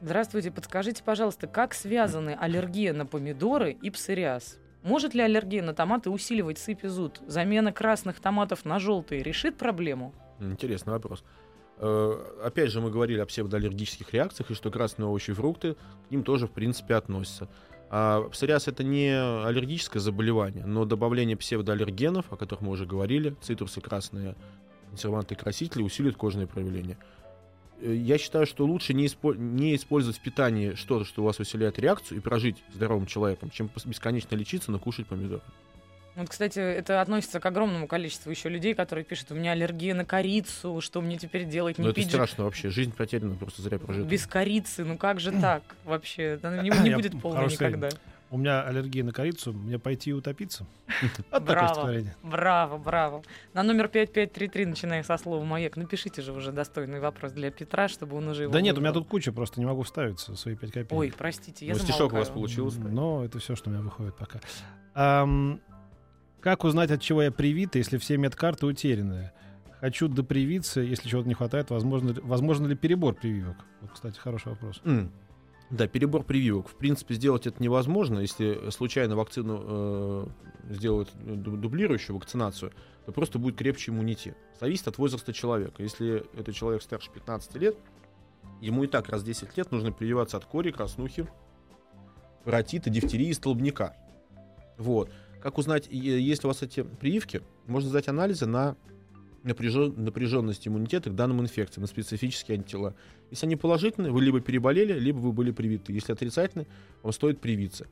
Здравствуйте, 0.00 0.50
подскажите, 0.50 1.02
пожалуйста, 1.02 1.46
как 1.46 1.74
связаны 1.74 2.36
аллергия 2.38 2.92
на 2.92 3.04
помидоры 3.04 3.72
и 3.72 3.90
псориаз? 3.90 4.58
Может 4.82 5.14
ли 5.14 5.22
аллергия 5.22 5.62
на 5.62 5.74
томаты 5.74 6.10
усиливать 6.10 6.58
сыпь 6.58 6.84
и 6.84 6.88
зуд? 6.88 7.20
Замена 7.26 7.72
красных 7.72 8.20
томатов 8.20 8.64
на 8.64 8.78
желтые 8.78 9.22
решит 9.22 9.56
проблему? 9.56 10.14
Интересный 10.40 10.92
вопрос. 10.92 11.24
Э, 11.78 12.12
Опять 12.44 12.70
же, 12.70 12.80
мы 12.80 12.90
говорили 12.90 13.18
о 13.20 13.26
псевдоаллергических 13.26 14.12
реакциях, 14.12 14.50
и 14.50 14.54
что 14.54 14.70
красные 14.70 15.06
овощи 15.06 15.30
и 15.30 15.34
фрукты 15.34 15.76
к 16.08 16.10
ним 16.10 16.22
тоже, 16.22 16.46
в 16.46 16.52
принципе, 16.52 16.94
относятся. 16.94 17.48
А 17.96 18.28
псориаз 18.28 18.66
это 18.66 18.82
не 18.82 19.08
аллергическое 19.46 20.02
заболевание, 20.02 20.66
но 20.66 20.84
добавление 20.84 21.36
псевдоаллергенов, 21.36 22.32
о 22.32 22.36
которых 22.36 22.60
мы 22.60 22.72
уже 22.72 22.86
говорили, 22.86 23.36
цитрусы, 23.40 23.80
красные 23.80 24.34
консерванты 24.90 25.36
красители, 25.36 25.80
усиливают 25.80 26.16
кожные 26.16 26.48
проявления. 26.48 26.98
Э, 27.80 27.94
Я 27.94 28.18
считаю, 28.18 28.46
что 28.46 28.66
лучше 28.66 28.94
не, 28.94 29.06
испо- 29.06 29.36
не 29.36 29.76
использовать 29.76 30.18
в 30.18 30.20
питании 30.20 30.74
что-то, 30.74 31.04
что 31.04 31.22
у 31.22 31.24
вас 31.24 31.38
усиляет 31.38 31.78
реакцию, 31.78 32.18
и 32.18 32.20
прожить 32.20 32.56
здоровым 32.74 33.06
человеком, 33.06 33.50
чем 33.50 33.70
бесконечно 33.84 34.34
лечиться, 34.34 34.72
но 34.72 34.80
кушать 34.80 35.06
помидоры. 35.06 35.42
Вот, 36.16 36.28
кстати, 36.28 36.58
это 36.60 37.00
относится 37.00 37.40
к 37.40 37.46
огромному 37.46 37.88
количеству 37.88 38.30
еще 38.30 38.48
людей, 38.48 38.74
которые 38.74 39.04
пишут, 39.04 39.32
у 39.32 39.34
меня 39.34 39.52
аллергия 39.52 39.94
на 39.94 40.04
корицу, 40.04 40.80
что 40.80 41.00
мне 41.00 41.18
теперь 41.18 41.44
делать, 41.44 41.78
не 41.78 41.84
Но 41.84 41.90
это 41.90 41.96
пить 41.96 42.06
же 42.06 42.12
страшно 42.12 42.44
вообще. 42.44 42.70
Жизнь 42.70 42.92
потеряна 42.92 43.34
просто 43.34 43.62
зря 43.62 43.78
прожита. 43.78 44.06
без 44.06 44.26
корицы, 44.26 44.84
ну 44.84 44.96
как 44.96 45.18
же 45.18 45.32
так 45.32 45.62
вообще? 45.84 46.38
Она 46.42 46.62
не, 46.62 46.70
не 46.70 46.90
Я 46.90 46.96
будет 46.96 47.20
полной 47.20 47.38
хороший 47.38 47.54
никогда. 47.54 47.88
У 48.30 48.36
меня 48.36 48.62
аллергия 48.62 49.04
на 49.04 49.12
корицу, 49.12 49.52
мне 49.52 49.78
пойти 49.78 50.10
и 50.10 50.12
утопиться. 50.12 50.66
Вот 51.30 51.42
Браво, 51.42 52.02
браво, 52.22 52.78
браво. 52.78 53.22
На 53.52 53.62
номер 53.62 53.88
5533, 53.88 54.66
начиная 54.66 55.02
со 55.02 55.16
слова 55.18 55.44
«Маяк», 55.44 55.76
напишите 55.76 56.22
же 56.22 56.32
уже 56.32 56.50
достойный 56.50 57.00
вопрос 57.00 57.32
для 57.32 57.50
Петра, 57.50 57.86
чтобы 57.86 58.16
он 58.16 58.28
уже 58.28 58.44
его 58.44 58.52
Да 58.52 58.60
нет, 58.60 58.76
у 58.76 58.80
меня 58.80 58.92
тут 58.92 59.06
куча, 59.06 59.30
просто 59.30 59.60
не 59.60 59.66
могу 59.66 59.82
вставиться 59.82 60.34
свои 60.36 60.56
5 60.56 60.70
копеек. 60.72 60.92
Ой, 60.92 61.12
простите, 61.16 61.66
я 61.66 61.74
Ну, 61.74 61.78
стишок 61.78 62.12
у 62.12 62.16
вас 62.16 62.28
получился. 62.28 62.80
Но 62.80 63.24
это 63.24 63.38
все, 63.38 63.54
что 63.54 63.70
у 63.70 63.72
меня 63.72 63.82
выходит 63.82 64.16
пока. 64.16 64.40
Как 66.44 66.62
узнать, 66.64 66.90
от 66.90 67.00
чего 67.00 67.22
я 67.22 67.32
привита, 67.32 67.78
если 67.78 67.96
все 67.96 68.18
медкарты 68.18 68.66
утеряны? 68.66 69.32
Хочу 69.80 70.08
допривиться, 70.08 70.82
если 70.82 71.08
чего-то 71.08 71.26
не 71.26 71.32
хватает, 71.32 71.70
возможно, 71.70 72.14
возможно 72.22 72.66
ли 72.66 72.74
перебор 72.76 73.14
прививок? 73.14 73.56
Вот, 73.80 73.92
кстати, 73.92 74.18
хороший 74.18 74.48
вопрос. 74.48 74.82
М. 74.84 75.10
Да, 75.70 75.86
перебор 75.86 76.22
прививок. 76.22 76.68
В 76.68 76.74
принципе, 76.74 77.14
сделать 77.14 77.46
это 77.46 77.62
невозможно. 77.62 78.18
Если 78.18 78.68
случайно 78.68 79.16
вакцину 79.16 79.62
э, 79.64 80.26
сделают 80.68 81.08
ду- 81.14 81.56
дублирующую 81.56 82.14
вакцинацию, 82.14 82.72
то 83.06 83.12
просто 83.12 83.38
будет 83.38 83.56
крепче 83.56 83.90
иммунитет. 83.90 84.36
Зависит 84.60 84.86
от 84.86 84.98
возраста 84.98 85.32
человека. 85.32 85.82
Если 85.82 86.26
это 86.38 86.52
человек 86.52 86.82
старше 86.82 87.10
15 87.10 87.56
лет, 87.56 87.78
ему 88.60 88.84
и 88.84 88.86
так 88.86 89.08
раз 89.08 89.22
в 89.22 89.24
10 89.24 89.56
лет 89.56 89.72
нужно 89.72 89.92
прививаться 89.92 90.36
от 90.36 90.44
кори, 90.44 90.72
краснухи, 90.72 91.26
паротита, 92.44 92.90
дифтерии 92.90 93.28
и 93.28 93.32
столбняка. 93.32 93.96
Вот. 94.76 95.10
Как 95.44 95.58
узнать, 95.58 95.88
есть 95.90 96.42
ли 96.42 96.46
у 96.46 96.48
вас 96.48 96.62
эти 96.62 96.82
прививки? 96.82 97.42
Можно 97.66 97.90
сдать 97.90 98.08
анализы 98.08 98.46
на 98.46 98.76
напряжен- 99.42 99.94
напряженность 99.94 100.66
иммунитета 100.66 101.10
к 101.10 101.14
данным 101.14 101.42
инфекциям, 101.42 101.82
на 101.82 101.86
специфические 101.86 102.56
антитела. 102.56 102.94
Если 103.30 103.44
они 103.44 103.54
положительные, 103.54 104.10
вы 104.10 104.22
либо 104.22 104.40
переболели, 104.40 104.98
либо 104.98 105.18
вы 105.18 105.32
были 105.32 105.50
привиты. 105.50 105.92
Если 105.92 106.14
отрицательные, 106.14 106.66
вам 107.02 107.12
стоит 107.12 107.42
привиться. 107.42 107.88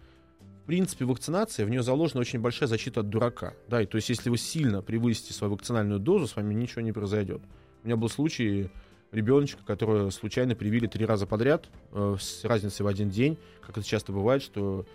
В 0.62 0.67
принципе, 0.67 1.05
вакцинация, 1.05 1.67
в 1.67 1.69
нее 1.69 1.83
заложена 1.83 2.23
очень 2.23 2.41
большая 2.41 2.71
защита 2.71 3.01
от 3.01 3.11
дурака. 3.11 3.53
Да, 3.69 3.83
и 3.83 3.87
то 3.87 3.97
есть, 3.97 4.09
если 4.09 4.31
вы 4.31 4.38
сильно 4.38 4.81
превысите 4.81 5.35
свою 5.35 5.53
вакцинальную 5.53 6.01
дозу, 6.01 6.29
с 6.29 6.37
вами 6.37 6.55
ничего 6.55 6.81
не 6.81 6.93
произойдет. 6.93 7.43
У 7.83 7.87
меня 7.87 7.99
был 7.99 8.09
случай 8.09 8.71
ребеночка, 9.11 9.62
которого 9.62 10.09
случайно 10.09 10.55
привили 10.55 10.87
три 10.87 11.05
раза 11.05 11.27
подряд, 11.27 11.69
э, 11.91 12.17
с 12.19 12.45
разницей 12.45 12.83
в 12.83 12.87
один 12.87 13.11
день. 13.11 13.37
Как 13.61 13.77
это 13.77 13.87
часто 13.87 14.11
бывает, 14.11 14.43
что 14.43 14.87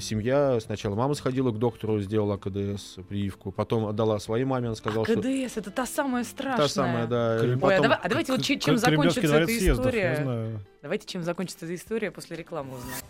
семья, 0.00 0.58
сначала 0.60 0.94
мама 0.94 1.14
сходила 1.14 1.50
к 1.50 1.58
доктору, 1.58 2.00
сделала 2.00 2.36
КДС 2.36 2.96
прививку, 3.08 3.52
потом 3.52 3.86
отдала 3.86 4.18
своей 4.18 4.44
маме, 4.44 4.66
она 4.68 4.76
сказала, 4.76 5.04
А 5.04 5.10
что... 5.10 5.20
КДС, 5.20 5.56
это 5.56 5.70
та 5.70 5.86
самая 5.86 6.24
страшная. 6.24 6.66
Та 6.66 6.68
самая, 6.68 7.06
да. 7.06 7.38
Крым- 7.38 7.58
и 7.58 7.62
Ой, 7.64 7.74
а 7.74 7.76
потом- 7.76 7.82
давай- 7.82 7.98
а 8.02 8.08
давайте 8.08 8.32
вот 8.32 8.42
че- 8.42 8.58
чем 8.58 8.78
Кремлевский 8.78 9.26
закончится 9.26 9.36
эта 9.36 9.46
съездов, 9.60 9.86
история. 9.86 10.20
знаю. 10.22 10.60
Давайте 10.82 11.06
чем 11.06 11.22
закончится 11.22 11.64
эта 11.66 11.74
история 11.74 12.10
после 12.10 12.36
рекламы 12.36 12.70
узнаем. 12.76 13.04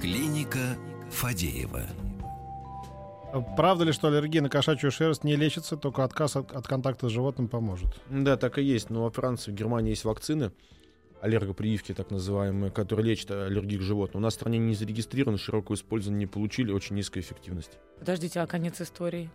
Клиника 0.00 0.76
Фадеева. 1.10 1.82
А 3.32 3.40
Правда 3.40 3.84
ли, 3.84 3.92
что 3.92 4.08
аллергия 4.08 4.40
на 4.40 4.48
кошачью 4.48 4.90
шерсть 4.90 5.24
не 5.24 5.36
лечится, 5.36 5.76
только 5.76 6.02
отказ 6.04 6.36
от, 6.36 6.52
от 6.52 6.66
контакта 6.66 7.08
с 7.08 7.12
животным 7.12 7.48
поможет? 7.48 7.88
Да, 8.08 8.36
так 8.36 8.58
и 8.58 8.62
есть. 8.62 8.90
Но 8.90 9.04
во 9.04 9.10
Франции, 9.10 9.50
в 9.50 9.54
Германии 9.54 9.90
есть 9.90 10.04
вакцины, 10.04 10.50
аллергопрививки 11.20 11.92
так 11.92 12.10
называемые, 12.10 12.70
которые 12.70 13.06
лечат 13.06 13.30
аллергию 13.32 13.80
к 13.80 13.82
животным. 13.82 14.22
У 14.22 14.24
нас 14.24 14.34
в 14.34 14.36
стране 14.36 14.58
не 14.58 14.74
зарегистрированы, 14.74 15.36
широкое 15.36 15.76
использование 15.76 16.20
не 16.20 16.26
получили, 16.26 16.72
очень 16.72 16.96
низкая 16.96 17.22
эффективность. 17.22 17.78
Подождите, 17.98 18.40
а 18.40 18.46
конец 18.46 18.80
истории? 18.80 19.30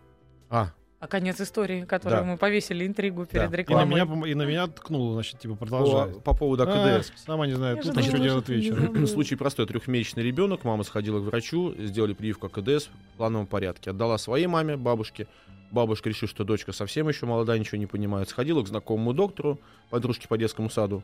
А, 0.50 0.72
А 1.04 1.08
конец 1.08 1.42
истории, 1.42 1.84
которую 1.84 2.22
Да. 2.22 2.26
мы 2.26 2.38
повесили 2.38 2.88
интригу 2.88 3.26
перед 3.26 3.42
Да. 3.42 3.48
И 3.48 3.52
на, 3.52 3.56
рекламой. 3.58 4.06
меня, 4.06 4.28
и 4.32 4.36
на 4.36 4.44
меня 4.44 4.68
ткнуло, 4.68 5.16
значит, 5.16 5.38
типа, 5.38 5.56
По, 5.56 5.66
продолжай. 5.66 6.14
по 6.22 6.34
поводу 6.34 6.64
А, 6.66 6.96
АКДС. 6.96 7.12
сама 7.18 7.46
не 7.46 7.52
знаю, 7.56 7.76
Я 7.76 7.82
тут 7.82 8.02
что 8.06 8.18
делать 8.20 8.48
вечером. 8.48 9.06
Случай 9.08 9.36
простой. 9.36 9.66
Трехмесячный 9.68 10.24
ребенок, 10.24 10.64
мама 10.64 10.84
сходила 10.84 11.20
к 11.20 11.24
врачу, 11.24 11.76
сделали 11.78 12.14
прививку 12.14 12.48
АКДС 12.48 12.86
в 12.88 13.18
плановом 13.18 13.48
порядке. 13.48 13.90
Отдала 13.90 14.18
своей 14.18 14.48
маме, 14.48 14.78
бабушке. 14.78 15.28
Бабушка 15.72 16.08
решила, 16.08 16.30
что 16.30 16.46
дочка 16.46 16.72
совсем 16.72 17.10
еще 17.10 17.26
молодая, 17.26 17.60
ничего 17.60 17.80
не 17.80 17.86
понимает. 17.88 18.30
Сходила 18.30 18.64
к 18.64 18.68
знакомому 18.70 19.12
доктору, 19.12 19.60
подружке 19.90 20.30
по 20.30 20.38
детскому 20.38 20.70
саду, 20.70 21.04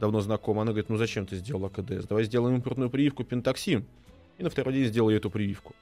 давно 0.00 0.22
знакома. 0.22 0.62
Она 0.62 0.70
говорит, 0.70 0.88
ну 0.88 0.96
зачем 0.96 1.26
ты 1.26 1.36
сделал 1.36 1.66
АКДС? 1.66 2.06
Давай 2.06 2.24
сделаем 2.24 2.56
импортную 2.56 2.88
прививку 2.88 3.22
пентоксим. 3.22 3.84
И 4.38 4.42
на 4.42 4.48
второй 4.48 4.72
день 4.72 4.86
сделали 4.86 5.18
эту 5.18 5.28
прививку. 5.28 5.74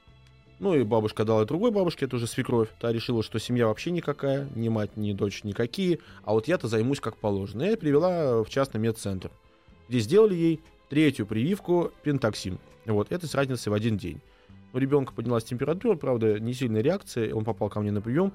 Ну 0.59 0.73
и 0.73 0.83
бабушка 0.83 1.25
дала 1.25 1.43
другой 1.45 1.71
бабушке, 1.71 2.05
это 2.05 2.15
уже 2.15 2.27
свекровь. 2.27 2.69
Та 2.79 2.91
решила, 2.93 3.23
что 3.23 3.39
семья 3.39 3.67
вообще 3.67 3.91
никакая, 3.91 4.47
ни 4.55 4.69
мать, 4.69 4.95
ни 4.95 5.11
дочь 5.11 5.43
никакие. 5.43 5.99
А 6.23 6.33
вот 6.33 6.47
я-то 6.47 6.67
займусь 6.67 7.01
как 7.01 7.17
положено. 7.17 7.63
И 7.63 7.75
привела 7.75 8.41
в 8.43 8.49
частный 8.49 8.79
медцентр, 8.79 9.31
где 9.89 9.99
сделали 9.99 10.33
ей 10.33 10.61
третью 10.89 11.25
прививку 11.25 11.91
пентоксим. 12.03 12.59
Вот, 12.85 13.11
это 13.11 13.27
с 13.27 13.35
разницей 13.35 13.69
в 13.69 13.73
один 13.73 13.97
день. 13.97 14.21
У 14.71 14.77
ребенка 14.77 15.13
поднялась 15.13 15.43
температура, 15.43 15.95
правда, 15.95 16.39
не 16.39 16.53
сильная 16.53 16.81
реакция, 16.81 17.33
он 17.33 17.43
попал 17.43 17.69
ко 17.69 17.79
мне 17.79 17.91
на 17.91 18.01
прием. 18.01 18.31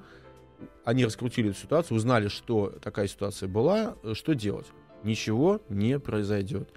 Они 0.83 1.05
раскрутили 1.05 1.51
эту 1.51 1.59
ситуацию, 1.59 1.97
узнали, 1.97 2.27
что 2.27 2.73
такая 2.83 3.07
ситуация 3.07 3.47
была, 3.47 3.95
что 4.13 4.33
делать. 4.33 4.67
Ничего 5.03 5.61
не 5.69 5.97
произойдет. 5.97 6.69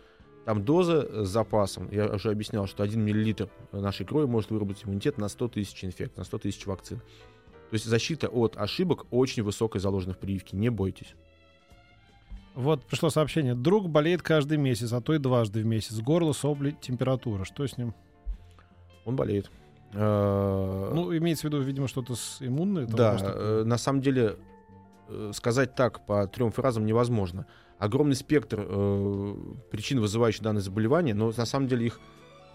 Там 0.44 0.64
доза 0.64 1.06
э, 1.08 1.24
с 1.24 1.28
запасом. 1.28 1.88
Я 1.90 2.06
уже 2.06 2.30
объяснял, 2.30 2.66
что 2.66 2.82
1 2.82 3.00
миллилитр 3.00 3.48
нашей 3.72 4.04
крови 4.04 4.26
может 4.26 4.50
выработать 4.50 4.84
иммунитет 4.84 5.16
на 5.18 5.28
100 5.28 5.48
тысяч 5.48 5.84
инфекций, 5.84 6.18
на 6.18 6.24
100 6.24 6.38
тысяч 6.38 6.66
вакцин. 6.66 6.98
То 6.98 7.74
есть 7.74 7.86
защита 7.86 8.28
от 8.28 8.56
ошибок 8.56 9.06
очень 9.10 9.42
высокая 9.42 9.80
заложена 9.80 10.12
в 10.12 10.18
прививке. 10.18 10.56
Не 10.56 10.68
бойтесь. 10.68 11.14
Вот 12.54 12.84
пришло 12.84 13.10
сообщение. 13.10 13.54
Друг 13.54 13.88
болеет 13.88 14.22
каждый 14.22 14.58
месяц, 14.58 14.92
а 14.92 15.00
то 15.00 15.14
и 15.14 15.18
дважды 15.18 15.62
в 15.62 15.66
месяц. 15.66 15.98
Горло, 15.98 16.32
сопли, 16.32 16.76
температура. 16.80 17.44
Что 17.44 17.66
с 17.66 17.76
ним? 17.76 17.94
Он 19.04 19.16
болеет. 19.16 19.50
Э, 19.92 20.90
Ну, 20.94 21.16
имеется 21.16 21.48
в 21.48 21.52
виду, 21.52 21.62
видимо, 21.62 21.88
что-то 21.88 22.14
с 22.14 22.36
иммунной? 22.40 22.86
Да, 22.86 23.16
э, 23.20 23.62
на 23.64 23.78
самом 23.78 24.02
деле 24.02 24.36
сказать 25.32 25.74
так 25.74 26.06
по 26.06 26.26
трем 26.26 26.50
фразам 26.50 26.86
невозможно. 26.86 27.46
Огромный 27.78 28.14
спектр 28.14 28.64
э, 28.66 29.34
причин, 29.70 30.00
вызывающих 30.00 30.42
данное 30.42 30.62
заболевание, 30.62 31.14
но 31.14 31.32
на 31.36 31.44
самом 31.44 31.68
деле 31.68 31.86
их 31.86 32.00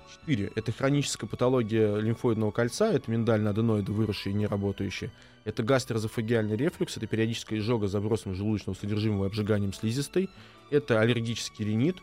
четыре. 0.09 0.51
Это 0.55 0.71
хроническая 0.71 1.29
патология 1.29 1.97
лимфоидного 1.97 2.51
кольца, 2.51 2.91
это 2.91 3.11
миндальные 3.11 3.51
аденоиды, 3.51 3.91
выросшие 3.91 4.33
и 4.33 4.35
не 4.35 4.47
работающие. 4.47 5.11
Это 5.45 5.63
гастроэзофагиальный 5.63 6.55
рефлюкс, 6.55 6.97
это 6.97 7.07
периодическая 7.07 7.59
изжога 7.59 7.87
забросом 7.87 8.35
желудочного 8.35 8.75
содержимого 8.75 9.25
и 9.25 9.27
обжиганием 9.27 9.73
слизистой. 9.73 10.29
Это 10.71 10.99
аллергический 10.99 11.65
ринит, 11.65 11.97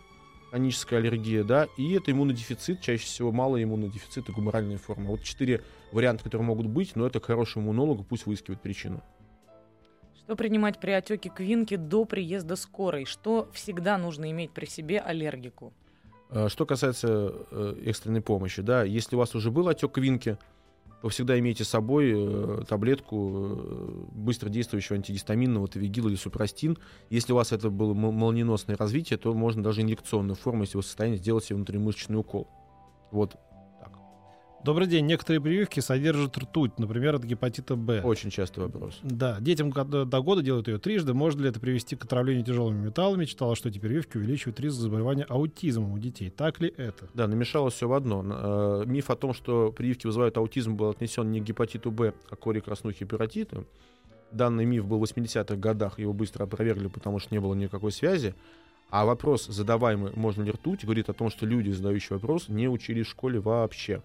хроническая 0.50 1.00
аллергия, 1.00 1.44
да, 1.44 1.68
и 1.76 1.92
это 1.92 2.12
иммунодефицит, 2.12 2.80
чаще 2.80 3.04
всего 3.04 3.32
малый 3.32 3.62
иммунодефицит 3.62 4.28
и 4.28 4.32
гуморальная 4.32 4.78
форма. 4.78 5.10
Вот 5.10 5.22
четыре 5.22 5.62
варианта, 5.92 6.24
которые 6.24 6.46
могут 6.46 6.66
быть, 6.66 6.96
но 6.96 7.06
это 7.06 7.20
к 7.20 7.26
хорошему 7.26 7.66
иммунологу 7.66 8.04
пусть 8.04 8.26
выискивает 8.26 8.60
причину. 8.60 9.02
Что 10.26 10.34
принимать 10.34 10.80
при 10.80 10.90
отеке 10.90 11.28
квинки 11.30 11.76
до 11.76 12.04
приезда 12.04 12.56
скорой? 12.56 13.04
Что 13.04 13.48
всегда 13.52 13.96
нужно 13.96 14.28
иметь 14.32 14.50
при 14.50 14.66
себе 14.66 14.98
аллергику? 14.98 15.72
Э, 16.30 16.48
Что 16.48 16.66
касается 16.66 17.32
э, 17.52 17.76
экстренной 17.84 18.22
помощи, 18.22 18.60
да, 18.60 18.82
если 18.82 19.14
у 19.14 19.20
вас 19.20 19.36
уже 19.36 19.52
был 19.52 19.68
отек 19.68 19.92
квинки, 19.92 20.36
то 21.00 21.10
всегда 21.10 21.38
имейте 21.38 21.62
с 21.62 21.68
собой 21.68 22.12
э, 22.12 22.62
таблетку 22.68 24.08
быстродействующего 24.16 24.96
антигистаминного 24.96 25.68
тавигил 25.68 26.08
или 26.08 26.16
супрастин. 26.16 26.76
Если 27.08 27.32
у 27.32 27.36
вас 27.36 27.52
это 27.52 27.70
было 27.70 27.94
мо- 27.94 28.10
молниеносное 28.10 28.76
развитие, 28.76 29.20
то 29.20 29.32
можно 29.32 29.62
даже 29.62 29.82
инъекционную 29.82 30.34
форму, 30.34 30.62
если 30.62 30.76
вы 30.78 30.82
в 30.82 30.86
состоянии 30.86 31.18
сделать 31.18 31.44
себе 31.44 31.54
внутримышечный 31.54 32.18
укол. 32.18 32.48
Вот. 33.12 33.36
Добрый 34.66 34.88
день. 34.88 35.06
Некоторые 35.06 35.40
прививки 35.40 35.78
содержат 35.78 36.36
ртуть, 36.36 36.76
например, 36.80 37.14
от 37.14 37.22
гепатита 37.22 37.76
Б. 37.76 38.00
Очень 38.02 38.30
частый 38.30 38.64
вопрос. 38.64 38.98
Да, 39.04 39.36
детям 39.38 39.70
когда 39.70 40.04
до 40.04 40.20
года 40.20 40.42
делают 40.42 40.66
ее 40.66 40.78
трижды. 40.78 41.14
Может 41.14 41.38
ли 41.38 41.48
это 41.48 41.60
привести 41.60 41.94
к 41.94 42.04
отравлению 42.04 42.44
тяжелыми 42.44 42.86
металлами? 42.86 43.26
Читала, 43.26 43.54
что 43.54 43.68
эти 43.68 43.78
прививки 43.78 44.16
увеличивают 44.16 44.58
риск 44.58 44.74
заболевания 44.74 45.22
аутизмом 45.22 45.92
у 45.92 45.98
детей. 46.00 46.30
Так 46.30 46.58
ли 46.58 46.74
это? 46.76 47.08
Да, 47.14 47.28
намешалось 47.28 47.74
все 47.74 47.86
в 47.86 47.92
одно. 47.92 48.24
Э, 48.26 48.82
Миф 48.86 49.08
о 49.08 49.14
том, 49.14 49.34
что 49.34 49.70
прививки 49.70 50.08
вызывают 50.08 50.36
аутизм, 50.36 50.74
был 50.74 50.90
отнесен 50.90 51.30
не 51.30 51.40
к 51.40 51.44
гепатиту 51.44 51.92
Б, 51.92 52.12
а 52.28 52.34
к 52.34 52.40
коре 52.40 52.60
краснухи 52.60 53.04
гепатита. 53.04 53.62
Данный 54.32 54.64
миф 54.64 54.84
был 54.84 54.98
в 54.98 55.04
80-х 55.04 55.54
годах, 55.54 56.00
его 56.00 56.12
быстро 56.12 56.42
опровергли, 56.42 56.88
потому 56.88 57.20
что 57.20 57.32
не 57.32 57.38
было 57.38 57.54
никакой 57.54 57.92
связи. 57.92 58.34
А 58.90 59.04
вопрос, 59.04 59.46
задаваемый 59.46 60.10
«можно 60.16 60.42
ли 60.42 60.50
ртуть?», 60.50 60.82
говорит 60.84 61.08
о 61.08 61.12
том, 61.12 61.30
что 61.30 61.46
люди, 61.46 61.70
задающие 61.70 62.18
вопрос, 62.18 62.48
не 62.48 62.68
учились 62.68 63.06
в 63.06 63.10
школе 63.10 63.38
вообще. 63.38 64.02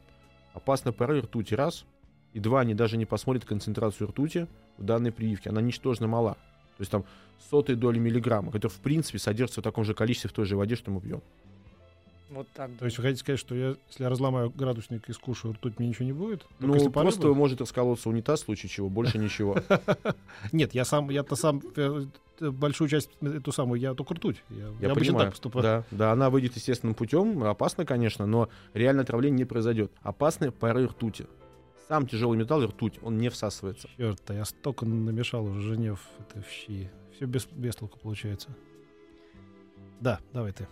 Опасна 0.54 0.91
пора 0.91 1.20
ртути 1.22 1.54
раз, 1.56 1.86
и 2.34 2.39
два, 2.39 2.62
они 2.62 2.74
даже 2.74 2.97
не 2.97 3.06
посмотрят 3.06 3.45
концентрацию 3.45 4.08
ртути 4.08 4.47
в 4.78 4.84
данной 4.84 5.12
прививке. 5.12 5.49
Она 5.49 5.62
ничтожно 5.62 6.08
мала. 6.08 6.34
То 6.78 6.82
есть 6.82 6.91
там 6.91 7.06
сотые 7.49 7.76
доли 7.76 7.99
миллиграмма, 7.99 8.52
который 8.52 8.72
в 8.72 8.80
принципе 8.80 9.20
содержится 9.20 9.62
в 9.62 9.64
таком 9.64 9.84
же 9.84 9.93
количестве 9.93 10.30
в 10.30 10.34
той 10.34 10.45
же 10.45 10.56
воде, 10.56 10.76
что 10.76 10.91
мы 10.91 11.02
пьем. 11.02 11.22
Вот 12.30 12.47
так. 12.54 12.72
То 12.80 12.86
есть 12.86 12.97
вы 12.97 13.04
хотите 13.04 13.20
сказать, 13.20 13.39
что 13.39 13.54
я, 13.56 13.76
если 13.89 14.04
я 14.04 14.10
разломаю 14.10 14.49
градусник 14.52 15.10
и 15.10 15.14
скушаю 15.14 15.54
ртуть, 15.54 15.80
мне 15.80 15.89
ничего 15.89 16.06
не 16.06 16.14
будет? 16.14 16.41
Только 16.43 16.66
Ну, 16.68 16.74
если 16.76 16.88
просто 16.89 17.22
порыва? 17.22 17.36
может 17.38 17.60
расколоться 17.60 18.08
унитаз, 18.08 18.41
в 18.41 18.45
случае 18.45 18.70
чего, 18.70 18.88
больше 18.89 19.18
ничего. 19.18 19.58
Нет, 20.54 20.74
я 20.74 20.86
сам, 20.86 21.10
я-то 21.10 21.36
сам 21.36 21.62
э, 21.76 22.06
большую 22.42 22.88
часть 22.89 23.10
эту 23.22 23.52
самую, 23.52 23.80
я 23.80 23.94
только 23.94 24.16
ртуть. 24.16 24.44
Я, 24.50 24.56
я 24.58 24.64
Я 24.64 24.92
обычно 24.92 24.96
понимаю. 24.96 25.26
так 25.28 25.32
поступаю. 25.32 25.64
Да, 25.64 25.84
да, 25.92 26.12
она 26.12 26.30
выйдет 26.30 26.56
естественным 26.56 26.96
путем, 26.96 27.44
опасно, 27.44 27.86
конечно, 27.86 28.26
но 28.26 28.50
реальное 28.74 29.04
отравление 29.04 29.38
не 29.39 29.46
произойдет. 29.46 29.92
Опасны 30.02 30.52
пары 30.52 30.88
ртути. 30.88 31.28
Сам 31.88 32.08
тяжелый 32.08 32.38
металл 32.38 32.64
и 32.64 32.68
ртуть, 32.68 33.00
он 33.04 33.18
не 33.18 33.30
всасывается. 33.30 33.89
Черт, 33.98 34.22
а 34.30 34.34
я 34.34 34.46
столько 34.46 34.86
намешал 34.86 35.46
уже 35.46 35.62
жене 35.62 35.96
в, 35.96 36.02
это, 36.20 36.42
в 36.42 36.50
щи. 36.50 36.89
Все 37.16 37.26
без, 37.26 37.46
без 37.46 37.76
толку 37.76 38.00
получается. 38.00 38.50
Да, 40.00 40.20
давай 40.34 40.54
ты. 40.54 40.68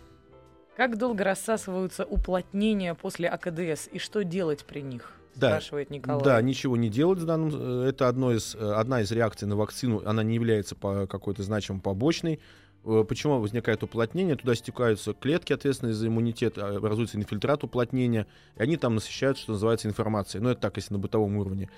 Как 0.76 0.96
долго 0.96 1.24
рассасываются 1.24 2.04
уплотнения 2.04 2.94
после 2.94 3.28
АКДС 3.28 3.88
и 3.92 3.98
что 3.98 4.24
делать 4.24 4.64
при 4.64 4.80
них? 4.80 5.12
Да. 5.36 5.50
Спрашивает 5.50 5.90
Николай. 5.90 6.22
Да, 6.22 6.42
ничего 6.42 6.76
не 6.76 6.88
делать 6.88 7.18
в 7.18 7.24
данном... 7.24 7.50
э, 7.52 7.88
Это 7.88 8.08
одно 8.08 8.32
из, 8.32 8.54
э, 8.54 8.72
одна 8.72 9.00
из 9.02 9.10
реакций 9.12 9.46
на 9.48 9.56
вакцину. 9.56 10.02
Она 10.04 10.22
не 10.22 10.34
является 10.34 10.74
по 10.74 11.06
какой-то 11.06 11.42
значимой 11.42 11.80
побочной. 11.80 12.40
Э, 12.84 13.04
Почему 13.08 13.38
возникает 13.38 13.82
уплотнение? 13.82 14.36
Туда 14.36 14.54
стекаются 14.54 15.12
клетки, 15.14 15.52
ответственные 15.52 15.94
за 15.94 16.08
иммунитет, 16.08 16.58
а, 16.58 16.76
образуется 16.76 17.16
инфильтрат 17.16 17.62
уплотнения, 17.64 18.26
и 18.56 18.62
они 18.62 18.76
там 18.76 18.94
насыщают, 18.96 19.38
что 19.38 19.52
называется, 19.52 19.88
информацией. 19.88 20.42
Но 20.42 20.50
это 20.50 20.60
так, 20.62 20.76
если 20.76 20.94
на 20.94 20.98
бытовом 20.98 21.36
уровне. 21.36 21.70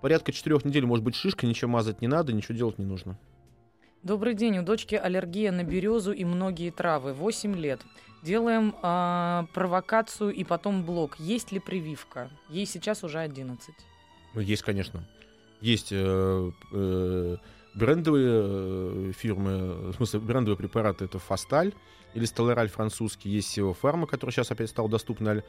Порядка 0.00 0.32
четырех 0.32 0.64
недель 0.64 0.84
может 0.86 1.04
быть 1.04 1.14
шишка, 1.14 1.46
ничего 1.46 1.70
мазать 1.70 2.00
не 2.02 2.08
надо, 2.08 2.32
ничего 2.32 2.56
делать 2.56 2.78
не 2.78 2.84
нужно. 2.84 3.18
Добрый 4.02 4.34
день. 4.34 4.58
У 4.58 4.62
дочки 4.64 4.96
аллергия 4.96 5.52
на 5.52 5.62
березу 5.62 6.12
и 6.12 6.24
многие 6.24 6.70
травы. 6.70 7.12
8 7.12 7.54
лет. 7.54 7.80
Делаем 8.22 8.74
а, 8.82 9.46
провокацию 9.52 10.32
и 10.32 10.44
потом 10.44 10.84
блок. 10.84 11.18
Есть 11.18 11.50
ли 11.52 11.58
прививка? 11.58 12.30
Ей 12.48 12.66
сейчас 12.66 13.02
уже 13.02 13.18
11. 13.18 13.74
Ну, 14.34 14.40
Есть, 14.40 14.62
конечно. 14.62 15.04
Есть 15.60 15.88
э, 15.90 16.50
э, 16.72 17.36
брендовые 17.74 18.30
э, 18.30 19.12
фирмы, 19.16 19.90
в 19.90 19.94
смысле, 19.94 20.20
брендовые 20.20 20.56
препараты, 20.56 21.04
это 21.04 21.18
Фасталь 21.18 21.72
или 22.14 22.24
Столераль 22.24 22.68
французский, 22.68 23.30
есть 23.30 23.48
Сео 23.48 23.72
Фарма, 23.72 24.06
который 24.06 24.30
сейчас 24.30 24.50
опять 24.50 24.70
стал 24.70 24.88
доступен, 24.88 25.42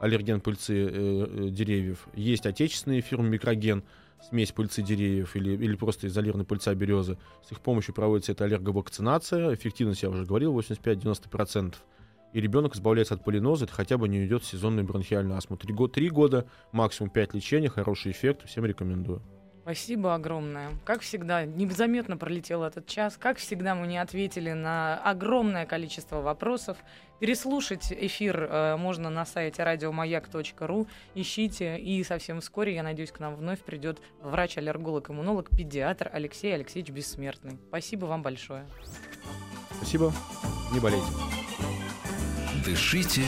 аллерген 0.00 0.40
пыльцы 0.40 0.74
э, 0.74 0.88
э, 0.90 1.48
деревьев. 1.50 2.06
Есть 2.14 2.46
отечественные 2.46 3.00
фирмы 3.00 3.28
Микроген, 3.28 3.84
смесь 4.28 4.52
пыльцы 4.52 4.82
деревьев 4.82 5.36
или, 5.36 5.52
или 5.52 5.76
просто 5.76 6.06
изолированная 6.06 6.46
пыльца 6.46 6.74
березы. 6.74 7.18
С 7.46 7.52
их 7.52 7.60
помощью 7.60 7.94
проводится 7.94 8.32
эта 8.32 8.44
аллерговакцинация. 8.44 9.54
Эффективность, 9.54 10.02
я 10.02 10.10
уже 10.10 10.24
говорил, 10.24 10.58
85-90%. 10.58 11.74
И 12.34 12.40
ребенок 12.40 12.74
избавляется 12.74 13.14
от 13.14 13.24
полиноза, 13.24 13.64
это 13.64 13.72
хотя 13.72 13.96
бы 13.96 14.08
не 14.08 14.26
идет 14.26 14.42
в 14.42 14.46
сезонную 14.46 14.84
бронхиальную 14.84 15.38
астму. 15.38 15.56
Три, 15.56 15.72
го- 15.72 15.86
три 15.88 16.10
года, 16.10 16.46
максимум 16.72 17.08
пять 17.10 17.32
лечений, 17.32 17.68
хороший 17.68 18.10
эффект, 18.10 18.44
всем 18.46 18.66
рекомендую. 18.66 19.22
Спасибо 19.62 20.14
огромное. 20.14 20.70
Как 20.84 21.00
всегда, 21.00 21.46
незаметно 21.46 22.18
пролетел 22.18 22.64
этот 22.64 22.86
час. 22.86 23.16
Как 23.16 23.38
всегда, 23.38 23.74
мы 23.74 23.86
не 23.86 23.96
ответили 23.96 24.52
на 24.52 24.98
огромное 24.98 25.64
количество 25.64 26.20
вопросов. 26.20 26.76
Переслушать 27.18 27.90
эфир 27.90 28.42
э, 28.50 28.76
можно 28.76 29.08
на 29.08 29.24
сайте 29.24 29.62
радиомаяк.ру. 29.64 30.86
Ищите. 31.14 31.78
И 31.78 32.04
совсем 32.04 32.40
вскоре, 32.40 32.74
я 32.74 32.82
надеюсь, 32.82 33.10
к 33.12 33.20
нам 33.20 33.36
вновь 33.36 33.60
придет 33.60 34.02
врач-аллерголог-иммунолог, 34.20 35.48
педиатр 35.56 36.10
Алексей 36.12 36.52
Алексеевич 36.52 36.90
Бессмертный. 36.92 37.58
Спасибо 37.68 38.04
вам 38.04 38.22
большое. 38.22 38.66
Спасибо, 39.78 40.12
не 40.74 40.80
болейте. 40.80 41.06
Дышите 42.64 43.26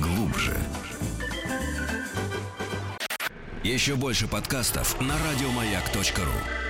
глубже. 0.00 0.56
Еще 3.62 3.94
больше 3.94 4.26
подкастов 4.26 5.00
на 5.00 5.14
радиомаяк.ру. 5.16 6.67